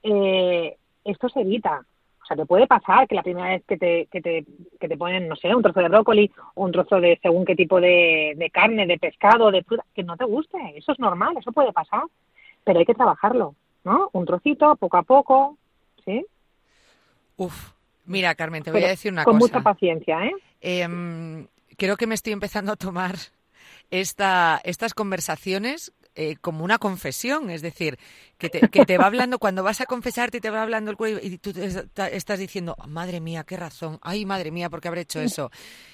eh, 0.02 0.76
esto 1.04 1.28
se 1.28 1.40
evita. 1.40 1.84
O 2.22 2.26
sea, 2.26 2.36
te 2.36 2.46
puede 2.46 2.66
pasar 2.66 3.08
que 3.08 3.14
la 3.14 3.22
primera 3.22 3.48
vez 3.50 3.64
que 3.66 3.76
te, 3.76 4.06
que 4.06 4.20
te, 4.20 4.44
que 4.78 4.88
te 4.88 4.96
ponen, 4.96 5.28
no 5.28 5.36
sé, 5.36 5.54
un 5.54 5.62
trozo 5.62 5.80
de 5.80 5.88
brócoli 5.88 6.30
o 6.54 6.64
un 6.64 6.72
trozo 6.72 7.00
de 7.00 7.18
según 7.22 7.44
qué 7.44 7.56
tipo 7.56 7.80
de, 7.80 8.34
de 8.36 8.50
carne, 8.50 8.86
de 8.86 8.98
pescado, 8.98 9.50
de 9.50 9.64
fruta, 9.64 9.84
que 9.94 10.02
no 10.02 10.16
te 10.16 10.24
guste. 10.24 10.58
Eso 10.76 10.92
es 10.92 10.98
normal, 10.98 11.36
eso 11.38 11.52
puede 11.52 11.72
pasar. 11.72 12.04
Pero 12.64 12.78
hay 12.78 12.86
que 12.86 12.94
trabajarlo, 12.94 13.54
¿no? 13.84 14.10
Un 14.12 14.26
trocito, 14.26 14.76
poco 14.76 14.96
a 14.96 15.02
poco, 15.02 15.58
¿sí? 16.04 16.24
Uf, 17.36 17.72
mira, 18.06 18.34
Carmen, 18.34 18.62
te 18.62 18.70
voy 18.70 18.84
a 18.84 18.88
decir 18.88 19.12
una 19.12 19.24
cosa. 19.24 19.38
Con 19.38 19.48
mucha 19.48 19.60
paciencia, 19.62 20.24
¿eh? 20.24 20.32
¿eh? 20.60 21.46
Creo 21.76 21.96
que 21.96 22.06
me 22.06 22.14
estoy 22.14 22.32
empezando 22.32 22.72
a 22.72 22.76
tomar 22.76 23.14
esta, 23.90 24.60
estas 24.64 24.94
conversaciones 24.94 25.92
eh, 26.22 26.36
como 26.38 26.64
una 26.64 26.76
confesión, 26.76 27.48
es 27.48 27.62
decir, 27.62 27.98
que 28.36 28.50
te, 28.50 28.68
que 28.68 28.84
te 28.84 28.98
va 28.98 29.06
hablando, 29.06 29.38
cuando 29.38 29.62
vas 29.62 29.80
a 29.80 29.86
confesarte 29.86 30.36
y 30.36 30.40
te 30.42 30.50
va 30.50 30.60
hablando 30.60 30.90
el 30.90 30.98
cuello 30.98 31.18
y 31.22 31.38
tú 31.38 31.54
estás 31.58 32.38
diciendo, 32.38 32.76
madre 32.86 33.20
mía, 33.20 33.44
qué 33.44 33.56
razón, 33.56 33.98
ay, 34.02 34.26
madre 34.26 34.50
mía, 34.50 34.68
¿por 34.68 34.82
qué 34.82 34.88
habré 34.88 35.00
hecho 35.00 35.18
eso? 35.18 35.50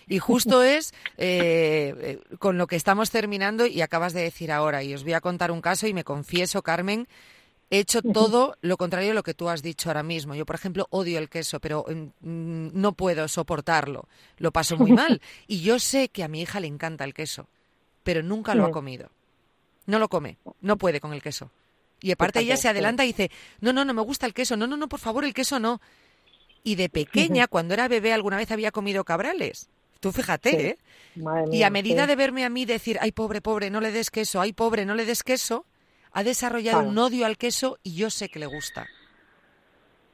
Y 0.08 0.18
justo 0.18 0.64
es 0.64 0.92
eh, 1.16 1.94
eh, 1.96 2.36
con 2.40 2.58
lo 2.58 2.66
que 2.66 2.74
estamos 2.74 3.12
terminando 3.12 3.66
y 3.66 3.82
acabas 3.82 4.14
de 4.14 4.22
decir 4.22 4.50
ahora, 4.50 4.82
y 4.82 4.94
os 4.94 5.04
voy 5.04 5.12
a 5.12 5.20
contar 5.20 5.52
un 5.52 5.60
caso 5.60 5.86
y 5.86 5.94
me 5.94 6.02
confieso, 6.02 6.60
Carmen, 6.60 7.06
he 7.70 7.78
hecho 7.78 8.02
todo 8.02 8.56
lo 8.62 8.76
contrario 8.76 9.12
a 9.12 9.14
lo 9.14 9.22
que 9.22 9.34
tú 9.34 9.48
has 9.48 9.62
dicho 9.62 9.90
ahora 9.90 10.02
mismo. 10.02 10.34
Yo, 10.34 10.44
por 10.44 10.56
ejemplo, 10.56 10.88
odio 10.90 11.20
el 11.20 11.28
queso, 11.28 11.60
pero 11.60 11.84
mm, 11.88 12.70
no 12.72 12.94
puedo 12.94 13.28
soportarlo. 13.28 14.08
Lo 14.38 14.50
paso 14.50 14.76
muy 14.76 14.90
mal. 14.90 15.20
Y 15.46 15.60
yo 15.60 15.78
sé 15.78 16.08
que 16.08 16.24
a 16.24 16.28
mi 16.28 16.40
hija 16.40 16.58
le 16.58 16.66
encanta 16.66 17.04
el 17.04 17.14
queso, 17.14 17.46
pero 18.02 18.24
nunca 18.24 18.56
lo 18.56 18.66
ha 18.66 18.72
comido 18.72 19.08
no 19.86 19.98
lo 19.98 20.08
come, 20.08 20.38
no 20.60 20.76
puede 20.76 21.00
con 21.00 21.12
el 21.12 21.22
queso. 21.22 21.50
Y 22.00 22.12
aparte 22.12 22.40
ella 22.40 22.56
se 22.56 22.68
adelanta 22.68 23.04
y 23.04 23.08
dice, 23.08 23.30
no, 23.60 23.72
no, 23.72 23.84
no 23.84 23.94
me 23.94 24.02
gusta 24.02 24.26
el 24.26 24.34
queso, 24.34 24.56
no, 24.56 24.66
no, 24.66 24.76
no, 24.76 24.88
por 24.88 25.00
favor, 25.00 25.24
el 25.24 25.32
queso 25.32 25.58
no. 25.58 25.80
Y 26.62 26.74
de 26.74 26.88
pequeña, 26.88 27.46
cuando 27.46 27.74
era 27.74 27.88
bebé, 27.88 28.12
alguna 28.12 28.36
vez 28.36 28.50
había 28.50 28.72
comido 28.72 29.04
cabrales. 29.04 29.70
Tú 30.00 30.12
fíjate, 30.12 30.68
¿eh? 30.68 30.78
y 31.50 31.62
a 31.62 31.70
medida 31.70 32.06
de 32.06 32.16
verme 32.16 32.44
a 32.44 32.50
mí 32.50 32.66
decir, 32.66 32.98
ay, 33.00 33.12
pobre, 33.12 33.40
pobre, 33.40 33.70
no 33.70 33.80
le 33.80 33.92
des 33.92 34.10
queso, 34.10 34.40
ay, 34.40 34.52
pobre, 34.52 34.84
no 34.84 34.94
le 34.94 35.06
des 35.06 35.22
queso, 35.22 35.64
ha 36.12 36.22
desarrollado 36.22 36.86
un 36.86 36.98
odio 36.98 37.24
al 37.24 37.38
queso 37.38 37.78
y 37.82 37.96
yo 37.96 38.10
sé 38.10 38.28
que 38.28 38.38
le 38.38 38.46
gusta. 38.46 38.86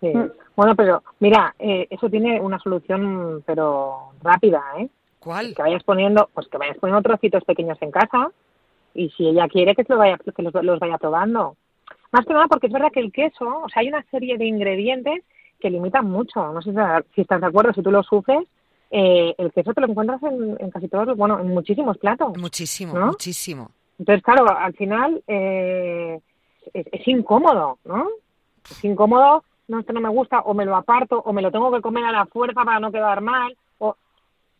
Sí. 0.00 0.08
Mm. 0.08 0.30
Bueno, 0.54 0.76
pero 0.76 1.02
mira, 1.18 1.54
eh, 1.58 1.88
eso 1.90 2.08
tiene 2.08 2.40
una 2.40 2.58
solución, 2.60 3.42
pero 3.44 4.12
rápida, 4.22 4.62
¿eh? 4.78 4.88
¿Cuál? 5.18 5.54
Que 5.54 5.62
vayas 5.62 5.82
poniendo, 5.82 6.28
pues 6.34 6.46
que 6.48 6.58
vayas 6.58 6.76
poniendo 6.78 7.02
trocitos 7.02 7.42
pequeños 7.44 7.78
en 7.80 7.90
casa 7.90 8.30
y 8.94 9.10
si 9.10 9.28
ella 9.28 9.48
quiere 9.48 9.74
que, 9.74 9.84
vaya, 9.94 10.18
que 10.18 10.42
los, 10.42 10.54
los, 10.54 10.78
vaya 10.78 10.98
probando. 10.98 11.56
Más 12.10 12.26
que 12.26 12.32
nada 12.34 12.46
porque 12.46 12.66
es 12.66 12.72
verdad 12.72 12.92
que 12.92 13.00
el 13.00 13.12
queso, 13.12 13.62
o 13.64 13.68
sea, 13.68 13.80
hay 13.80 13.88
una 13.88 14.04
serie 14.10 14.36
de 14.36 14.46
ingredientes 14.46 15.24
que 15.58 15.70
limitan 15.70 16.10
mucho. 16.10 16.52
No 16.52 16.60
sé 16.60 16.72
si, 17.14 17.20
estás 17.22 17.40
de 17.40 17.46
acuerdo, 17.46 17.72
si 17.72 17.82
tú 17.82 17.90
lo 17.90 18.02
sufres, 18.02 18.46
eh, 18.90 19.34
el 19.38 19.52
queso 19.52 19.72
te 19.72 19.80
lo 19.80 19.88
encuentras 19.88 20.22
en, 20.22 20.56
en, 20.58 20.70
casi 20.70 20.88
todos, 20.88 21.16
bueno, 21.16 21.40
en 21.40 21.48
muchísimos 21.48 21.96
platos. 21.98 22.36
Muchísimo, 22.36 22.94
muchísimo. 22.94 23.70
Entonces, 23.98 24.22
claro, 24.22 24.46
al 24.48 24.74
final 24.74 25.22
eh, 25.26 26.20
es, 26.74 26.86
es, 26.92 27.08
incómodo, 27.08 27.78
¿no? 27.84 28.08
Es 28.70 28.84
incómodo, 28.84 29.44
no, 29.68 29.80
esto 29.80 29.92
no 29.92 30.00
me 30.00 30.08
gusta, 30.08 30.40
o 30.40 30.52
me 30.54 30.66
lo 30.66 30.76
aparto, 30.76 31.20
o 31.24 31.32
me 31.32 31.42
lo 31.42 31.50
tengo 31.50 31.72
que 31.72 31.80
comer 31.80 32.04
a 32.04 32.12
la 32.12 32.26
fuerza 32.26 32.64
para 32.64 32.80
no 32.80 32.92
quedar 32.92 33.20
mal. 33.20 33.56
O... 33.78 33.96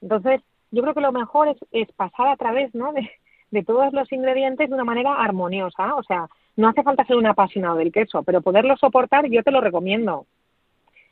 Entonces, 0.01 0.41
yo 0.71 0.83
creo 0.83 0.95
que 0.95 1.01
lo 1.01 1.13
mejor 1.13 1.49
es, 1.49 1.57
es 1.71 1.93
pasar 1.93 2.29
a 2.29 2.37
través, 2.37 2.75
¿no? 2.75 2.93
De, 2.93 3.11
de 3.53 3.63
todos 3.63 3.93
los 3.93 4.11
ingredientes 4.11 4.69
de 4.69 4.75
una 4.75 4.83
manera 4.83 5.15
armoniosa. 5.15 5.95
O 5.95 6.03
sea, 6.03 6.27
no 6.57 6.69
hace 6.69 6.83
falta 6.83 7.05
ser 7.05 7.17
un 7.17 7.27
apasionado 7.27 7.77
del 7.77 7.93
queso, 7.93 8.23
pero 8.23 8.41
poderlo 8.41 8.77
soportar 8.77 9.29
yo 9.29 9.43
te 9.43 9.53
lo 9.53 9.61
recomiendo. 9.61 10.27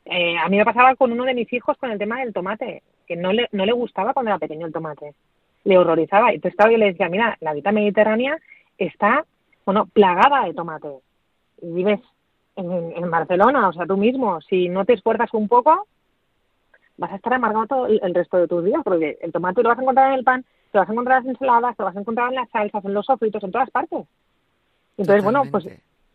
Eh, 0.05 0.35
a 0.37 0.49
mí 0.49 0.57
me 0.57 0.65
pasaba 0.65 0.95
con 0.95 1.11
uno 1.11 1.23
de 1.23 1.35
mis 1.35 1.53
hijos 1.53 1.77
con 1.77 1.91
el 1.91 1.99
tema 1.99 2.19
del 2.19 2.33
tomate, 2.33 2.81
que 3.07 3.15
no 3.15 3.31
le, 3.31 3.47
no 3.51 3.65
le 3.65 3.71
gustaba 3.71 4.13
cuando 4.13 4.31
era 4.31 4.39
pequeño 4.39 4.65
el 4.65 4.73
tomate. 4.73 5.13
Le 5.63 5.77
horrorizaba. 5.77 6.31
Y 6.31 6.35
entonces, 6.35 6.57
claro, 6.57 6.71
yo 6.71 6.79
le 6.79 6.87
decía, 6.87 7.09
mira, 7.09 7.37
la 7.39 7.53
dieta 7.53 7.71
mediterránea 7.71 8.37
está, 8.79 9.23
bueno, 9.63 9.85
plagada 9.85 10.45
de 10.45 10.55
tomate. 10.55 10.89
Y 11.61 11.71
vives 11.71 11.99
en, 12.55 12.93
en 12.95 13.11
Barcelona, 13.11 13.69
o 13.69 13.73
sea, 13.73 13.85
tú 13.85 13.97
mismo, 13.97 14.41
si 14.41 14.67
no 14.67 14.83
te 14.83 14.93
esfuerzas 14.93 15.31
un 15.35 15.47
poco, 15.47 15.85
vas 16.97 17.11
a 17.11 17.17
estar 17.17 17.33
amargado 17.35 17.67
todo 17.67 17.85
el 17.85 18.15
resto 18.15 18.37
de 18.37 18.47
tus 18.47 18.65
días, 18.65 18.81
porque 18.83 19.19
el 19.21 19.31
tomate 19.31 19.61
lo 19.61 19.69
vas 19.69 19.77
a 19.77 19.81
encontrar 19.81 20.07
en 20.07 20.17
el 20.17 20.23
pan, 20.23 20.43
te 20.71 20.79
vas 20.79 20.89
a 20.89 20.91
encontrar 20.91 21.19
en 21.19 21.27
las 21.27 21.35
ensaladas, 21.35 21.77
te 21.77 21.83
vas 21.83 21.95
a 21.95 21.99
encontrar 21.99 22.29
en 22.29 22.35
las 22.35 22.49
salsas, 22.49 22.85
en 22.85 22.93
los 22.93 23.05
sofritos, 23.05 23.43
en 23.43 23.51
todas 23.51 23.69
partes. 23.69 24.07
Entonces, 24.97 25.23
bueno, 25.23 25.43
pues 25.51 25.67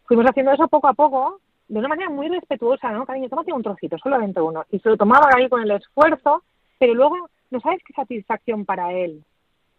fuimos 0.07 0.27
haciendo 0.27 0.53
eso 0.53 0.69
poco 0.69 0.89
a 0.89 0.95
poco, 0.95 1.41
de 1.69 1.79
una 1.79 1.89
manera 1.89 2.11
muy 2.11 2.29
respetuosa, 2.29 2.91
¿no? 2.93 3.05
Cariño, 3.05 3.29
tómate 3.29 3.53
un 3.53 3.63
trocito, 3.63 3.99
solamente 3.99 4.41
uno. 4.41 4.65
Y 4.71 4.79
se 4.79 4.89
lo 4.89 4.97
tomaba 4.97 5.29
ahí 5.35 5.49
con 5.49 5.63
el 5.63 5.71
esfuerzo, 5.71 6.43
pero 6.79 6.95
luego, 6.95 7.29
¿no 7.51 7.61
sabes 7.61 7.83
qué 7.85 7.93
satisfacción 7.93 8.65
para 8.65 8.93
él 8.93 9.25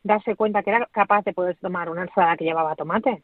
darse 0.04 0.36
cuenta 0.36 0.64
que 0.64 0.72
era 0.72 0.88
capaz 0.92 1.24
de 1.24 1.34
poder 1.34 1.58
tomar 1.58 1.90
una 1.90 2.04
ensalada 2.04 2.38
que 2.38 2.46
llevaba 2.46 2.76
tomate? 2.76 3.24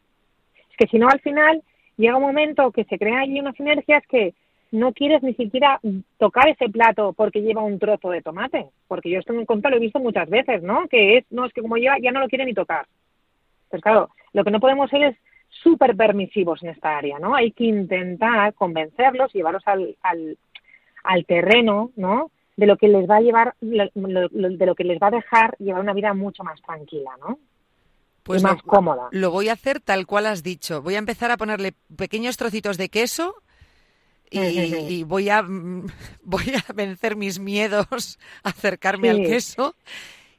Es 0.71 0.77
que 0.77 0.87
si 0.87 0.97
no, 0.97 1.07
al 1.07 1.19
final 1.19 1.61
llega 1.97 2.17
un 2.17 2.23
momento 2.23 2.71
que 2.71 2.85
se 2.85 2.97
crea 2.97 3.19
allí 3.19 3.39
unas 3.39 3.55
sinergias 3.55 4.03
que 4.07 4.33
no 4.73 4.91
quieres 4.91 5.21
ni 5.21 5.35
siquiera 5.35 5.79
tocar 6.17 6.49
ese 6.49 6.67
plato 6.67 7.13
porque 7.13 7.41
lleva 7.41 7.61
un 7.61 7.77
trozo 7.77 8.09
de 8.09 8.23
tomate, 8.23 8.65
porque 8.87 9.11
yo 9.11 9.19
esto 9.19 9.31
en 9.31 9.45
contra 9.45 9.69
lo 9.69 9.77
he 9.77 9.79
visto 9.79 9.99
muchas 9.99 10.27
veces, 10.27 10.63
¿no? 10.63 10.87
Que 10.87 11.17
es, 11.17 11.25
no, 11.29 11.45
es 11.45 11.53
que 11.53 11.61
como 11.61 11.77
lleva, 11.77 11.97
ya 12.01 12.11
no 12.11 12.19
lo 12.19 12.27
quiere 12.27 12.43
ni 12.43 12.55
tocar. 12.55 12.87
Pues 13.69 13.83
claro, 13.83 14.09
lo 14.33 14.43
que 14.43 14.49
no 14.49 14.59
podemos 14.59 14.89
ser 14.89 15.03
es 15.03 15.15
súper 15.47 15.95
permisivos 15.95 16.63
en 16.63 16.69
esta 16.69 16.97
área, 16.97 17.19
¿no? 17.19 17.35
Hay 17.35 17.51
que 17.51 17.65
intentar 17.65 18.55
convencerlos, 18.55 19.31
llevarlos 19.31 19.61
al, 19.67 19.95
al, 20.01 20.39
al 21.03 21.25
terreno, 21.25 21.91
¿no? 21.95 22.31
De 22.57 22.65
lo 22.65 22.75
que 22.75 22.87
les 22.87 23.07
va 23.07 23.17
a 23.17 23.21
llevar, 23.21 23.53
de 23.61 24.65
lo 24.65 24.75
que 24.75 24.83
les 24.83 24.99
va 24.99 25.07
a 25.07 25.11
dejar 25.11 25.55
llevar 25.59 25.81
una 25.81 25.93
vida 25.93 26.15
mucho 26.15 26.43
más 26.43 26.59
tranquila, 26.63 27.11
¿no? 27.19 27.37
Pues 28.23 28.41
y 28.41 28.45
más 28.45 28.59
cómoda. 28.63 29.09
Lo 29.11 29.29
voy 29.29 29.49
a 29.49 29.53
hacer 29.53 29.81
tal 29.81 30.07
cual 30.07 30.25
has 30.25 30.41
dicho. 30.41 30.81
Voy 30.81 30.95
a 30.95 30.99
empezar 30.99 31.29
a 31.29 31.37
ponerle 31.37 31.73
pequeños 31.95 32.37
trocitos 32.37 32.77
de 32.77 32.89
queso 32.89 33.35
y, 34.89 35.03
voy 35.03 35.29
a 35.29 35.41
voy 36.23 36.43
a 36.55 36.73
vencer 36.73 37.15
mis 37.15 37.39
miedos, 37.39 38.19
acercarme 38.43 39.09
al 39.09 39.21
queso 39.21 39.75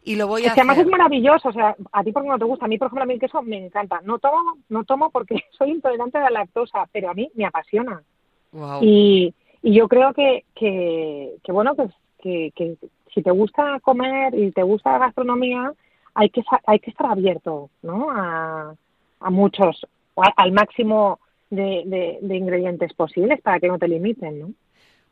y 0.05 0.17
lo 0.17 0.27
voy 0.27 0.45
a 0.45 0.49
es 0.49 0.55
que 0.55 0.61
además 0.61 0.79
es 0.79 0.87
maravilloso, 0.87 1.49
o 1.49 1.53
sea, 1.53 1.75
a 1.93 2.05
ti 2.05 2.13
porque 2.13 2.29
no 2.29 2.39
te 2.39 2.45
gusta, 2.45 2.67
a 2.67 2.69
mí 2.69 2.77
por 2.77 2.87
ejemplo 2.87 3.05
a 3.05 3.07
mí 3.07 3.15
el 3.15 3.21
queso 3.21 3.43
me 3.43 3.57
encanta. 3.57 4.01
No 4.05 4.19
tomo, 4.19 4.59
no 4.69 4.85
tomo 4.85 5.11
porque 5.11 5.45
soy 5.57 5.71
intolerante 5.71 6.19
a 6.19 6.25
la 6.25 6.41
lactosa, 6.41 6.87
pero 6.93 7.11
a 7.11 7.15
mí 7.15 7.31
me 7.35 7.47
apasiona. 7.47 8.03
Y, 8.83 9.35
y 9.63 9.75
yo 9.75 9.89
creo 9.89 10.13
que, 10.13 10.45
que, 10.55 11.37
que 11.43 11.53
bueno, 11.53 11.75
pues 11.75 11.91
que, 12.21 12.53
que 12.55 12.77
si 13.15 13.23
te 13.23 13.31
gusta 13.31 13.81
comer 13.81 14.35
y 14.35 14.53
te 14.53 14.63
gusta 14.63 14.93
la 14.93 14.99
gastronomía, 14.99 15.73
hay 16.15 16.29
que 16.29 16.43
hay 16.67 16.79
que 16.79 16.91
estar 16.91 17.11
abierto, 17.11 17.71
¿no? 17.83 18.11
A, 18.11 18.75
a 19.21 19.31
muchos, 19.31 19.87
al 20.37 20.53
máximo 20.53 21.19
de, 21.55 22.19
de, 22.21 22.37
ingredientes 22.37 22.93
posibles 22.95 23.41
para 23.41 23.61
que 23.61 23.69
no 23.69 23.79
te 23.79 23.89
limiten, 23.89 24.39
¿no? 24.39 24.53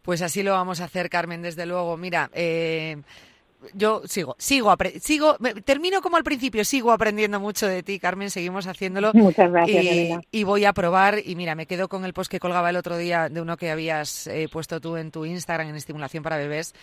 Pues 0.03 0.21
así 0.23 0.43
lo 0.43 0.53
vamos 0.53 0.81
a 0.81 0.85
hacer, 0.85 1.09
Carmen, 1.09 1.43
desde 1.43 1.65
luego. 1.65 1.97
Mira, 1.97 2.29
eh, 2.35 2.97
yo 3.75 4.03
sigo, 4.05 4.35
sigo, 4.39 4.75
sigo, 5.01 5.37
termino 5.65 6.03
como 6.03 6.17
al 6.17 6.25
principio, 6.25 6.65
sigo 6.65 6.91
aprendiendo 6.93 7.41
mucho 7.41 7.67
de 7.67 7.83
ti, 7.83 7.99
Carmen, 7.99 8.31
seguimos 8.31 8.67
haciéndolo. 8.67 9.13
Muchas 9.15 9.51
gracias. 9.51 10.21
Y, 10.31 10.45
voy 10.45 10.65
a 10.65 10.73
probar, 10.73 11.19
y 11.25 11.37
mira, 11.37 11.55
me 11.55 11.67
quedo 11.67 11.89
con 11.89 12.05
el 12.05 12.13
post 12.13 12.31
que 12.31 12.41
colgaba 12.41 12.71
el 12.71 12.77
otro 12.77 12.97
día 12.97 13.29
de 13.29 13.41
uno 13.41 13.57
que 13.57 13.71
habías 13.71 14.27
eh, 14.27 14.49
puesto 14.51 14.81
tú 14.81 14.97
en 14.97 15.11
tu 15.11 15.25
Instagram 15.25 15.69
en 15.69 15.77
estimulación 15.77 16.23
para 16.23 16.37
bebés, 16.37 16.75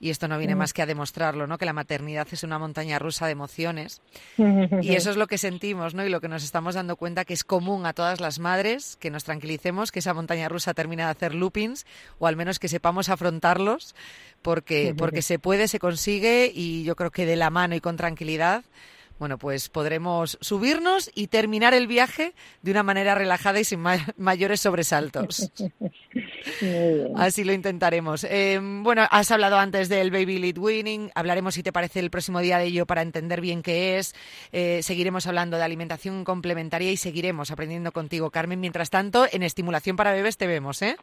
y 0.00 0.10
esto 0.10 0.28
no 0.28 0.38
viene 0.38 0.54
más 0.54 0.72
que 0.72 0.82
a 0.82 0.86
demostrarlo, 0.86 1.46
¿no? 1.46 1.58
Que 1.58 1.64
la 1.64 1.72
maternidad 1.72 2.26
es 2.30 2.42
una 2.42 2.58
montaña 2.58 2.98
rusa 2.98 3.26
de 3.26 3.32
emociones 3.32 4.00
y 4.36 4.94
eso 4.94 5.10
es 5.10 5.16
lo 5.16 5.26
que 5.26 5.38
sentimos, 5.38 5.94
¿no? 5.94 6.04
Y 6.04 6.08
lo 6.08 6.20
que 6.20 6.28
nos 6.28 6.44
estamos 6.44 6.74
dando 6.74 6.96
cuenta 6.96 7.24
que 7.24 7.34
es 7.34 7.44
común 7.44 7.86
a 7.86 7.92
todas 7.92 8.20
las 8.20 8.38
madres 8.38 8.96
que 8.96 9.10
nos 9.10 9.24
tranquilicemos, 9.24 9.92
que 9.92 9.98
esa 9.98 10.14
montaña 10.14 10.48
rusa 10.48 10.74
termina 10.74 11.04
de 11.04 11.10
hacer 11.10 11.34
loopings 11.34 11.86
o 12.18 12.26
al 12.26 12.36
menos 12.36 12.58
que 12.58 12.68
sepamos 12.68 13.08
afrontarlos 13.08 13.94
porque 14.42 14.94
porque 14.96 15.22
se 15.22 15.38
puede, 15.38 15.68
se 15.68 15.78
consigue 15.78 16.50
y 16.54 16.84
yo 16.84 16.96
creo 16.96 17.10
que 17.10 17.26
de 17.26 17.36
la 17.36 17.50
mano 17.50 17.74
y 17.74 17.80
con 17.80 17.96
tranquilidad 17.96 18.64
bueno, 19.18 19.38
pues 19.38 19.68
podremos 19.68 20.38
subirnos 20.40 21.10
y 21.14 21.26
terminar 21.26 21.74
el 21.74 21.86
viaje 21.86 22.34
de 22.62 22.70
una 22.70 22.82
manera 22.82 23.14
relajada 23.14 23.60
y 23.60 23.64
sin 23.64 23.80
mayores 24.16 24.60
sobresaltos. 24.60 25.52
Así 27.16 27.44
lo 27.44 27.52
intentaremos. 27.52 28.24
Em, 28.24 28.82
bueno, 28.82 29.02
has 29.10 29.30
hablado 29.30 29.58
antes 29.58 29.88
del 29.88 30.10
Baby 30.10 30.38
Lead 30.38 30.58
Winning. 30.58 31.10
Hablaremos, 31.14 31.54
si 31.54 31.62
te 31.62 31.72
parece, 31.72 32.00
el 32.00 32.10
próximo 32.10 32.40
día 32.40 32.58
de 32.58 32.66
ello 32.66 32.86
para 32.86 33.02
entender 33.02 33.40
bien 33.40 33.62
qué 33.62 33.98
es. 33.98 34.14
Eh, 34.52 34.80
seguiremos 34.82 35.26
hablando 35.26 35.56
de 35.56 35.64
alimentación 35.64 36.24
complementaria 36.24 36.90
y 36.90 36.96
seguiremos 36.96 37.50
aprendiendo 37.50 37.92
contigo, 37.92 38.30
Carmen. 38.30 38.60
Mientras 38.60 38.90
tanto, 38.90 39.26
en 39.30 39.42
estimulación 39.42 39.96
para 39.96 40.12
bebés 40.12 40.36
te 40.36 40.46
vemos, 40.46 40.82
¿eh? 40.82 40.96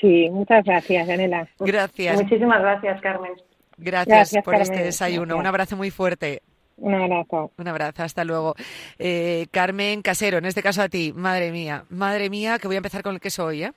Sí, 0.00 0.28
muchas 0.30 0.64
gracias, 0.64 1.06
Daniela. 1.06 1.48
Gracias. 1.58 2.22
Muchísimas 2.22 2.60
gracias, 2.60 3.00
Carmen. 3.00 3.32
Gracias, 3.76 4.34
por 4.44 4.54
este 4.54 4.84
desayuno. 4.84 5.36
Un 5.36 5.46
abrazo 5.46 5.76
muy 5.76 5.90
fuerte. 5.90 6.42
Un 6.82 6.94
abrazo. 6.94 7.52
Un 7.56 7.68
abrazo, 7.68 8.02
hasta 8.02 8.24
luego. 8.24 8.54
Eh, 8.98 9.46
Carmen 9.52 10.02
Casero, 10.02 10.38
en 10.38 10.46
este 10.46 10.62
caso 10.62 10.82
a 10.82 10.88
ti, 10.88 11.12
madre 11.14 11.52
mía, 11.52 11.84
madre 11.90 12.28
mía, 12.28 12.58
que 12.58 12.66
voy 12.66 12.74
a 12.74 12.78
empezar 12.78 13.04
con 13.04 13.14
el 13.14 13.20
queso 13.20 13.44
hoy, 13.46 13.62
¿eh? 13.62 13.72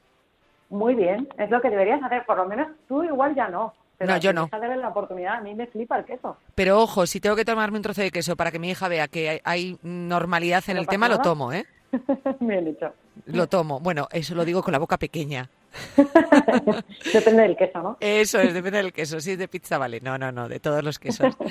Muy 0.69 0.95
bien, 0.95 1.29
es 1.37 1.51
lo 1.51 1.61
que 1.61 1.69
deberías 1.69 2.01
hacer, 2.01 2.25
por 2.25 2.37
lo 2.37 2.47
menos 2.47 2.67
tú 2.87 3.03
igual 3.03 3.35
ya 3.35 3.47
no. 3.47 3.73
Pero 3.99 4.13
no, 4.13 4.17
yo 4.17 4.33
no. 4.33 4.49
de 4.51 4.75
la 4.75 4.89
oportunidad, 4.89 5.35
a 5.35 5.41
mí 5.41 5.53
me 5.53 5.67
flipa 5.67 5.99
el 5.99 6.05
queso. 6.05 6.35
Pero 6.55 6.81
ojo, 6.81 7.05
si 7.05 7.19
tengo 7.19 7.35
que 7.35 7.45
tomarme 7.45 7.77
un 7.77 7.83
trozo 7.83 8.01
de 8.01 8.11
queso 8.11 8.35
para 8.35 8.51
que 8.51 8.59
mi 8.59 8.71
hija 8.71 8.87
vea 8.87 9.07
que 9.07 9.39
hay 9.43 9.77
normalidad 9.83 10.63
en 10.67 10.77
el 10.77 10.87
tema, 10.87 11.07
lo 11.07 11.19
tomo, 11.19 11.53
¿eh? 11.53 11.65
Bien 12.39 12.65
dicho. 12.65 12.93
Lo 13.25 13.47
tomo. 13.47 13.79
Bueno, 13.79 14.07
eso 14.11 14.35
lo 14.35 14.45
digo 14.45 14.61
con 14.63 14.71
la 14.71 14.79
boca 14.79 14.97
pequeña. 14.97 15.49
depende 17.13 17.43
del 17.43 17.57
queso, 17.57 17.81
¿no? 17.81 17.97
Eso 17.99 18.39
es, 18.39 18.53
depende 18.53 18.77
del 18.77 18.93
queso. 18.93 19.19
Si 19.19 19.31
es 19.31 19.37
de 19.37 19.47
pizza, 19.47 19.77
vale. 19.77 19.99
No, 20.01 20.17
no, 20.17 20.31
no, 20.31 20.47
de 20.47 20.59
todos 20.59 20.83
los 20.83 20.99
quesos. 20.99 21.35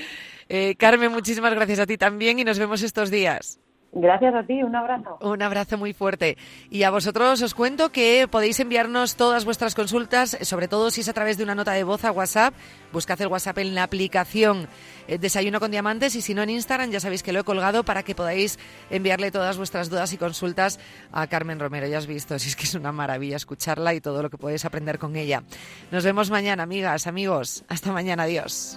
Eh, 0.46 0.74
Carmen, 0.76 1.10
muchísimas 1.10 1.54
gracias 1.54 1.78
a 1.78 1.86
ti 1.86 1.96
también 1.96 2.38
y 2.38 2.44
nos 2.44 2.58
vemos 2.58 2.82
estos 2.82 3.10
días. 3.10 3.58
Gracias 3.94 4.34
a 4.34 4.42
ti, 4.42 4.60
un 4.62 4.74
abrazo. 4.74 5.18
Un 5.20 5.40
abrazo 5.40 5.78
muy 5.78 5.92
fuerte. 5.92 6.36
Y 6.68 6.82
a 6.82 6.90
vosotros 6.90 7.40
os 7.42 7.54
cuento 7.54 7.90
que 7.90 8.26
podéis 8.28 8.58
enviarnos 8.58 9.14
todas 9.14 9.44
vuestras 9.44 9.76
consultas, 9.76 10.36
sobre 10.42 10.66
todo 10.66 10.90
si 10.90 11.02
es 11.02 11.08
a 11.08 11.12
través 11.12 11.38
de 11.38 11.44
una 11.44 11.54
nota 11.54 11.72
de 11.72 11.84
voz 11.84 12.04
a 12.04 12.10
WhatsApp. 12.10 12.54
Buscad 12.92 13.20
el 13.20 13.28
WhatsApp 13.28 13.58
en 13.58 13.74
la 13.74 13.84
aplicación 13.84 14.68
eh, 15.06 15.18
Desayuno 15.18 15.60
con 15.60 15.70
Diamantes 15.70 16.16
y 16.16 16.22
si 16.22 16.34
no 16.34 16.42
en 16.42 16.50
Instagram 16.50 16.90
ya 16.90 16.98
sabéis 16.98 17.22
que 17.22 17.32
lo 17.32 17.40
he 17.40 17.44
colgado 17.44 17.84
para 17.84 18.02
que 18.02 18.16
podáis 18.16 18.58
enviarle 18.90 19.30
todas 19.30 19.58
vuestras 19.58 19.90
dudas 19.90 20.12
y 20.12 20.18
consultas 20.18 20.80
a 21.12 21.28
Carmen 21.28 21.60
Romero. 21.60 21.86
Ya 21.86 21.98
has 21.98 22.08
visto, 22.08 22.36
si 22.40 22.48
es 22.48 22.56
que 22.56 22.64
es 22.64 22.74
una 22.74 22.90
maravilla 22.90 23.36
escucharla 23.36 23.94
y 23.94 24.00
todo 24.00 24.22
lo 24.22 24.30
que 24.30 24.38
podéis 24.38 24.64
aprender 24.64 24.98
con 24.98 25.14
ella. 25.14 25.44
Nos 25.92 26.04
vemos 26.04 26.30
mañana, 26.30 26.64
amigas, 26.64 27.06
amigos. 27.06 27.64
Hasta 27.68 27.92
mañana, 27.92 28.24
adiós. 28.24 28.76